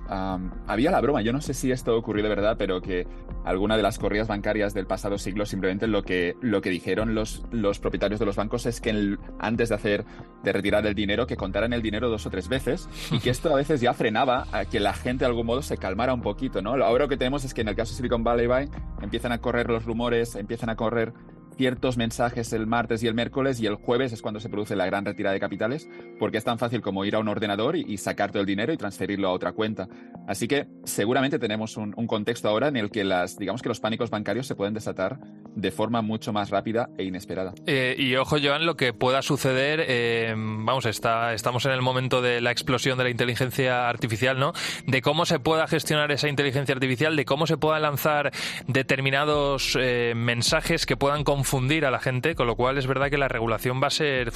había 0.67 0.89
la 0.89 1.01
broma, 1.01 1.21
yo 1.21 1.34
no 1.34 1.41
sé 1.41 1.53
si 1.53 1.71
esto 1.71 1.97
ocurrió 1.97 2.23
de 2.23 2.29
verdad, 2.29 2.55
pero 2.58 2.81
que 2.81 3.05
alguna 3.43 3.75
de 3.75 3.84
las 3.84 3.99
corridas 3.99 4.29
bancarias 4.29 4.73
del 4.73 4.88
pasado 4.88 5.17
siglo 5.17 5.45
simplemente 5.45 5.88
lo 5.88 6.03
que, 6.03 6.38
lo 6.41 6.62
que 6.62 6.69
dijeron 6.69 7.13
los, 7.13 7.43
los 7.51 7.79
propietarios 7.79 8.21
de 8.21 8.25
los 8.25 8.38
bancos 8.38 8.65
es 8.65 8.79
que 8.79 9.17
antes 9.38 9.69
de 9.69 9.75
hacer, 9.75 10.05
de 10.43 10.53
retirar 10.53 10.86
el 10.88 10.95
dinero, 10.95 11.27
que 11.27 11.36
contaran 11.36 11.73
el 11.73 11.81
dinero 11.81 12.10
dos 12.10 12.25
o 12.25 12.29
tres 12.29 12.47
veces 12.47 12.88
y 13.12 13.19
que 13.19 13.31
esto 13.31 13.53
a 13.53 13.58
veces 13.58 13.81
ya 13.81 13.93
frenaba 13.93 14.47
a 14.53 14.63
que 14.63 14.79
la 14.79 14.93
gente 14.93 15.25
de 15.25 15.27
algún 15.27 15.45
modo 15.45 15.62
se 15.62 15.77
calmara 15.77 16.13
un 16.13 16.21
poquito, 16.21 16.62
¿no? 16.62 16.71
Ahora 16.71 17.03
lo 17.03 17.10
que 17.10 17.17
tenemos 17.17 17.43
es 17.43 17.53
que 17.53 17.62
en 17.62 17.67
el 17.67 17.75
caso 17.75 17.91
de 17.91 17.97
Silicon 17.97 18.23
Valley 18.23 18.47
Bank 18.47 18.71
empiezan 19.01 19.34
a 19.34 19.39
correr 19.39 19.69
los 19.69 19.84
rumores, 19.84 20.36
empiezan 20.36 20.69
a 20.69 20.77
correr 20.77 21.13
ciertos 21.58 21.98
mensajes 21.98 22.53
el 22.53 22.68
martes 22.68 23.03
y 23.03 23.08
el 23.08 23.14
miércoles 23.14 23.60
y 23.60 23.66
el 23.66 23.76
jueves 23.76 24.14
es 24.14 24.22
cuando 24.22 24.39
se 24.39 24.49
produce 24.49 24.76
la 24.76 24.86
gran 24.86 25.06
retirada 25.06 25.34
de 25.34 25.39
capitales, 25.39 25.88
porque 26.20 26.38
es 26.38 26.43
tan 26.43 26.60
fácil 26.60 26.82
como 26.82 27.06
ir 27.06 27.16
a 27.16 27.20
un 27.20 27.28
ordenador 27.28 27.76
y, 27.76 27.95
sacar 27.97 28.32
todo 28.32 28.41
el 28.41 28.45
dinero 28.45 28.74
y 28.74 28.78
transferirlo 28.78 29.30
a 29.30 29.32
otra 29.32 29.53
cuenta. 29.53 29.88
Así 30.28 30.47
que 30.47 30.68
seguramente 30.84 31.39
tenemos 31.39 31.78
un, 31.78 31.93
contexto 32.08 32.49
ahora 32.49 32.68
en 32.68 32.78
el 32.78 32.91
que 32.91 33.03
las, 33.03 33.38
digamos 33.38 33.62
que 33.62 33.70
los 33.70 33.80
pánicos 33.80 34.10
bancarios 34.10 34.45
se 34.45 34.56
pueden 34.56 34.74
desatar 34.74 35.18
de 35.56 35.72
forma 35.72 36.01
mucho 36.01 36.34
más 36.34 36.49
rápida 36.49 36.89
e 36.97 37.03
inesperada. 37.03 37.53
Eh, 37.66 37.95
y 37.97 38.16
ojo, 38.16 38.38
Joan, 38.41 38.66
lo 38.66 38.76
que 38.76 38.93
pueda 38.93 39.22
suceder, 39.22 39.84
eh, 39.88 40.34
vamos, 40.36 40.86
está, 40.86 41.34
estamos 41.34 41.66
en 41.66 41.72
el 41.72 41.82
momento 41.82 42.22
de 42.22 42.41
la 42.41 42.51
explosión 42.51 42.97
de 42.97 43.06
la 43.06 43.10
inteligencia 43.10 43.89
artificial, 43.89 44.38
¿no? 44.38 44.53
De 44.86 45.01
cómo 45.01 45.26
se 45.26 45.39
pueda 45.39 45.68
gestionar 45.68 46.12
esa 46.12 46.28
inteligencia 46.28 46.74
artificial, 46.74 47.16
de 47.16 47.26
cómo 47.26 47.47
se 47.47 47.58
puedan 47.58 47.82
lanzar 47.82 48.32
determinados 48.68 49.78
eh, 49.80 50.14
mensajes 50.16 50.86
que 50.86 50.97
puedan 50.97 51.24
confundir 51.24 51.45
a 51.86 51.91
la 51.91 52.00
gente, 52.00 52.36
con 52.36 52.48
lo 52.48 52.56
cual 52.56 52.78
es 52.78 52.88
verdad 52.88 53.10
que 53.10 53.18
la 53.18 53.28
regulación 53.28 53.82
va 53.82 53.88
a 53.88 53.91
ser, 53.91 54.32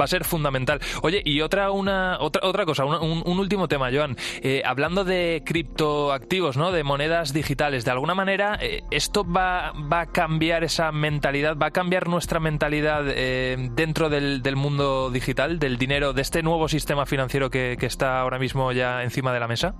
va 0.00 0.04
a 0.04 0.08
ser 0.08 0.24
fundamental. 0.24 0.80
Oye, 1.02 1.22
y 1.24 1.40
otra, 1.40 1.70
una, 1.70 2.18
otra, 2.20 2.46
otra 2.46 2.64
cosa, 2.64 2.84
un, 2.84 3.38
último 3.40 3.68
tema, 3.68 3.90
Joan. 3.92 4.16
hablando 4.64 5.04
de 5.04 5.42
criptoactivos, 5.44 6.56
¿no? 6.56 6.72
De 6.72 6.84
monedas 6.84 7.32
digitales. 7.32 7.84
De 7.84 7.90
alguna 7.90 8.14
manera, 8.14 8.58
eh, 8.60 8.82
¿esto 8.90 9.24
va, 9.24 9.72
va, 9.72 10.00
a 10.00 10.06
cambiar 10.06 10.64
esa 10.64 10.92
mentalidad? 10.92 11.56
¿Va 11.56 11.66
a 11.66 11.70
cambiar 11.70 12.08
nuestra 12.08 12.40
mentalidad 12.40 13.04
eh, 13.08 13.56
dentro 13.72 14.08
del, 14.08 14.42
del, 14.42 14.56
mundo 14.56 15.10
digital, 15.10 15.58
del 15.58 15.78
dinero, 15.78 16.12
de 16.12 16.22
este 16.22 16.42
nuevo 16.42 16.68
sistema 16.68 17.06
financiero 17.06 17.50
que 17.50 17.76
está 17.80 18.20
ahora 18.20 18.38
mismo 18.38 18.72
ya 18.72 19.02
encima 19.02 19.32
de 19.32 19.40
la 19.40 19.48
mesa? 19.48 19.74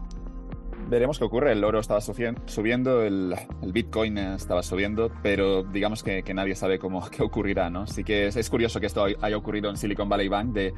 Veremos 0.91 1.18
qué 1.18 1.24
ocurre. 1.24 1.53
El 1.53 1.64
oro 1.64 1.78
estaba 1.78 2.01
subiendo, 2.01 3.03
el, 3.03 3.34
Bitcoin 3.62 4.18
estaba 4.18 4.62
subiendo, 4.62 5.11
pero 5.22 5.62
digamos 5.62 6.03
que, 6.03 6.22
nadie 6.34 6.55
sabe 6.55 6.78
cómo 6.78 7.09
qué 7.11 7.22
ocurrirá, 7.22 7.70
¿no? 7.70 7.86
Sí 7.86 8.05
que 8.05 8.26
es, 8.26 8.51
curioso 8.51 8.80
que 8.80 8.86
esto 8.86 9.05
haya 9.05 9.36
ocurrido 9.36 9.70
en 9.70 9.76
Silicon 9.76 10.09
Valley 10.09 10.28
Bank 10.28 10.53
de, 10.53 10.74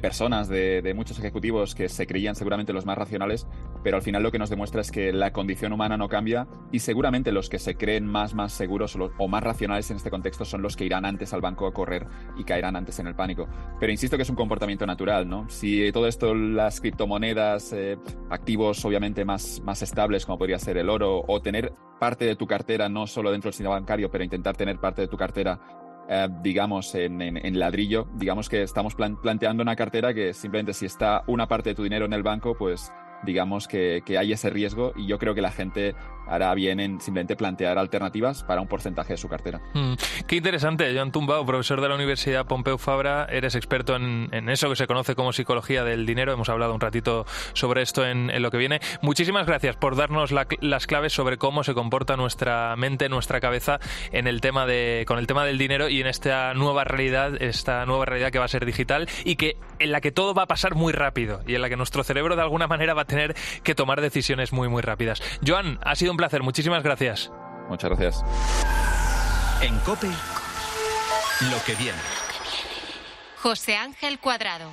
personas, 0.00 0.48
de, 0.48 0.92
muchos 0.94 1.18
ejecutivos 1.18 1.74
que 1.74 1.88
se 1.88 2.06
creían 2.06 2.34
seguramente 2.34 2.72
los 2.72 2.84
más 2.86 2.98
racionales, 2.98 3.46
pero 3.84 3.96
al 3.96 4.02
final 4.02 4.22
lo 4.22 4.32
que 4.32 4.38
nos 4.38 4.50
demuestra 4.50 4.80
es 4.80 4.90
que 4.90 5.12
la 5.12 5.32
condición 5.32 5.72
humana 5.72 5.96
no 5.96 6.08
cambia 6.08 6.48
y 6.72 6.80
seguramente 6.80 7.30
los 7.30 7.48
que 7.48 7.58
se 7.58 7.76
creen 7.76 8.06
más, 8.06 8.34
más 8.34 8.52
seguros 8.52 8.96
o, 8.96 9.28
más 9.28 9.42
racionales 9.42 9.90
en 9.90 9.98
este 9.98 10.10
contexto 10.10 10.44
son 10.44 10.62
los 10.62 10.76
que 10.76 10.84
irán 10.84 11.04
antes 11.04 11.32
al 11.32 11.40
banco 11.40 11.66
a 11.66 11.72
correr 11.72 12.06
y 12.36 12.44
caerán 12.44 12.74
antes 12.74 12.98
en 12.98 13.06
el 13.06 13.14
pánico. 13.14 13.46
Pero 13.78 13.92
insisto 13.92 14.16
que 14.16 14.22
es 14.24 14.30
un 14.30 14.36
comportamiento 14.36 14.86
natural, 14.86 15.28
¿no? 15.28 15.48
Si 15.48 15.92
todo 15.92 16.06
esto, 16.08 16.34
las 16.34 16.80
criptomonedas, 16.80 17.72
eh, 17.72 17.98
activos 18.30 18.84
obviamente 18.84 19.24
más 19.24 19.51
más, 19.60 19.82
estables 19.82 20.26
como 20.26 20.38
podría 20.38 20.58
ser 20.58 20.76
el 20.78 20.88
oro 20.88 21.22
o 21.26 21.40
tener 21.40 21.72
parte 21.98 22.24
de 22.24 22.36
tu 22.36 22.46
cartera 22.46 22.88
no 22.88 23.06
solo 23.06 23.30
dentro 23.30 23.48
del 23.48 23.54
sistema 23.54 23.74
bancario, 23.74 24.10
pero 24.10 24.24
intentar 24.24 24.56
tener 24.56 24.78
parte 24.78 25.02
de 25.02 25.08
tu 25.08 25.16
cartera 25.16 25.60
eh, 26.08 26.28
digamos, 26.42 26.94
en, 26.94 27.58
ladrillo, 27.58 28.08
digamos 28.14 28.48
que 28.48 28.62
estamos 28.62 28.94
planteando 28.94 29.62
una 29.62 29.76
cartera 29.76 30.12
que 30.12 30.34
simplemente 30.34 30.72
si 30.72 30.86
está 30.86 31.22
una 31.28 31.46
parte 31.46 31.70
de 31.70 31.74
tu 31.74 31.84
dinero 31.84 32.06
en 32.06 32.12
el 32.12 32.22
banco, 32.22 32.54
pues 32.58 32.92
digamos 33.22 33.68
que, 33.68 34.02
que, 34.04 34.18
hay 34.18 34.32
ese 34.32 34.50
riesgo 34.50 34.92
y 34.96 35.06
yo 35.06 35.18
creo 35.18 35.34
que 35.34 35.42
la 35.42 35.50
gente 35.50 35.94
hará 36.26 36.54
bien 36.54 36.80
en 36.80 37.00
simplemente 37.00 37.36
plantear 37.36 37.78
alternativas 37.78 38.44
para 38.44 38.60
un 38.60 38.68
porcentaje 38.68 39.14
de 39.14 39.16
su 39.16 39.28
cartera. 39.28 39.60
Mm, 39.74 39.94
qué 40.26 40.36
interesante, 40.36 40.92
Joan 40.94 41.12
Tumbao, 41.12 41.44
profesor 41.44 41.80
de 41.80 41.88
la 41.88 41.94
Universidad 41.94 42.46
Pompeu 42.46 42.78
Fabra, 42.78 43.26
eres 43.30 43.54
experto 43.54 43.96
en, 43.96 44.30
eso 44.48 44.68
que 44.68 44.76
se 44.76 44.86
conoce 44.86 45.14
como 45.14 45.32
psicología 45.32 45.84
del 45.84 46.06
dinero, 46.06 46.32
hemos 46.32 46.48
hablado 46.48 46.74
un 46.74 46.80
ratito 46.80 47.26
sobre 47.52 47.82
esto 47.82 48.06
en, 48.06 48.30
lo 48.42 48.50
que 48.50 48.56
viene. 48.56 48.80
Muchísimas 49.02 49.46
gracias 49.46 49.76
por 49.76 49.96
darnos 49.96 50.32
las 50.32 50.86
claves 50.86 51.12
sobre 51.12 51.36
cómo 51.36 51.64
se 51.64 51.74
comporta 51.74 52.16
nuestra 52.16 52.74
mente, 52.76 53.08
nuestra 53.08 53.40
cabeza 53.40 53.78
en 54.10 54.26
el 54.26 54.40
tema 54.40 54.66
de, 54.66 55.04
con 55.06 55.18
el 55.18 55.26
tema 55.26 55.44
del 55.44 55.58
dinero 55.58 55.88
y 55.88 56.00
en 56.00 56.06
esta 56.06 56.54
nueva 56.54 56.84
realidad, 56.84 57.40
esta 57.40 57.84
nueva 57.86 58.04
realidad 58.04 58.30
que 58.30 58.38
va 58.38 58.46
a 58.46 58.48
ser 58.48 58.64
digital 58.64 59.08
y 59.24 59.36
que 59.36 59.56
en 59.78 59.92
la 59.92 60.00
que 60.00 60.12
todo 60.12 60.34
va 60.34 60.44
a 60.44 60.46
pasar 60.46 60.74
muy 60.74 60.92
rápido 60.92 61.42
y 61.46 61.54
en 61.54 61.62
la 61.62 61.68
que 61.68 61.76
nuestro 61.76 62.04
cerebro 62.04 62.36
de 62.36 62.42
alguna 62.42 62.66
manera 62.66 62.94
va 62.94 63.02
a 63.02 63.06
tener 63.12 63.36
que 63.62 63.74
tomar 63.74 64.00
decisiones 64.00 64.52
muy 64.52 64.68
muy 64.68 64.82
rápidas. 64.82 65.22
Joan, 65.46 65.78
ha 65.84 65.94
sido 65.94 66.12
un 66.12 66.16
placer, 66.16 66.42
muchísimas 66.42 66.82
gracias. 66.82 67.30
Muchas 67.68 67.90
gracias. 67.90 68.24
En 69.60 69.78
COPE, 69.80 70.08
lo 70.08 71.62
que 71.64 71.74
viene. 71.74 71.98
José 73.36 73.76
Ángel 73.76 74.18
Cuadrado. 74.18 74.72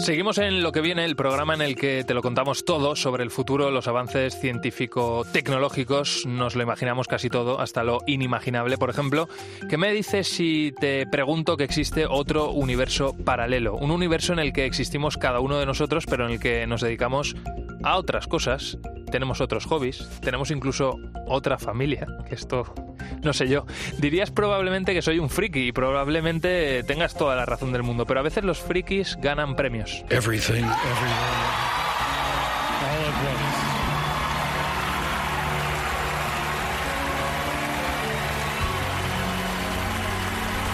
Seguimos 0.00 0.38
en 0.38 0.62
lo 0.62 0.72
que 0.72 0.80
viene, 0.80 1.04
el 1.04 1.14
programa 1.14 1.52
en 1.52 1.60
el 1.60 1.76
que 1.76 2.04
te 2.04 2.14
lo 2.14 2.22
contamos 2.22 2.64
todo 2.64 2.96
sobre 2.96 3.22
el 3.22 3.30
futuro, 3.30 3.70
los 3.70 3.86
avances 3.86 4.40
científico-tecnológicos, 4.40 6.24
nos 6.24 6.56
lo 6.56 6.62
imaginamos 6.62 7.06
casi 7.06 7.28
todo, 7.28 7.60
hasta 7.60 7.84
lo 7.84 7.98
inimaginable. 8.06 8.78
Por 8.78 8.88
ejemplo, 8.88 9.28
¿qué 9.68 9.76
me 9.76 9.92
dices 9.92 10.26
si 10.26 10.72
te 10.80 11.06
pregunto 11.06 11.58
que 11.58 11.64
existe 11.64 12.06
otro 12.06 12.50
universo 12.50 13.14
paralelo? 13.14 13.74
Un 13.74 13.90
universo 13.90 14.32
en 14.32 14.38
el 14.38 14.54
que 14.54 14.64
existimos 14.64 15.18
cada 15.18 15.40
uno 15.40 15.58
de 15.58 15.66
nosotros, 15.66 16.06
pero 16.06 16.24
en 16.24 16.32
el 16.32 16.40
que 16.40 16.66
nos 16.66 16.80
dedicamos 16.80 17.36
a 17.82 17.98
otras 17.98 18.26
cosas, 18.26 18.78
tenemos 19.10 19.40
otros 19.40 19.66
hobbies, 19.66 20.08
tenemos 20.20 20.50
incluso 20.50 20.96
otra 21.26 21.58
familia, 21.58 22.06
que 22.28 22.34
esto 22.34 22.74
no 23.22 23.32
sé 23.32 23.48
yo. 23.48 23.66
Dirías 23.98 24.30
probablemente 24.30 24.94
que 24.94 25.02
soy 25.02 25.18
un 25.18 25.30
friki 25.30 25.68
y 25.68 25.72
probablemente 25.72 26.82
tengas 26.84 27.14
toda 27.14 27.36
la 27.36 27.46
razón 27.46 27.72
del 27.72 27.82
mundo, 27.82 28.06
pero 28.06 28.20
a 28.20 28.22
veces 28.22 28.44
los 28.44 28.58
frikis 28.60 29.16
ganan 29.20 29.56
premios. 29.56 30.04
Everything, 30.10 30.64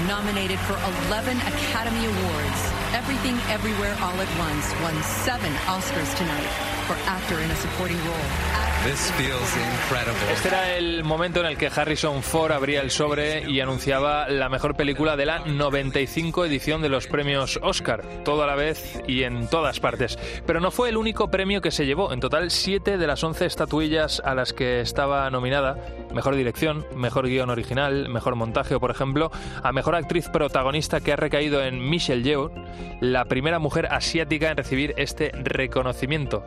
Nominated 0.06 0.58
for 0.60 0.76
11 1.10 1.40
Academy 1.40 2.06
Awards, 2.06 2.85
Everything 2.94 3.36
Everywhere 3.50 3.94
All 4.00 4.20
at 4.20 4.28
Once 4.38 4.74
won 4.82 5.02
seven 5.02 5.52
Oscars 5.66 6.14
tonight 6.16 6.50
for 6.86 6.96
actor 7.06 7.40
in 7.40 7.50
a 7.50 7.56
supporting 7.56 7.98
role. 8.06 8.56
Este 8.86 10.48
era 10.48 10.76
el 10.76 11.02
momento 11.02 11.40
en 11.40 11.46
el 11.46 11.58
que 11.58 11.66
Harrison 11.66 12.22
Ford 12.22 12.52
abría 12.52 12.82
el 12.82 12.92
sobre 12.92 13.50
y 13.50 13.60
anunciaba 13.60 14.28
la 14.28 14.48
mejor 14.48 14.76
película 14.76 15.16
de 15.16 15.26
la 15.26 15.40
95 15.40 16.44
edición 16.44 16.82
de 16.82 16.88
los 16.88 17.08
premios 17.08 17.58
Oscar, 17.62 18.04
todo 18.24 18.44
a 18.44 18.46
la 18.46 18.54
vez 18.54 19.02
y 19.08 19.24
en 19.24 19.48
todas 19.48 19.80
partes. 19.80 20.16
Pero 20.46 20.60
no 20.60 20.70
fue 20.70 20.90
el 20.90 20.96
único 20.96 21.28
premio 21.32 21.60
que 21.60 21.72
se 21.72 21.84
llevó. 21.84 22.12
En 22.12 22.20
total, 22.20 22.52
siete 22.52 22.96
de 22.96 23.06
las 23.08 23.24
once 23.24 23.46
estatuillas 23.46 24.22
a 24.24 24.36
las 24.36 24.52
que 24.52 24.80
estaba 24.80 25.28
nominada, 25.30 25.76
mejor 26.14 26.36
dirección, 26.36 26.86
mejor 26.94 27.26
guion 27.26 27.50
original, 27.50 28.08
mejor 28.08 28.36
montaje 28.36 28.76
o, 28.76 28.80
por 28.80 28.92
ejemplo, 28.92 29.32
a 29.64 29.72
mejor 29.72 29.96
actriz 29.96 30.28
protagonista 30.28 31.00
que 31.00 31.12
ha 31.12 31.16
recaído 31.16 31.60
en 31.60 31.80
Michelle 31.90 32.22
Yeoh, 32.22 32.52
la 33.00 33.24
primera 33.24 33.58
mujer 33.58 33.86
asiática 33.90 34.50
en 34.50 34.56
recibir 34.56 34.94
este 34.96 35.30
reconocimiento. 35.32 36.44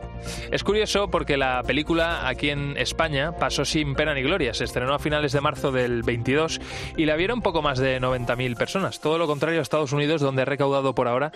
Es 0.50 0.64
curioso 0.64 1.08
porque 1.10 1.36
la 1.36 1.62
película 1.62 2.28
aquí 2.28 2.50
en 2.50 2.76
España 2.76 3.32
pasó 3.32 3.64
sin 3.64 3.94
pena 3.94 4.14
ni 4.14 4.22
gloria. 4.22 4.54
Se 4.54 4.64
estrenó 4.64 4.94
a 4.94 4.98
finales 4.98 5.32
de 5.32 5.40
marzo 5.40 5.72
del 5.72 6.02
22 6.02 6.60
y 6.96 7.04
la 7.06 7.16
vieron 7.16 7.42
poco 7.42 7.62
más 7.62 7.78
de 7.78 8.00
90.000 8.00 8.56
personas. 8.56 9.00
Todo 9.00 9.18
lo 9.18 9.26
contrario 9.26 9.60
a 9.60 9.62
Estados 9.62 9.92
Unidos, 9.92 10.20
donde 10.20 10.42
ha 10.42 10.46
recaudado 10.46 10.94
por 10.94 11.08
ahora 11.08 11.32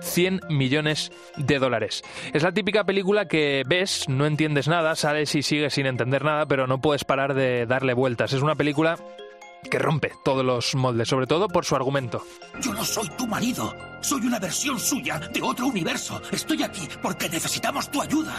100 0.00 0.40
millones 0.48 1.12
de 1.36 1.58
dólares. 1.58 2.02
Es 2.32 2.42
la 2.42 2.52
típica 2.52 2.84
película 2.84 3.26
que 3.26 3.62
ves, 3.66 4.08
no 4.08 4.26
entiendes 4.26 4.68
nada, 4.68 4.94
sales 4.94 5.34
y 5.34 5.42
sigues 5.42 5.74
sin 5.74 5.86
entender 5.86 6.24
nada, 6.24 6.46
pero 6.46 6.66
no 6.66 6.80
puedes 6.80 7.04
parar 7.04 7.34
de 7.34 7.66
darle 7.66 7.94
vueltas. 7.94 8.32
Es 8.32 8.42
una 8.42 8.54
película 8.54 8.98
que 9.68 9.78
rompe 9.78 10.12
todos 10.22 10.44
los 10.44 10.74
moldes, 10.74 11.08
sobre 11.08 11.26
todo 11.26 11.48
por 11.48 11.64
su 11.64 11.76
argumento. 11.76 12.22
Yo 12.60 12.72
no 12.72 12.84
soy 12.84 13.08
tu 13.10 13.26
marido, 13.26 13.74
soy 14.00 14.26
una 14.26 14.38
versión 14.38 14.78
suya 14.78 15.18
de 15.18 15.42
otro 15.42 15.66
universo. 15.66 16.20
Estoy 16.30 16.62
aquí 16.62 16.88
porque 17.02 17.28
necesitamos 17.28 17.90
tu 17.90 18.00
ayuda. 18.00 18.34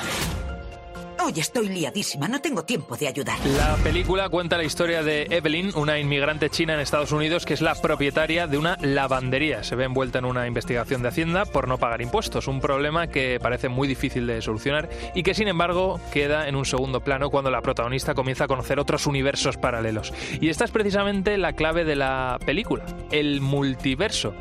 Hoy 1.20 1.34
estoy 1.38 1.70
liadísima, 1.70 2.28
no 2.28 2.40
tengo 2.40 2.64
tiempo 2.64 2.96
de 2.96 3.08
ayudar. 3.08 3.38
La 3.58 3.76
película 3.84 4.30
cuenta 4.30 4.58
la 4.58 4.64
historia 4.64 5.04
de 5.04 5.24
Evelyn, 5.30 5.72
una 5.76 6.00
inmigrante 6.00 6.50
china 6.50 6.76
en 6.76 6.80
Estados 6.80 7.12
Unidos 7.12 7.46
que 7.46 7.54
es 7.54 7.62
la 7.62 7.76
propietaria 7.76 8.48
de 8.48 8.58
una 8.58 8.78
lavandería. 8.82 9.64
Se 9.64 9.76
ve 9.76 9.86
envuelta 9.86 10.20
en 10.20 10.26
una 10.26 10.48
investigación 10.48 11.02
de 11.02 11.10
Hacienda 11.10 11.46
por 11.46 11.68
no 11.68 11.78
pagar 11.80 12.02
impuestos, 12.02 12.48
un 12.48 12.62
problema 12.62 13.08
que 13.08 13.40
parece 13.42 13.68
muy 13.68 13.88
difícil 13.88 14.28
de 14.28 14.42
solucionar 14.42 14.90
y 15.16 15.24
que 15.24 15.34
sin 15.34 15.48
embargo 15.48 16.00
queda 16.12 16.48
en 16.48 16.56
un 16.56 16.66
segundo 16.66 17.02
plano 17.02 17.30
cuando 17.30 17.50
la 17.50 17.62
protagonista 17.62 18.14
comienza 18.14 18.44
a 18.44 18.48
conocer 18.48 18.80
otros 18.80 19.08
universos 19.08 19.58
paralelos. 19.58 20.14
Y 20.40 20.50
esta 20.50 20.66
es 20.66 20.72
precisamente 20.72 21.38
la 21.38 21.54
clave 21.54 21.84
de 21.84 21.96
la 21.96 22.38
película, 22.46 22.86
el 23.12 23.42
multiverso 23.42 24.34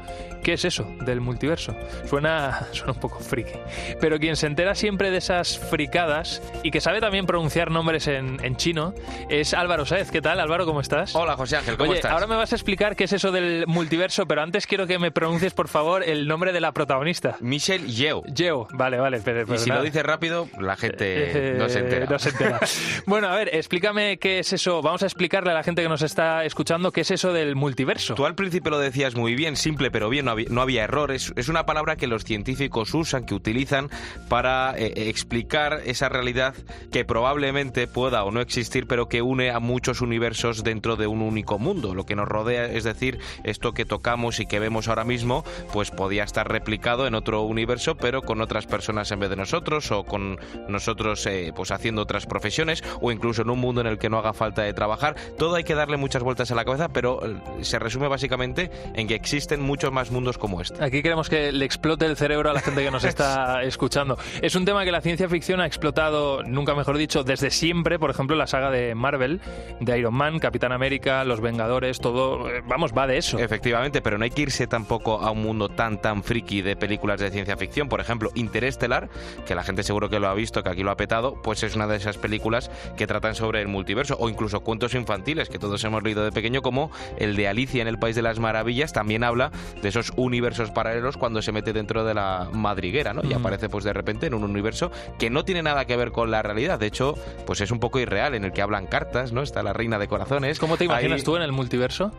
¿Qué 0.46 0.52
es 0.52 0.64
eso 0.64 0.88
del 1.00 1.20
multiverso? 1.20 1.74
Suena, 2.08 2.68
suena 2.72 2.92
un 2.92 3.00
poco 3.00 3.18
friki. 3.18 3.58
Pero 4.00 4.20
quien 4.20 4.36
se 4.36 4.46
entera 4.46 4.76
siempre 4.76 5.10
de 5.10 5.16
esas 5.16 5.58
fricadas 5.58 6.40
y 6.62 6.70
que 6.70 6.80
sabe 6.80 7.00
también 7.00 7.26
pronunciar 7.26 7.72
nombres 7.72 8.06
en, 8.06 8.38
chino 8.54 8.94
es 9.28 9.54
Álvaro 9.54 9.84
Saez. 9.86 10.12
¿Qué 10.12 10.22
tal, 10.22 10.38
Álvaro? 10.38 10.64
¿Cómo 10.64 10.80
estás? 10.80 11.16
Hola, 11.16 11.34
José 11.34 11.56
Ángel, 11.56 11.76
¿cómo 11.76 11.90
Oye, 11.90 11.98
estás? 11.98 12.12
Ahora 12.12 12.28
me 12.28 12.36
vas 12.36 12.52
a 12.52 12.54
explicar 12.54 12.94
qué 12.94 13.02
es 13.02 13.12
eso 13.12 13.32
del 13.32 13.64
multiverso, 13.66 14.26
pero 14.26 14.40
antes 14.40 14.68
quiero 14.68 14.86
que 14.86 15.00
me 15.00 15.10
pronuncies, 15.10 15.52
por 15.52 15.66
favor, 15.66 16.04
el 16.04 16.28
nombre 16.28 16.52
de 16.52 16.60
la 16.60 16.70
protagonista. 16.70 17.38
Michelle 17.40 17.84
Yeo. 17.92 18.22
Yeo, 18.32 18.68
vale, 18.72 18.98
vale. 18.98 19.20
Pero, 19.24 19.52
y 19.52 19.58
si 19.58 19.68
lo 19.68 19.82
dices 19.82 20.04
rápido, 20.04 20.48
la 20.60 20.76
gente 20.76 21.56
no 21.58 21.68
se 21.68 21.80
entera. 21.80 22.06
No 22.06 22.20
se 22.20 22.28
entera. 22.28 22.60
bueno, 23.06 23.26
a 23.26 23.34
ver, 23.34 23.52
explícame 23.52 24.18
qué 24.18 24.38
es 24.38 24.52
eso. 24.52 24.80
Vamos 24.80 25.02
a 25.02 25.06
explicarle 25.06 25.50
a 25.50 25.54
la 25.54 25.64
gente 25.64 25.82
que 25.82 25.88
nos 25.88 26.02
está 26.02 26.44
escuchando 26.44 26.92
qué 26.92 27.00
es 27.00 27.10
eso 27.10 27.32
del 27.32 27.56
multiverso. 27.56 28.14
Tú 28.14 28.26
al 28.26 28.36
principio 28.36 28.70
lo 28.70 28.78
decías 28.78 29.16
muy 29.16 29.34
bien, 29.34 29.56
simple 29.56 29.90
pero 29.90 30.08
bien, 30.08 30.28
no 30.50 30.60
había 30.60 30.84
error. 30.84 31.12
Es, 31.12 31.32
es 31.36 31.48
una 31.48 31.66
palabra 31.66 31.96
que 31.96 32.06
los 32.06 32.24
científicos 32.24 32.94
usan, 32.94 33.24
que 33.24 33.34
utilizan 33.34 33.90
para 34.28 34.74
eh, 34.76 35.08
explicar 35.08 35.82
esa 35.84 36.08
realidad 36.08 36.54
que 36.92 37.04
probablemente 37.04 37.86
pueda 37.86 38.24
o 38.24 38.30
no 38.30 38.40
existir, 38.40 38.86
pero 38.86 39.08
que 39.08 39.22
une 39.22 39.50
a 39.50 39.60
muchos 39.60 40.00
universos 40.00 40.64
dentro 40.64 40.96
de 40.96 41.06
un 41.06 41.22
único 41.22 41.58
mundo. 41.58 41.94
Lo 41.94 42.06
que 42.06 42.16
nos 42.16 42.28
rodea, 42.28 42.66
es 42.66 42.84
decir, 42.84 43.18
esto 43.44 43.72
que 43.72 43.84
tocamos 43.84 44.40
y 44.40 44.46
que 44.46 44.58
vemos 44.58 44.88
ahora 44.88 45.04
mismo, 45.04 45.44
pues 45.72 45.90
podía 45.90 46.24
estar 46.24 46.48
replicado 46.48 47.06
en 47.06 47.14
otro 47.14 47.42
universo, 47.42 47.94
pero 47.96 48.22
con 48.22 48.40
otras 48.40 48.66
personas 48.66 49.10
en 49.10 49.20
vez 49.20 49.30
de 49.30 49.36
nosotros, 49.36 49.90
o 49.92 50.04
con 50.04 50.38
nosotros 50.68 51.24
eh, 51.26 51.52
pues 51.54 51.70
haciendo 51.70 52.02
otras 52.02 52.26
profesiones, 52.26 52.82
o 53.00 53.12
incluso 53.12 53.42
en 53.42 53.50
un 53.50 53.60
mundo 53.60 53.80
en 53.80 53.86
el 53.86 53.98
que 53.98 54.10
no 54.10 54.18
haga 54.18 54.32
falta 54.32 54.62
de 54.62 54.74
trabajar. 54.74 55.16
Todo 55.38 55.54
hay 55.56 55.64
que 55.64 55.74
darle 55.74 55.96
muchas 55.96 56.22
vueltas 56.22 56.50
a 56.50 56.54
la 56.54 56.64
cabeza, 56.64 56.88
pero 56.88 57.24
eh, 57.24 57.36
se 57.62 57.78
resume 57.78 58.08
básicamente 58.08 58.70
en 58.94 59.06
que 59.06 59.14
existen 59.14 59.62
muchos 59.62 59.92
más 59.92 60.10
mundos 60.10 60.25
como 60.36 60.60
este. 60.60 60.82
Aquí 60.82 61.02
queremos 61.02 61.28
que 61.28 61.52
le 61.52 61.64
explote 61.64 62.06
el 62.06 62.16
cerebro 62.16 62.50
a 62.50 62.52
la 62.52 62.60
gente 62.60 62.82
que 62.82 62.90
nos 62.90 63.04
está 63.04 63.62
escuchando. 63.62 64.18
Es 64.42 64.54
un 64.56 64.64
tema 64.64 64.84
que 64.84 64.90
la 64.90 65.00
ciencia 65.00 65.28
ficción 65.28 65.60
ha 65.60 65.66
explotado, 65.66 66.42
nunca 66.42 66.74
mejor 66.74 66.98
dicho, 66.98 67.22
desde 67.22 67.50
siempre. 67.50 67.98
Por 67.98 68.10
ejemplo, 68.10 68.36
la 68.36 68.46
saga 68.46 68.70
de 68.70 68.94
Marvel, 68.94 69.40
de 69.80 69.98
Iron 69.98 70.14
Man, 70.14 70.38
Capitán 70.38 70.72
América, 70.72 71.24
Los 71.24 71.40
Vengadores, 71.40 72.00
todo, 72.00 72.50
eh, 72.50 72.62
vamos, 72.66 72.92
va 72.92 73.06
de 73.06 73.18
eso. 73.18 73.38
Efectivamente, 73.38 74.02
pero 74.02 74.18
no 74.18 74.24
hay 74.24 74.30
que 74.30 74.42
irse 74.42 74.66
tampoco 74.66 75.20
a 75.20 75.30
un 75.30 75.42
mundo 75.42 75.68
tan, 75.68 76.00
tan 76.00 76.22
friki 76.22 76.62
de 76.62 76.76
películas 76.76 77.20
de 77.20 77.30
ciencia 77.30 77.56
ficción. 77.56 77.88
Por 77.88 78.00
ejemplo, 78.00 78.30
Interestelar, 78.34 79.08
que 79.46 79.54
la 79.54 79.62
gente 79.62 79.82
seguro 79.82 80.08
que 80.08 80.18
lo 80.18 80.28
ha 80.28 80.34
visto, 80.34 80.62
que 80.62 80.70
aquí 80.70 80.82
lo 80.82 80.90
ha 80.90 80.96
petado, 80.96 81.40
pues 81.42 81.62
es 81.62 81.76
una 81.76 81.86
de 81.86 81.96
esas 81.96 82.18
películas 82.18 82.70
que 82.96 83.06
tratan 83.06 83.34
sobre 83.34 83.60
el 83.60 83.68
multiverso, 83.68 84.16
o 84.18 84.28
incluso 84.28 84.60
cuentos 84.60 84.94
infantiles 84.94 85.48
que 85.48 85.58
todos 85.58 85.82
hemos 85.84 86.02
leído 86.02 86.24
de 86.24 86.32
pequeño, 86.32 86.62
como 86.62 86.90
el 87.18 87.36
de 87.36 87.48
Alicia 87.48 87.82
en 87.82 87.88
el 87.88 87.98
País 87.98 88.16
de 88.16 88.22
las 88.22 88.38
Maravillas, 88.38 88.92
también 88.92 89.24
habla 89.24 89.50
de 89.82 89.88
esos 89.88 90.12
universos 90.16 90.70
paralelos 90.70 91.16
cuando 91.16 91.42
se 91.42 91.52
mete 91.52 91.72
dentro 91.72 92.04
de 92.04 92.14
la 92.14 92.48
madriguera, 92.52 93.12
¿no? 93.12 93.22
Y 93.24 93.34
Mm. 93.34 93.38
aparece 93.38 93.68
pues 93.68 93.84
de 93.84 93.92
repente 93.92 94.26
en 94.26 94.34
un 94.34 94.44
universo 94.44 94.90
que 95.18 95.30
no 95.30 95.44
tiene 95.44 95.62
nada 95.62 95.84
que 95.84 95.96
ver 95.96 96.10
con 96.12 96.30
la 96.30 96.42
realidad. 96.42 96.78
De 96.78 96.86
hecho, 96.86 97.14
pues 97.46 97.60
es 97.60 97.70
un 97.70 97.80
poco 97.80 97.98
irreal, 98.00 98.34
en 98.34 98.44
el 98.44 98.52
que 98.52 98.62
hablan 98.62 98.86
cartas, 98.86 99.32
¿no? 99.32 99.42
Está 99.42 99.62
la 99.62 99.72
reina 99.72 99.98
de 99.98 100.08
corazones. 100.08 100.58
¿Cómo 100.58 100.76
te 100.76 100.84
imaginas 100.84 101.18
Ahí- 101.20 101.24
tú 101.24 101.36
en 101.36 101.42
el 101.42 101.52
multiverso? 101.52 102.12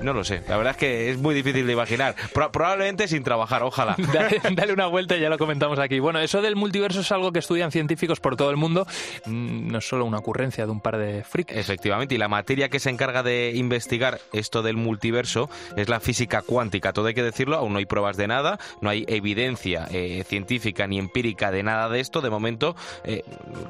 No 0.00 0.12
lo 0.12 0.24
sé. 0.24 0.42
La 0.48 0.56
verdad 0.56 0.72
es 0.72 0.76
que 0.76 1.10
es 1.10 1.18
muy 1.18 1.34
difícil 1.34 1.66
de 1.66 1.72
imaginar. 1.72 2.14
Pro- 2.32 2.50
probablemente 2.52 3.08
sin 3.08 3.22
trabajar, 3.22 3.62
ojalá. 3.62 3.96
Dale, 4.12 4.40
dale 4.54 4.72
una 4.72 4.86
vuelta 4.86 5.16
y 5.16 5.20
ya 5.20 5.28
lo 5.28 5.38
comentamos 5.38 5.78
aquí. 5.78 5.98
Bueno, 6.00 6.18
eso 6.20 6.42
del 6.42 6.56
multiverso 6.56 7.00
es 7.00 7.12
algo 7.12 7.32
que 7.32 7.38
estudian 7.38 7.70
científicos 7.72 8.20
por 8.20 8.36
todo 8.36 8.50
el 8.50 8.56
mundo. 8.56 8.86
Mm, 9.26 9.68
No 9.68 9.78
es 9.78 9.88
solo 9.88 10.04
una 10.04 10.18
ocurrencia 10.18 10.64
de 10.66 10.72
un 10.72 10.80
par 10.80 10.98
de 10.98 11.24
frikis. 11.24 11.56
Efectivamente, 11.56 12.14
y 12.14 12.18
la 12.18 12.28
materia 12.28 12.68
que 12.68 12.78
se 12.80 12.90
encarga 12.90 13.22
de 13.22 13.52
investigar 13.54 14.20
esto 14.32 14.62
del 14.62 14.76
multiverso 14.76 15.48
es 15.76 15.88
la 15.88 16.00
física 16.00 16.42
cuántica. 16.42 16.92
Todo 16.92 17.06
hay 17.06 17.14
que 17.14 17.22
decirlo, 17.30 17.56
aún 17.56 17.72
no 17.72 17.78
hay 17.78 17.86
pruebas 17.86 18.16
de 18.16 18.26
nada, 18.26 18.58
no 18.80 18.90
hay 18.90 19.04
evidencia 19.08 19.86
eh, 19.90 20.24
científica 20.26 20.86
ni 20.86 20.98
empírica 20.98 21.50
de 21.50 21.62
nada 21.62 21.88
de 21.88 22.00
esto. 22.00 22.20
De 22.20 22.30
momento, 22.30 22.74
eh, 23.04 23.22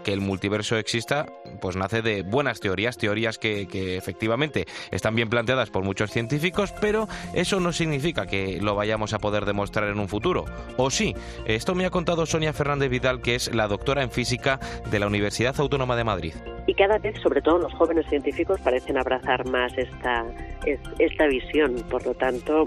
que 0.04 0.12
el 0.12 0.20
multiverso 0.20 0.76
exista, 0.76 1.26
pues 1.60 1.76
nace 1.76 2.02
de 2.02 2.22
buenas 2.22 2.60
teorías, 2.60 2.96
teorías 2.96 3.38
que, 3.38 3.66
que 3.66 3.96
efectivamente 3.96 4.66
están 4.90 5.14
bien 5.14 5.28
planteadas 5.28 5.70
por 5.70 5.82
muchos 5.84 6.10
científicos, 6.10 6.72
pero 6.80 7.08
eso 7.34 7.60
no 7.60 7.72
significa 7.72 8.26
que 8.26 8.60
lo 8.60 8.74
vayamos 8.74 9.12
a 9.12 9.18
poder 9.18 9.44
demostrar 9.44 9.88
en 9.88 9.98
un 9.98 10.08
futuro. 10.08 10.44
O 10.76 10.90
sí, 10.90 11.14
esto 11.46 11.74
me 11.74 11.84
ha 11.86 11.90
contado 11.90 12.26
Sonia 12.26 12.52
Fernández 12.52 12.90
Vidal, 12.90 13.20
que 13.20 13.34
es 13.34 13.54
la 13.54 13.68
doctora 13.68 14.02
en 14.02 14.10
física 14.10 14.58
de 14.90 14.98
la 14.98 15.06
Universidad 15.06 15.54
Autónoma 15.58 15.96
de 15.96 16.04
Madrid. 16.04 16.34
Y 16.66 16.74
cada 16.74 16.98
vez, 16.98 17.18
sobre 17.22 17.40
todo 17.40 17.58
los 17.58 17.72
jóvenes 17.74 18.06
científicos, 18.10 18.60
parecen 18.60 18.98
abrazar 18.98 19.46
más 19.48 19.72
esta, 19.78 20.24
es- 20.66 20.78
esta 20.98 21.26
visión. 21.26 21.76
Por 21.88 22.04
lo 22.04 22.12
tanto, 22.14 22.66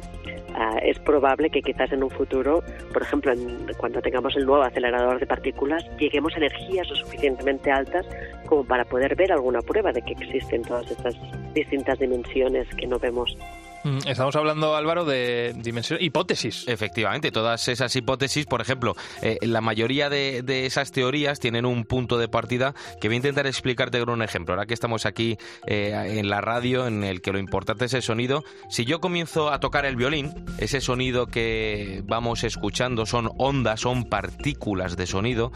ah, 0.55 0.77
es 0.81 0.99
probable 0.99 1.49
que 1.49 1.61
quizás 1.61 1.91
en 1.91 2.03
un 2.03 2.09
futuro, 2.09 2.63
por 2.93 3.01
ejemplo, 3.01 3.31
en- 3.31 3.67
cuando 3.77 4.01
tengamos 4.01 4.35
el 4.35 4.45
nuevo 4.45 4.63
acelerador 4.63 5.19
de 5.19 5.25
partículas, 5.25 5.85
lleguemos 5.97 6.33
a 6.33 6.37
energías 6.37 6.87
lo 6.89 6.95
suficientemente 6.95 7.71
altas 7.71 8.05
como 8.47 8.63
para 8.63 8.85
poder 8.85 9.15
ver 9.15 9.31
alguna 9.31 9.61
prueba 9.61 9.91
de 9.91 10.01
que 10.01 10.13
existen 10.13 10.61
todas 10.63 10.89
estas 10.91 11.15
distintas 11.53 11.99
dimensiones 11.99 12.67
que 12.75 12.87
no 12.87 12.99
vemos. 12.99 13.37
Mm, 13.83 14.07
Estamos 14.07 14.35
hablando, 14.35 14.75
Álvaro, 14.75 15.05
de 15.05 15.53
dimensión, 15.57 15.99
hipótesis. 16.01 16.65
Efectivamente, 16.67 17.31
todas 17.31 17.67
esas 17.67 17.95
hipótesis, 17.95 18.45
por 18.45 18.61
ejemplo, 18.61 18.95
eh, 19.21 19.37
la 19.41 19.61
mayoría 19.61 20.09
de, 20.09 20.43
de 20.43 20.65
esas 20.65 20.91
teorías 20.91 21.39
tienen 21.39 21.65
un 21.65 21.85
punto 21.85 22.17
de 22.17 22.27
partida 22.27 22.75
que 22.99 23.07
voy 23.07 23.15
a 23.15 23.17
intentar 23.17 23.47
explicarte 23.47 23.99
con 23.99 24.09
un 24.09 24.21
ejemplo. 24.21 24.53
Ahora 24.53 24.65
que 24.65 24.73
estamos 24.73 25.05
aquí 25.05 25.37
eh, 25.65 26.17
en 26.19 26.29
la 26.29 26.41
radio, 26.41 26.85
en 26.87 27.03
el 27.03 27.21
que 27.21 27.31
lo 27.31 27.39
importante 27.39 27.85
es 27.85 27.93
el 27.93 28.03
sonido, 28.03 28.43
si 28.69 28.85
yo 28.85 28.99
comienzo 29.01 29.51
a 29.51 29.59
tocar 29.59 29.85
el 29.85 29.95
violín, 29.95 30.33
ese 30.57 30.81
sonido 30.81 31.27
que 31.27 32.03
vamos 32.05 32.43
escuchando 32.43 33.05
son 33.05 33.31
ondas, 33.37 33.81
son 33.81 34.05
partículas 34.05 34.95
de 34.95 35.07
sonido 35.07 35.51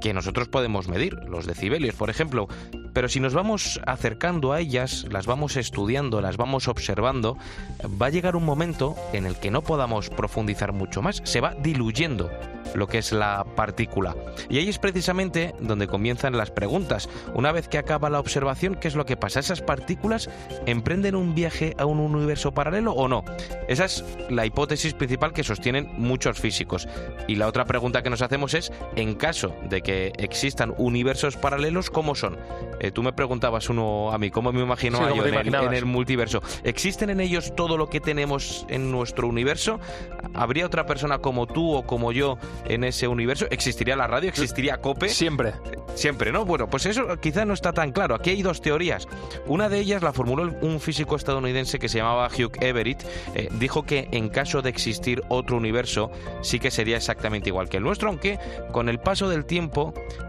que 0.00 0.14
nosotros 0.14 0.48
podemos 0.48 0.88
medir, 0.88 1.14
los 1.28 1.46
decibelios, 1.46 1.94
por 1.94 2.10
ejemplo. 2.10 2.48
Pero 2.92 3.08
si 3.08 3.20
nos 3.20 3.34
vamos 3.34 3.80
acercando 3.86 4.52
a 4.52 4.60
ellas, 4.60 5.06
las 5.10 5.26
vamos 5.26 5.56
estudiando, 5.56 6.20
las 6.20 6.36
vamos 6.36 6.68
observando, 6.68 7.36
va 8.00 8.06
a 8.06 8.10
llegar 8.10 8.36
un 8.36 8.44
momento 8.44 8.96
en 9.12 9.26
el 9.26 9.36
que 9.36 9.50
no 9.50 9.62
podamos 9.62 10.08
profundizar 10.10 10.72
mucho 10.72 11.02
más, 11.02 11.20
se 11.24 11.40
va 11.40 11.54
diluyendo 11.54 12.30
lo 12.74 12.86
que 12.86 12.98
es 12.98 13.12
la 13.12 13.44
partícula. 13.56 14.14
Y 14.48 14.58
ahí 14.58 14.68
es 14.68 14.78
precisamente 14.78 15.54
donde 15.60 15.86
comienzan 15.86 16.36
las 16.36 16.50
preguntas. 16.50 17.08
Una 17.34 17.52
vez 17.52 17.68
que 17.68 17.78
acaba 17.78 18.10
la 18.10 18.20
observación, 18.20 18.74
¿qué 18.74 18.88
es 18.88 18.94
lo 18.94 19.06
que 19.06 19.16
pasa? 19.16 19.40
¿Esas 19.40 19.62
partículas 19.62 20.28
emprenden 20.66 21.16
un 21.16 21.34
viaje 21.34 21.74
a 21.78 21.86
un 21.86 22.00
universo 22.00 22.52
paralelo 22.52 22.92
o 22.92 23.08
no? 23.08 23.24
Esa 23.68 23.86
es 23.86 24.04
la 24.30 24.46
hipótesis 24.46 24.94
principal 24.94 25.32
que 25.32 25.44
sostienen 25.44 25.90
muchos 25.96 26.38
físicos. 26.38 26.88
Y 27.26 27.36
la 27.36 27.46
otra 27.46 27.64
pregunta 27.64 28.02
que 28.02 28.10
nos 28.10 28.22
hacemos 28.22 28.54
es, 28.54 28.72
en 28.94 29.14
caso 29.14 29.54
de 29.68 29.82
que 29.86 30.10
existan 30.18 30.74
universos 30.78 31.36
paralelos, 31.36 31.90
¿cómo 31.90 32.16
son? 32.16 32.36
Eh, 32.80 32.90
tú 32.90 33.04
me 33.04 33.12
preguntabas 33.12 33.68
uno 33.70 34.10
a 34.12 34.18
mí, 34.18 34.30
¿cómo 34.30 34.52
me 34.52 34.60
imagino 34.60 34.98
Sí, 34.98 35.04
a 35.04 35.08
¿cómo 35.10 35.22
yo 35.22 35.28
en 35.28 35.28
el, 35.28 35.34
imaginabas? 35.34 35.68
en 35.68 35.74
el 35.74 35.84
multiverso? 35.86 36.42
¿Existen 36.64 37.08
en 37.10 37.20
ellos 37.20 37.54
todo 37.54 37.76
lo 37.76 37.88
que 37.88 38.00
tenemos 38.00 38.66
en 38.68 38.90
nuestro 38.90 39.28
universo? 39.28 39.78
¿Habría 40.34 40.66
otra 40.66 40.86
persona 40.86 41.18
como 41.20 41.46
tú 41.46 41.72
o 41.72 41.86
como 41.86 42.10
yo 42.10 42.36
en 42.64 42.82
ese 42.82 43.06
universo? 43.06 43.46
¿Existiría 43.50 43.94
la 43.94 44.08
radio? 44.08 44.28
¿Existiría 44.28 44.78
COPE? 44.78 45.08
Siempre. 45.08 45.52
Siempre, 45.94 46.32
¿no? 46.32 46.44
Bueno, 46.44 46.68
pues 46.68 46.84
eso 46.86 47.06
quizá 47.20 47.44
no 47.44 47.54
está 47.54 47.72
tan 47.72 47.92
claro. 47.92 48.16
Aquí 48.16 48.30
hay 48.30 48.42
dos 48.42 48.60
teorías. 48.60 49.06
Una 49.46 49.68
de 49.68 49.78
ellas 49.78 50.02
la 50.02 50.12
formuló 50.12 50.52
un 50.62 50.80
físico 50.80 51.14
estadounidense 51.14 51.78
que 51.78 51.88
se 51.88 51.98
llamaba 51.98 52.26
Hugh 52.28 52.52
Everett. 52.60 53.06
Eh, 53.36 53.48
dijo 53.52 53.84
que 53.84 54.08
en 54.10 54.28
caso 54.30 54.62
de 54.62 54.70
existir 54.70 55.22
otro 55.28 55.56
universo, 55.56 56.10
sí 56.42 56.58
que 56.58 56.72
sería 56.72 56.96
exactamente 56.96 57.50
igual 57.50 57.68
que 57.68 57.76
el 57.76 57.84
nuestro, 57.84 58.08
aunque 58.08 58.38
con 58.72 58.88
el 58.88 58.98
paso 58.98 59.28
del 59.28 59.44
tiempo 59.46 59.75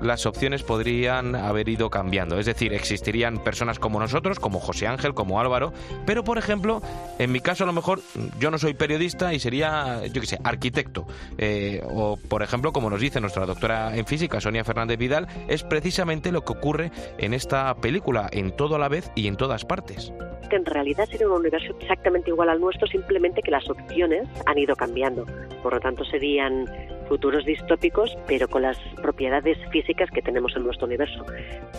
las 0.01 0.25
opciones 0.25 0.63
podrían 0.63 1.35
haber 1.35 1.69
ido 1.69 1.89
cambiando. 1.89 2.37
Es 2.39 2.45
decir, 2.45 2.73
existirían 2.73 3.43
personas 3.43 3.79
como 3.79 3.99
nosotros, 3.99 4.39
como 4.39 4.59
José 4.59 4.87
Ángel, 4.87 5.13
como 5.13 5.39
Álvaro, 5.39 5.73
pero 6.05 6.23
por 6.23 6.37
ejemplo, 6.37 6.81
en 7.19 7.31
mi 7.31 7.39
caso 7.39 7.63
a 7.63 7.67
lo 7.67 7.73
mejor 7.73 8.01
yo 8.39 8.51
no 8.51 8.57
soy 8.57 8.73
periodista 8.73 9.33
y 9.33 9.39
sería, 9.39 10.05
yo 10.07 10.21
qué 10.21 10.27
sé, 10.27 10.39
arquitecto. 10.43 11.07
Eh, 11.37 11.81
o 11.89 12.17
por 12.17 12.43
ejemplo, 12.43 12.71
como 12.71 12.89
nos 12.89 13.01
dice 13.01 13.21
nuestra 13.21 13.45
doctora 13.45 13.95
en 13.95 14.05
física, 14.05 14.41
Sonia 14.41 14.63
Fernández 14.63 14.97
Vidal, 14.97 15.27
es 15.47 15.63
precisamente 15.63 16.31
lo 16.31 16.41
que 16.43 16.53
ocurre 16.53 16.91
en 17.17 17.33
esta 17.33 17.73
película, 17.75 18.29
en 18.31 18.55
todo 18.55 18.75
a 18.75 18.79
la 18.79 18.89
vez 18.89 19.11
y 19.15 19.27
en 19.27 19.37
todas 19.37 19.65
partes. 19.65 20.11
que 20.49 20.55
en 20.55 20.65
realidad 20.65 21.05
sería 21.09 21.27
un 21.27 21.33
universo 21.33 21.75
exactamente 21.81 22.29
igual 22.29 22.49
al 22.49 22.61
nuestro, 22.61 22.87
simplemente 22.87 23.41
que 23.41 23.51
las 23.51 23.69
opciones 23.69 24.27
han 24.45 24.57
ido 24.57 24.75
cambiando. 24.75 25.25
Por 25.61 25.73
lo 25.73 25.79
tanto, 25.79 26.05
serían 26.05 26.65
futuros 27.07 27.45
distópicos, 27.45 28.17
pero 28.27 28.47
con 28.47 28.61
las 28.61 28.77
propiedades 29.01 29.57
físicas 29.71 30.09
que 30.11 30.21
tenemos 30.21 30.55
en 30.55 30.63
nuestro 30.63 30.87
universo. 30.87 31.23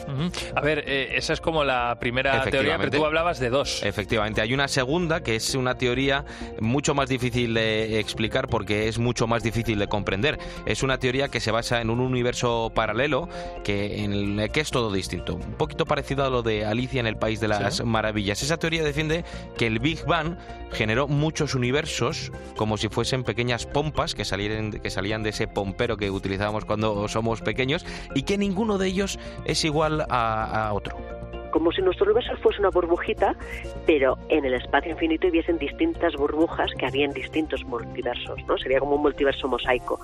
Ujú. 0.07 0.31
A 0.55 0.61
ver, 0.61 0.85
eh, 0.87 1.17
esa 1.17 1.33
es 1.33 1.41
como 1.41 1.65
la 1.65 1.97
primera 2.01 2.43
teoría, 2.45 2.79
pero 2.79 2.91
tú 2.91 3.05
hablabas 3.05 3.39
de 3.39 3.51
dos. 3.51 3.83
Efectivamente, 3.83 4.41
hay 4.41 4.55
una 4.55 4.69
segunda 4.69 5.23
que 5.23 5.37
es 5.37 5.55
una 5.55 5.77
teoría 5.77 6.25
mucho 6.61 6.95
más 6.95 7.09
difícil 7.09 7.55
de 7.55 7.99
explicar 8.01 8.49
porque 8.49 8.89
es 8.89 8.99
mucho 8.99 9.27
más 9.27 9.43
difícil 9.43 9.79
de 9.79 9.87
comprender. 9.87 10.39
Es 10.67 10.83
una 10.83 10.99
teoría 10.99 11.29
que 11.29 11.41
se 11.41 11.51
basa 11.51 11.81
en 11.81 11.91
un 11.91 12.01
universo 12.01 12.73
paralelo 12.75 13.29
que 13.65 14.05
en 14.05 14.13
el 14.39 14.51
que 14.51 14.61
es 14.61 14.71
todo 14.71 14.93
distinto, 14.93 15.35
un 15.35 15.55
poquito 15.55 15.85
parecido 15.85 16.25
a 16.25 16.31
lo 16.31 16.43
de 16.43 16.65
Alicia 16.65 17.01
en 17.01 17.07
el 17.07 17.17
País 17.17 17.41
de 17.41 17.49
las 17.49 17.59
Sí. 17.77 17.83
Maravillas. 17.85 18.43
Esa 18.43 18.57
teoría 18.57 18.83
defiende 18.83 19.25
que 19.57 19.67
el 19.67 19.79
Big 19.79 20.05
Bang 20.07 20.37
generó 20.73 21.09
muchos 21.09 21.55
universos 21.55 22.33
como 22.57 22.77
si 22.77 22.89
fuesen 22.89 23.25
pequeñas 23.25 23.67
pompas 23.67 24.15
que 24.15 24.25
salían, 24.25 24.73
que 24.73 24.91
salían 24.91 25.18
de 25.23 25.31
ese 25.31 25.49
pompero 25.49 25.97
que 25.97 26.11
utilizábamos 26.11 26.65
cuando 26.65 27.09
somos 27.09 27.41
pequeños 27.41 27.87
y 28.15 28.23
que 28.23 28.39
ninguno 28.39 28.79
de 28.79 28.89
ellos 28.89 29.19
es 29.45 29.65
igual 29.65 30.05
a, 30.09 30.69
a 30.69 30.73
otro. 30.73 30.97
Como 31.51 31.73
si 31.73 31.81
nuestro 31.81 32.05
universo 32.05 32.37
fuese 32.43 32.61
una 32.61 32.69
burbujita, 32.69 33.35
pero 33.87 34.19
en 34.29 34.45
el 34.45 34.55
espacio 34.55 34.93
infinito 34.93 35.29
hubiesen 35.29 35.57
distintas 35.57 36.15
burbujas 36.15 36.71
que 36.79 36.87
había 36.87 37.07
en 37.07 37.13
distintos 37.13 37.65
multiversos, 37.65 38.39
¿no? 38.47 38.59
Sería 38.59 38.81
como 38.81 38.97
un 38.97 39.03
multiverso 39.03 39.49
mosaico. 39.49 39.99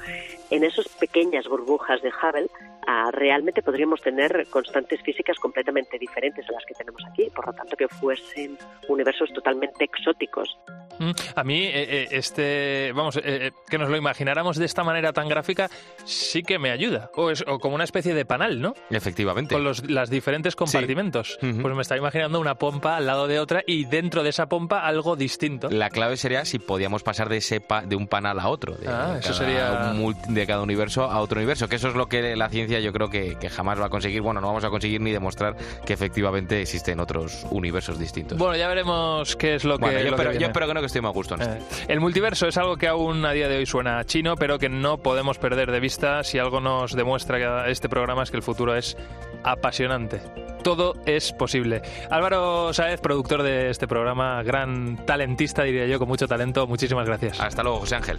En 0.51 0.65
esas 0.65 0.89
pequeñas 0.89 1.47
burbujas 1.47 2.01
de 2.01 2.09
Hubble 2.09 2.49
ah, 2.87 3.11
realmente 3.13 3.63
podríamos 3.63 4.01
tener 4.01 4.47
constantes 4.49 5.03
físicas 5.03 5.39
completamente 5.39 5.99
diferentes 5.99 6.49
a 6.49 6.53
las 6.53 6.65
que 6.65 6.75
tenemos 6.75 7.03
aquí, 7.11 7.29
por 7.35 7.47
lo 7.47 7.53
tanto 7.53 7.77
que 7.77 7.89
fuesen 7.89 8.57
universos 8.89 9.31
totalmente 9.35 9.85
exóticos. 9.85 10.57
Mm, 10.99 11.11
A 11.37 11.45
mí, 11.45 11.65
eh, 11.65 11.73
eh, 11.75 12.09
este, 12.11 12.93
vamos, 12.95 13.19
eh, 13.23 13.51
que 13.69 13.79
nos 13.79 13.89
lo 13.89 13.97
imagináramos 13.97 14.57
de 14.57 14.65
esta 14.67 14.85
manera 14.85 15.13
tan 15.13 15.29
gráfica, 15.29 15.69
sí 16.05 16.43
que 16.43 16.59
me 16.59 16.71
ayuda. 16.71 17.11
O, 17.17 17.31
es, 17.31 17.45
o 17.47 17.59
como 17.59 17.75
una 17.75 17.85
especie 17.85 18.15
de 18.15 18.25
panal, 18.25 18.61
¿no? 18.61 18.75
Efectivamente. 18.91 19.55
Con 19.55 19.65
los 19.65 19.89
las 19.91 20.11
diferentes 20.11 20.57
compartimentos. 20.57 21.39
Pues 21.41 21.75
me 21.75 21.83
estaba 21.83 21.99
imaginando 21.99 22.41
una 22.41 22.55
pompa 22.57 22.97
al 22.97 23.07
lado 23.07 23.27
de 23.27 23.39
otra 23.41 23.63
y 23.67 23.85
dentro 23.87 24.23
de 24.23 24.31
esa 24.31 24.47
pompa 24.47 24.81
algo 24.87 25.17
distinto. 25.17 25.69
La 25.71 25.91
clave 25.91 26.17
sería 26.17 26.45
si 26.45 26.59
podíamos 26.59 27.03
pasar 27.03 27.29
de 27.29 27.39
ese 27.39 27.61
pa- 27.61 27.83
de 27.83 27.97
un 27.97 28.07
panal 28.09 28.39
a 28.41 28.49
otro, 28.49 28.75
de, 28.77 28.89
Ah, 28.89 29.17
eso 29.19 29.29
cada 29.33 29.39
sería- 29.39 29.93
de 30.29 30.47
cada 30.47 30.63
universo 30.63 31.05
a 31.05 31.21
otro 31.21 31.39
universo, 31.39 31.69
que 31.69 31.77
eso 31.77 31.89
es 31.89 31.95
lo 31.95 32.07
que 32.09 32.37
la 32.37 32.49
ciencia 32.49 32.81
yo 32.81 32.93
creo 32.93 33.11
que, 33.11 33.37
que 33.39 33.49
jamás 33.51 33.81
va 33.81 33.87
a 33.87 33.91
conseguir. 33.91 34.23
Bueno, 34.23 34.41
no 34.41 34.49
vamos 34.49 34.65
a 34.65 34.71
conseguir 34.71 35.01
ni 35.01 35.11
demostrar 35.13 35.57
que 35.87 35.93
efectivamente 35.93 36.61
existen 36.61 37.01
otros 37.01 37.47
universos 37.51 37.99
distintos. 37.99 38.39
Bueno, 38.39 38.57
ya 38.57 38.69
veremos 38.69 39.37
qué 39.37 39.55
es 39.55 39.65
lo 39.65 39.79
que. 39.79 39.85
Yo, 40.05 40.11
lo 40.11 40.17
que 40.17 40.39
yo 40.39 40.47
espero 40.47 40.67
que 40.67 40.75
no, 40.75 40.84
que 40.85 40.87
estoy 40.87 41.03
más 41.03 41.11
a 41.11 41.13
gusto 41.15 41.35
en. 41.35 41.43
Eh, 41.43 41.59
El 41.89 42.01
multiverso 42.01 42.47
es 42.47 42.57
algo 42.57 42.77
que 42.77 42.89
aún 42.89 43.25
a 43.25 43.33
día 43.33 43.49
de 43.49 43.57
hoy 43.57 43.67
suena 43.67 44.05
chino, 44.05 44.37
pero 44.37 44.59
que 44.59 44.69
no 44.69 44.99
podemos 44.99 45.39
perder 45.39 45.71
de 45.71 45.81
vista. 45.81 46.23
Si 46.25 46.39
algo 46.39 46.61
nos 46.61 46.93
demuestra 46.95 47.39
que 47.39 47.71
este 47.71 47.89
programa 47.89 48.23
es 48.23 48.31
que 48.31 48.37
el 48.37 48.43
futuro 48.43 48.75
es 48.75 48.97
apasionante. 49.43 50.21
Todo 50.63 50.95
es 51.05 51.33
posible. 51.33 51.83
Álvaro 52.11 52.73
Sáez, 52.73 53.01
productor 53.01 53.43
de 53.43 53.71
este 53.71 53.87
programa, 53.87 54.43
gran 54.43 55.05
talentista, 55.05 55.63
diría 55.63 55.87
yo, 55.87 55.99
con 55.99 56.09
mucho 56.09 56.27
talento. 56.27 56.67
Muchísimas 56.67 57.07
gracias. 57.07 57.39
Hasta 57.41 57.63
luego, 57.63 57.81
José 57.81 57.97
Ángel. 57.97 58.19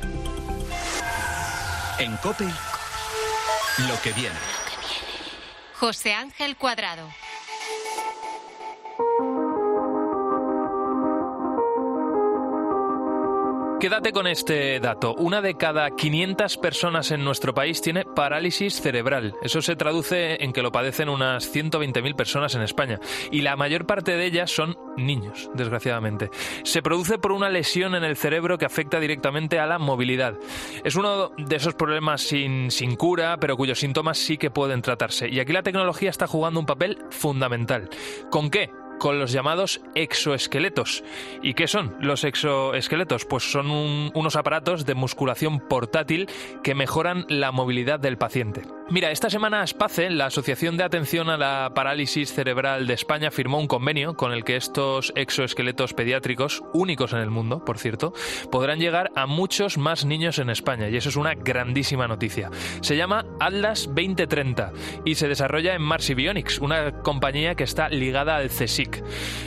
En 1.98 2.16
Cope, 2.18 2.44
lo 2.44 4.02
que 4.04 4.12
viene. 4.12 4.36
José 5.80 6.14
Ángel 6.14 6.56
Cuadrado. 6.58 7.08
Quédate 13.80 14.14
con 14.14 14.26
este 14.26 14.80
dato. 14.80 15.14
Una 15.16 15.42
de 15.42 15.58
cada 15.58 15.92
500 15.92 16.58
personas 16.58 17.12
en 17.12 17.26
nuestro 17.26 17.54
país 17.54 17.82
tiene 17.82 18.06
parálisis 18.06 18.82
cerebral. 18.82 19.36
Eso 19.44 19.62
se 19.62 19.76
traduce 19.76 20.42
en 20.44 20.54
que 20.54 20.62
lo 20.62 20.72
padecen 20.72 21.10
unas 21.10 21.54
120.000 21.54 22.16
personas 22.16 22.56
en 22.56 22.62
España. 22.62 23.00
Y 23.32 23.42
la 23.42 23.58
mayor 23.58 23.86
parte 23.86 24.16
de 24.16 24.26
ellas 24.26 24.50
son 24.50 24.78
niños, 24.96 25.52
desgraciadamente. 25.54 26.32
Se 26.64 26.82
produce 26.82 27.18
por 27.18 27.34
una 27.34 27.50
lesión 27.50 27.96
en 27.96 28.06
el 28.06 28.16
cerebro 28.16 28.58
que 28.58 28.66
afecta 28.66 29.00
directamente 29.00 29.60
a 29.60 29.68
la 29.68 29.78
movilidad. 29.78 30.36
Es 30.86 30.96
uno 30.96 31.32
de 31.38 31.56
esos 31.56 31.76
problemas 31.76 32.22
sin, 32.22 32.72
sin 32.72 32.96
cura, 32.96 33.38
pero 33.42 33.58
cuyos 33.58 33.80
síntomas 33.80 34.18
sí 34.18 34.38
que 34.38 34.52
pueden 34.52 34.82
tratarse. 34.82 35.28
Y 35.28 35.42
aquí 35.42 35.52
la 35.52 35.64
tecnología 35.64 36.10
está 36.10 36.28
jugando 36.28 36.62
un 36.62 36.66
papel 36.66 36.98
fundamental. 37.10 37.90
¿Con 38.32 38.50
qué? 38.50 38.72
Con 39.00 39.20
los 39.20 39.32
llamados 39.32 39.82
exoesqueletos. 39.96 41.04
¿Y 41.42 41.54
qué 41.54 41.68
son 41.68 41.96
los 42.00 42.24
exoesqueletos? 42.24 43.26
Pues 43.26 43.52
son 43.52 43.70
un- 43.72 44.12
unos 44.14 44.36
aparatos 44.36 44.86
de 44.86 44.96
musculación 44.96 45.60
portátil 45.60 46.28
que 46.64 46.76
mejoran 46.76 47.26
la 47.30 47.52
movilidad 47.52 48.00
del 48.00 48.18
paciente. 48.18 48.64
Mira, 48.88 49.10
esta 49.10 49.32
semana 49.32 49.64
ASPACE, 49.64 50.12
la 50.12 50.28
Asociación 50.28 50.78
de 50.78 50.84
Atención 50.84 51.32
a 51.32 51.38
la 51.38 51.72
Parálisis 51.74 52.32
Cerebral 52.32 52.86
de 52.86 52.94
España, 52.94 53.32
firmó 53.32 53.58
un 53.58 53.66
convenio 53.66 54.16
con 54.16 54.32
el 54.32 54.44
que 54.44 54.58
estos 54.58 55.12
exoesqueletos 55.16 55.96
pediátricos, 55.96 56.62
únicos 56.72 57.12
en 57.12 57.18
el 57.18 57.32
mundo, 57.32 57.66
por 57.66 57.80
cierto, 57.80 58.14
podrán 58.52 58.78
llegar 58.78 59.12
a 59.16 59.26
muchos 59.26 59.80
más 59.80 60.06
niños 60.06 60.38
en 60.38 60.52
España. 60.52 60.88
Y 60.88 60.98
eso 60.98 61.10
es 61.10 61.16
una 61.16 61.34
grandísima 61.34 62.08
noticia. 62.08 62.52
Se 62.82 62.96
llama 62.96 63.26
Atlas 63.40 63.88
2030 63.88 64.72
y 65.04 65.16
se 65.16 65.28
desarrolla 65.28 65.74
en 65.74 65.82
Marsi 65.82 66.14
Bionics, 66.14 66.60
una 66.60 67.02
compañía 67.02 67.56
que 67.56 67.64
está 67.64 67.90
ligada 67.90 68.36
al 68.36 68.50
CSIC. 68.50 69.04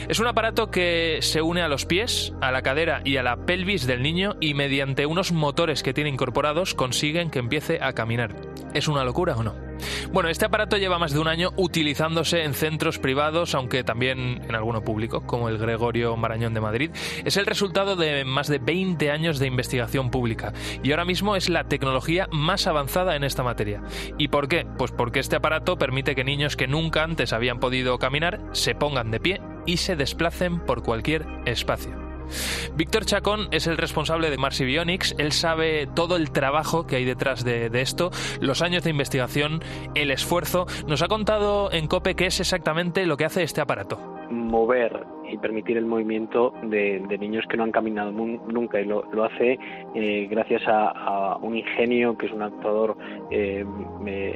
Es 0.09 0.18
un 0.18 0.26
aparato 0.26 0.72
que 0.72 1.18
se 1.22 1.43
une 1.43 1.62
a 1.62 1.68
los 1.68 1.86
pies, 1.86 2.32
a 2.41 2.51
la 2.51 2.62
cadera 2.62 3.03
y 3.05 3.18
a 3.18 3.22
la 3.22 3.36
pelvis 3.47 3.86
del 3.86 4.03
niño 4.03 4.34
y 4.41 4.55
mediante 4.55 5.07
unos 5.07 5.30
motores 5.30 5.84
que 5.84 5.95
tiene 5.95 6.11
incorporados 6.11 6.74
consiguen 6.74 7.30
que 7.30 7.39
empiece 7.39 7.78
a 7.80 7.93
caminar. 7.93 8.34
¿Es 8.74 8.89
una 8.89 9.05
locura 9.05 9.28
o 9.37 9.43
no? 9.43 9.68
Bueno, 10.12 10.29
este 10.29 10.47
aparato 10.47 10.76
lleva 10.76 10.99
más 10.99 11.12
de 11.12 11.18
un 11.18 11.29
año 11.29 11.51
utilizándose 11.57 12.43
en 12.45 12.55
centros 12.55 12.99
privados, 12.99 13.55
aunque 13.55 13.85
también 13.85 14.43
en 14.49 14.55
alguno 14.55 14.83
público, 14.83 15.22
como 15.26 15.49
el 15.49 15.59
Gregorio 15.59 16.16
Marañón 16.16 16.55
de 16.55 16.61
Madrid. 16.61 16.91
Es 17.24 17.37
el 17.37 17.47
resultado 17.47 17.97
de 17.97 18.24
más 18.24 18.49
de 18.49 18.59
20 18.59 19.11
años 19.11 19.39
de 19.39 19.47
investigación 19.47 20.11
pública 20.11 20.53
y 20.83 20.91
ahora 20.91 21.05
mismo 21.05 21.37
es 21.37 21.49
la 21.49 21.64
tecnología 21.64 22.29
más 22.33 22.66
avanzada 22.66 23.16
en 23.16 23.24
esta 23.24 23.43
materia. 23.43 23.83
¿Y 24.16 24.29
por 24.29 24.49
qué? 24.49 24.66
Pues 24.79 24.93
porque 24.93 25.20
este 25.20 25.37
aparato 25.37 25.76
permite 25.76 26.14
que 26.14 26.24
niños 26.24 26.57
que 26.57 26.66
nunca 26.66 27.05
antes 27.05 27.33
habían 27.33 27.61
podido 27.61 27.99
caminar 27.99 28.41
se 28.53 28.74
pongan 28.74 29.11
de 29.11 29.20
pie 29.20 29.41
y 29.66 29.76
se 29.79 29.97
desplacen 29.97 30.61
por 30.61 30.83
cualquier 30.83 31.26
espacio. 31.45 32.07
Víctor 32.74 33.05
Chacón 33.07 33.49
es 33.51 33.66
el 33.66 33.76
responsable 33.76 34.31
de 34.31 34.39
Marsi 34.39 34.64
Bionics. 34.64 35.14
Él 35.18 35.33
sabe 35.33 35.87
todo 35.95 36.16
el 36.16 36.31
trabajo 36.31 36.87
que 36.87 36.97
hay 36.97 37.05
detrás 37.05 37.45
de, 37.45 37.70
de 37.70 37.81
esto, 37.81 38.11
los 38.41 38.62
años 38.62 38.85
de 38.85 38.91
investigación, 38.91 39.62
el 39.95 40.11
esfuerzo. 40.11 40.66
Nos 40.87 41.03
ha 41.03 41.09
contado 41.09 41.72
en 41.72 41.87
COPE 41.87 42.14
qué 42.14 42.26
es 42.26 42.41
exactamente 42.41 43.07
lo 43.07 43.16
que 43.16 43.24
hace 43.24 43.43
este 43.43 43.61
aparato. 43.61 43.99
mover 44.31 45.17
y 45.31 45.39
permitir 45.39 45.76
el 45.76 45.87
movimiento 45.87 46.53
de, 46.62 47.03
de 47.09 47.18
niños 47.18 47.45
que 47.49 47.57
no 47.57 47.64
han 47.64 47.72
caminado 47.72 48.11
nunca 48.11 48.81
y 48.81 48.85
lo, 48.85 49.05
lo 49.12 49.24
hace 49.24 49.59
eh, 49.95 50.26
gracias 50.31 50.62
a, 50.66 50.89
a 50.89 51.37
un 51.37 51.57
ingenio 51.57 52.16
que 52.16 52.26
es 52.26 52.33
un 52.33 52.43
actuador 52.43 52.97
eh, 53.31 53.64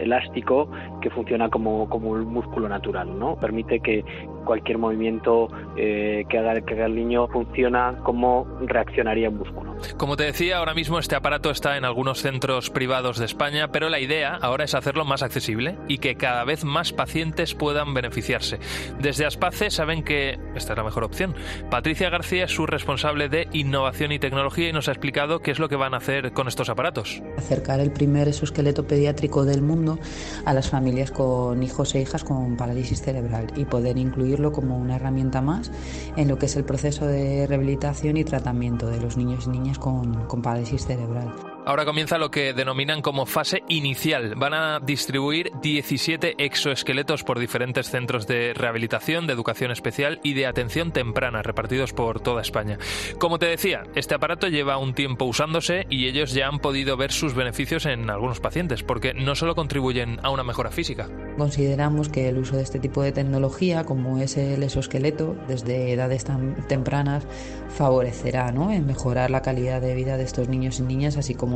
elástico 0.00 0.68
que 1.00 1.10
funciona 1.10 1.48
como, 1.48 1.88
como 1.88 2.10
un 2.10 2.26
músculo 2.26 2.68
natural, 2.68 3.18
¿no? 3.18 3.36
Permite 3.36 3.80
que 3.80 4.04
cualquier 4.44 4.78
movimiento 4.78 5.48
eh, 5.76 6.24
que, 6.28 6.38
haga, 6.38 6.60
que 6.60 6.74
haga 6.74 6.86
el 6.86 6.94
niño 6.94 7.28
funciona 7.28 7.98
como 8.02 8.46
reaccionaría 8.60 9.28
un 9.28 9.38
músculo. 9.38 9.76
Como 9.96 10.16
te 10.16 10.24
decía, 10.24 10.58
ahora 10.58 10.74
mismo 10.74 10.98
este 10.98 11.16
aparato 11.16 11.50
está 11.50 11.76
en 11.76 11.84
algunos 11.84 12.20
centros 12.20 12.70
privados 12.70 13.18
de 13.18 13.26
España, 13.26 13.68
pero 13.72 13.88
la 13.88 14.00
idea 14.00 14.38
ahora 14.40 14.64
es 14.64 14.74
hacerlo 14.74 15.04
más 15.04 15.22
accesible 15.22 15.76
y 15.88 15.98
que 15.98 16.16
cada 16.16 16.44
vez 16.44 16.64
más 16.64 16.92
pacientes 16.92 17.54
puedan 17.54 17.94
beneficiarse. 17.94 18.58
Desde 19.00 19.26
Aspace 19.26 19.70
saben 19.70 20.02
que 20.02 20.38
esta 20.54 20.72
es 20.72 20.78
la 20.82 20.88
mejor 20.88 21.04
opción. 21.04 21.34
Patricia 21.70 22.10
García 22.10 22.44
es 22.44 22.50
su 22.50 22.66
responsable 22.66 23.28
de 23.28 23.48
innovación 23.52 24.12
y 24.12 24.18
tecnología 24.18 24.68
y 24.68 24.72
nos 24.72 24.88
ha 24.88 24.92
explicado 24.92 25.40
qué 25.40 25.52
es 25.52 25.58
lo 25.58 25.68
que 25.68 25.76
van 25.76 25.94
a 25.94 25.98
hacer 25.98 26.32
con 26.32 26.48
estos 26.48 26.68
aparatos. 26.68 27.22
acercar 27.38 27.80
el 27.80 27.92
primer 27.92 28.28
exoesqueleto 28.28 28.86
pediátrico 28.86 29.44
del 29.44 29.62
mundo 29.62 29.98
a 30.44 30.52
las 30.52 30.70
familias 30.70 31.10
con 31.10 31.62
hijos 31.62 31.94
e 31.94 32.00
hijas 32.00 32.24
con 32.24 32.56
parálisis 32.56 33.02
cerebral 33.02 33.46
y 33.56 33.64
poder 33.64 33.96
incluirlo 33.96 34.52
como 34.52 34.76
una 34.76 34.96
herramienta 34.96 35.40
más 35.40 35.70
en 36.16 36.28
lo 36.28 36.38
que 36.38 36.46
es 36.46 36.56
el 36.56 36.64
proceso 36.64 37.06
de 37.06 37.46
rehabilitación 37.46 38.16
y 38.16 38.24
tratamiento 38.24 38.88
de 38.88 39.00
los 39.00 39.16
niños 39.16 39.46
y 39.46 39.50
niñas 39.50 39.78
con, 39.78 40.26
con 40.26 40.42
parálisis 40.42 40.86
cerebral. 40.86 41.51
Ahora 41.64 41.84
comienza 41.84 42.18
lo 42.18 42.32
que 42.32 42.54
denominan 42.54 43.02
como 43.02 43.24
fase 43.24 43.62
inicial. 43.68 44.34
Van 44.34 44.52
a 44.52 44.80
distribuir 44.80 45.52
17 45.62 46.44
exoesqueletos 46.44 47.22
por 47.22 47.38
diferentes 47.38 47.88
centros 47.88 48.26
de 48.26 48.52
rehabilitación, 48.52 49.28
de 49.28 49.32
educación 49.32 49.70
especial 49.70 50.18
y 50.24 50.34
de 50.34 50.46
atención 50.46 50.90
temprana, 50.90 51.40
repartidos 51.42 51.92
por 51.92 52.20
toda 52.20 52.42
España. 52.42 52.78
Como 53.18 53.38
te 53.38 53.46
decía, 53.46 53.84
este 53.94 54.16
aparato 54.16 54.48
lleva 54.48 54.76
un 54.76 54.94
tiempo 54.94 55.24
usándose 55.24 55.86
y 55.88 56.08
ellos 56.08 56.32
ya 56.32 56.48
han 56.48 56.58
podido 56.58 56.96
ver 56.96 57.12
sus 57.12 57.34
beneficios 57.34 57.86
en 57.86 58.10
algunos 58.10 58.40
pacientes, 58.40 58.82
porque 58.82 59.14
no 59.14 59.36
solo 59.36 59.54
contribuyen 59.54 60.18
a 60.24 60.30
una 60.30 60.42
mejora 60.42 60.72
física. 60.72 61.08
Consideramos 61.38 62.08
que 62.08 62.28
el 62.28 62.38
uso 62.38 62.56
de 62.56 62.62
este 62.62 62.80
tipo 62.80 63.02
de 63.02 63.12
tecnología, 63.12 63.84
como 63.84 64.18
es 64.18 64.36
el 64.36 64.64
exoesqueleto, 64.64 65.36
desde 65.46 65.92
edades 65.92 66.24
tan 66.24 66.66
tempranas, 66.66 67.24
favorecerá 67.68 68.50
¿no? 68.50 68.72
en 68.72 68.84
mejorar 68.84 69.30
la 69.30 69.42
calidad 69.42 69.80
de 69.80 69.94
vida 69.94 70.16
de 70.16 70.24
estos 70.24 70.48
niños 70.48 70.80
y 70.80 70.82
niñas, 70.82 71.16
así 71.16 71.34
como, 71.34 71.51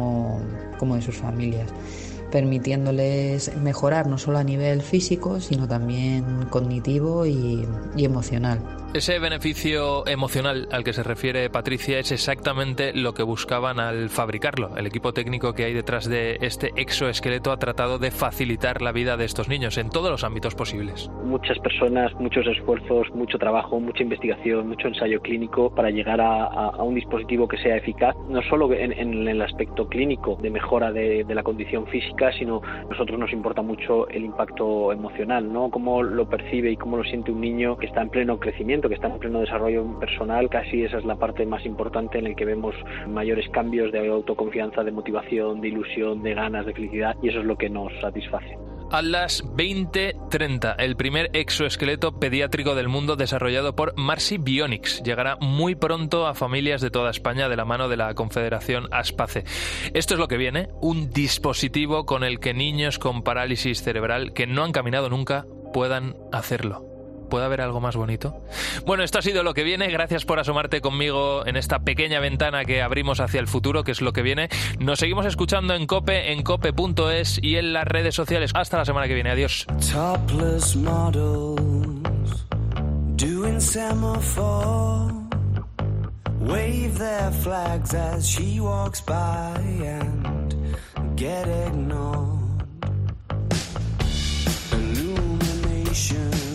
como 0.79 0.97
de 0.97 1.03
sus 1.03 1.17
familias, 1.17 1.71
permitiéndoles 2.31 3.57
mejorar 3.57 4.07
no 4.07 4.19
solo 4.19 4.39
a 4.39 4.45
nivel 4.45 4.83
físico, 4.83 5.41
sino 5.41 5.67
también 5.67 6.47
cognitivo 6.51 7.27
y, 7.27 7.67
emocional. 7.97 8.61
Ese 8.97 9.19
beneficio 9.19 10.07
emocional 10.07 10.69
al 10.73 10.83
que 10.83 10.95
se 10.95 11.03
refiere 11.03 11.51
Patricia 11.51 11.99
es 11.99 12.13
exactamente 12.13 12.95
lo 12.95 13.13
que 13.13 13.23
buscaban 13.23 13.79
al 13.79 14.09
fabricarlo. 14.09 14.75
El 14.75 14.87
equipo 14.87 15.13
técnico 15.13 15.53
que 15.53 15.65
hay 15.65 15.75
detrás 15.75 16.09
de 16.09 16.39
este 16.41 16.73
exoesqueleto 16.77 17.53
ha 17.53 17.59
tratado 17.59 17.99
de 17.99 18.11
facilitar 18.11 18.81
la 18.81 18.93
vida 18.93 19.19
de 19.19 19.27
estos 19.27 19.51
niños 19.51 19.77
en 19.77 19.91
todos 19.91 20.11
los 20.11 20.25
ámbitos 20.25 20.55
posibles. 20.55 21.11
Muchas 21.23 21.59
personas, 21.59 22.15
muchos 22.15 22.47
esfuerzos, 22.47 23.15
mucho 23.15 23.37
trabajo, 23.37 23.79
mucha 23.81 24.03
investigación, 24.03 24.67
mucho 24.67 24.89
ensayo 24.89 25.21
clínico 25.21 25.69
para 25.75 25.91
llegar 25.91 26.23
a, 26.23 26.83
un 26.83 26.95
dispositivo 26.95 27.47
que 27.47 27.59
sea 27.59 27.77
eficaz, 27.77 28.17
no 28.31 28.41
solo 28.49 28.73
en, 28.73 28.93
en 28.93 29.29
el 29.29 29.43
aspecto 29.43 29.89
clínico 29.89 30.39
de 30.41 30.49
mejora 30.49 30.91
de, 30.91 31.23
de 31.23 31.35
la 31.35 31.43
condición 31.43 31.87
física, 31.89 32.33
sino 32.39 32.63
a 32.65 32.85
nosotros 32.85 33.19
nos 33.19 33.31
importa 33.35 33.61
mucho 33.61 34.09
el 34.09 34.25
impacto 34.25 34.91
emocional, 34.91 35.53
¿no? 35.53 35.69
Cómo 35.69 36.03
lo 36.03 36.27
percibe 36.31 36.71
y 36.71 36.79
cómo 36.79 36.97
lo 36.97 37.05
siente 37.05 37.31
un 37.31 37.43
niño 37.43 37.77
que 37.77 37.85
está 37.85 38.01
en 38.01 38.09
pleno 38.09 38.41
crecimiento, 38.41 38.86
que 38.89 38.95
está 38.95 39.09
en 39.09 39.19
pleno 39.19 39.41
desarrollo 39.41 39.99
personal, 39.99 40.49
casi 40.49 40.85
esa 40.85 40.99
es 40.99 41.05
la 41.05 41.17
parte 41.17 41.47
más 41.47 41.65
importante 41.65 42.19
en 42.19 42.27
el 42.27 42.37
que 42.37 42.45
vemos 42.45 42.75
mayores 43.09 43.49
cambios 43.51 43.93
de 43.93 44.09
autoconfianza, 44.09 44.83
de 44.85 44.93
motivación, 44.93 45.61
de 45.61 45.69
ilusión, 45.69 46.23
de 46.23 46.35
ganas, 46.35 46.67
de 46.67 46.75
felicidad 46.75 47.17
y 47.23 47.29
eso 47.29 47.41
es 47.41 47.45
lo 47.45 47.57
que 47.57 47.69
nos 47.69 47.93
satisface. 48.01 48.57
Atlas 48.91 49.43
2030, 49.45 50.75
el 50.75 50.97
primer 50.97 51.31
exoesqueleto 51.33 52.21
pediátrico 52.21 52.77
del 52.77 52.89
mundo 52.89 53.17
desarrollado 53.17 53.75
por 53.75 53.99
Marcy 53.99 54.39
Bionics. 54.39 55.03
Llegará 55.03 55.37
muy 55.41 55.75
pronto 55.75 56.27
a 56.27 56.35
familias 56.35 56.81
de 56.81 56.91
toda 56.91 57.11
España 57.11 57.49
de 57.49 57.57
la 57.57 57.65
mano 57.65 57.89
de 57.89 57.97
la 57.97 58.15
Confederación 58.15 58.87
Aspace. 58.93 59.43
Esto 59.93 60.15
es 60.15 60.21
lo 60.21 60.29
que 60.29 60.37
viene, 60.37 60.69
un 60.81 61.11
dispositivo 61.11 62.07
con 62.07 62.23
el 62.23 62.39
que 62.39 62.55
niños 62.55 63.01
con 63.01 63.23
parálisis 63.23 63.83
cerebral 63.83 64.33
que 64.33 64.47
no 64.47 64.63
han 64.63 64.73
caminado 64.73 65.11
nunca 65.11 65.47
puedan 65.73 66.15
hacerlo. 66.33 66.86
¿Puede 67.29 67.45
haber 67.45 67.61
algo 67.61 67.81
más 67.81 67.97
bonito? 67.97 68.41
Bueno, 68.87 69.03
esto 69.03 69.19
ha 69.19 69.23
sido 69.23 69.43
lo 69.43 69.55
que 69.55 69.63
viene. 69.63 69.89
Gracias 69.89 70.25
por 70.25 70.39
asomarte 70.39 70.81
conmigo 70.81 71.47
en 71.47 71.57
esta 71.57 71.81
pequeña 71.81 72.21
ventana 72.21 72.65
que 72.65 72.83
abrimos 72.83 73.21
hacia 73.21 73.41
el 73.41 73.49
futuro, 73.49 73.85
que 73.85 73.93
es 73.93 74.01
lo 74.01 74.13
que 74.13 74.23
viene. 74.23 74.49
Nos 74.79 74.99
seguimos 74.99 75.27
escuchando 75.27 75.75
en 75.75 75.87
Cope, 75.87 76.33
en 76.33 76.43
cope.es 76.43 77.39
y 77.43 77.57
en 77.57 77.73
las 77.73 77.85
redes 77.87 78.15
sociales. 78.15 78.51
Hasta 78.55 78.79
la 78.79 78.85
semana 78.85 79.09
que 79.09 79.15
viene. 79.15 79.31
Adiós. 79.31 79.67
Topless 79.93 80.77
models. 80.77 81.87
Wave 86.47 86.97
their 86.99 87.33
flags 87.33 87.93
as 87.93 88.29
she 88.29 88.61
walks 88.61 89.01
by 89.01 89.61
and 89.83 90.65
get 91.17 91.49
ignored. 91.49 92.63
Illuminations 94.71 96.46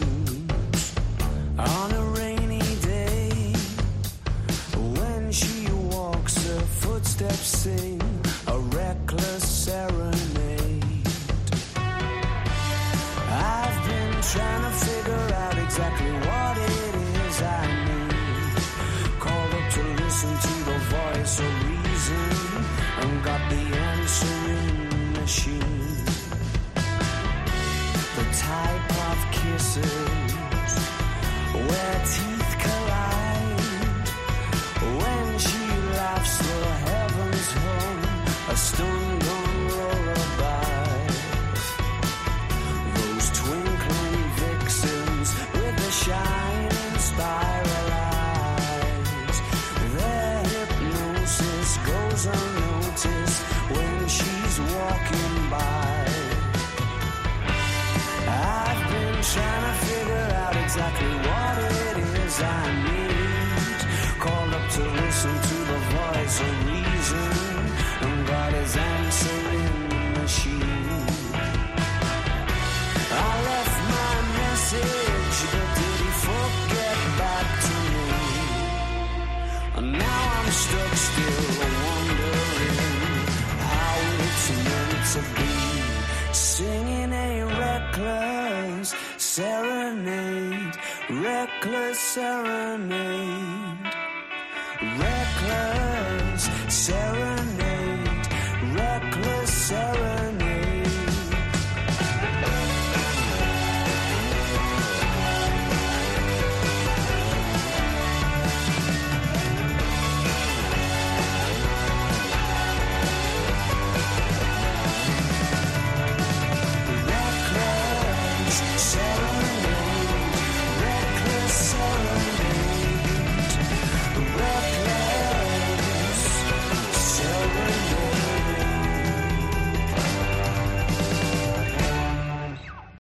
machine. 25.32 26.06
The 28.16 28.26
type 28.34 28.92
of 29.08 29.32
kisses 29.32 30.31
stone 38.62 39.11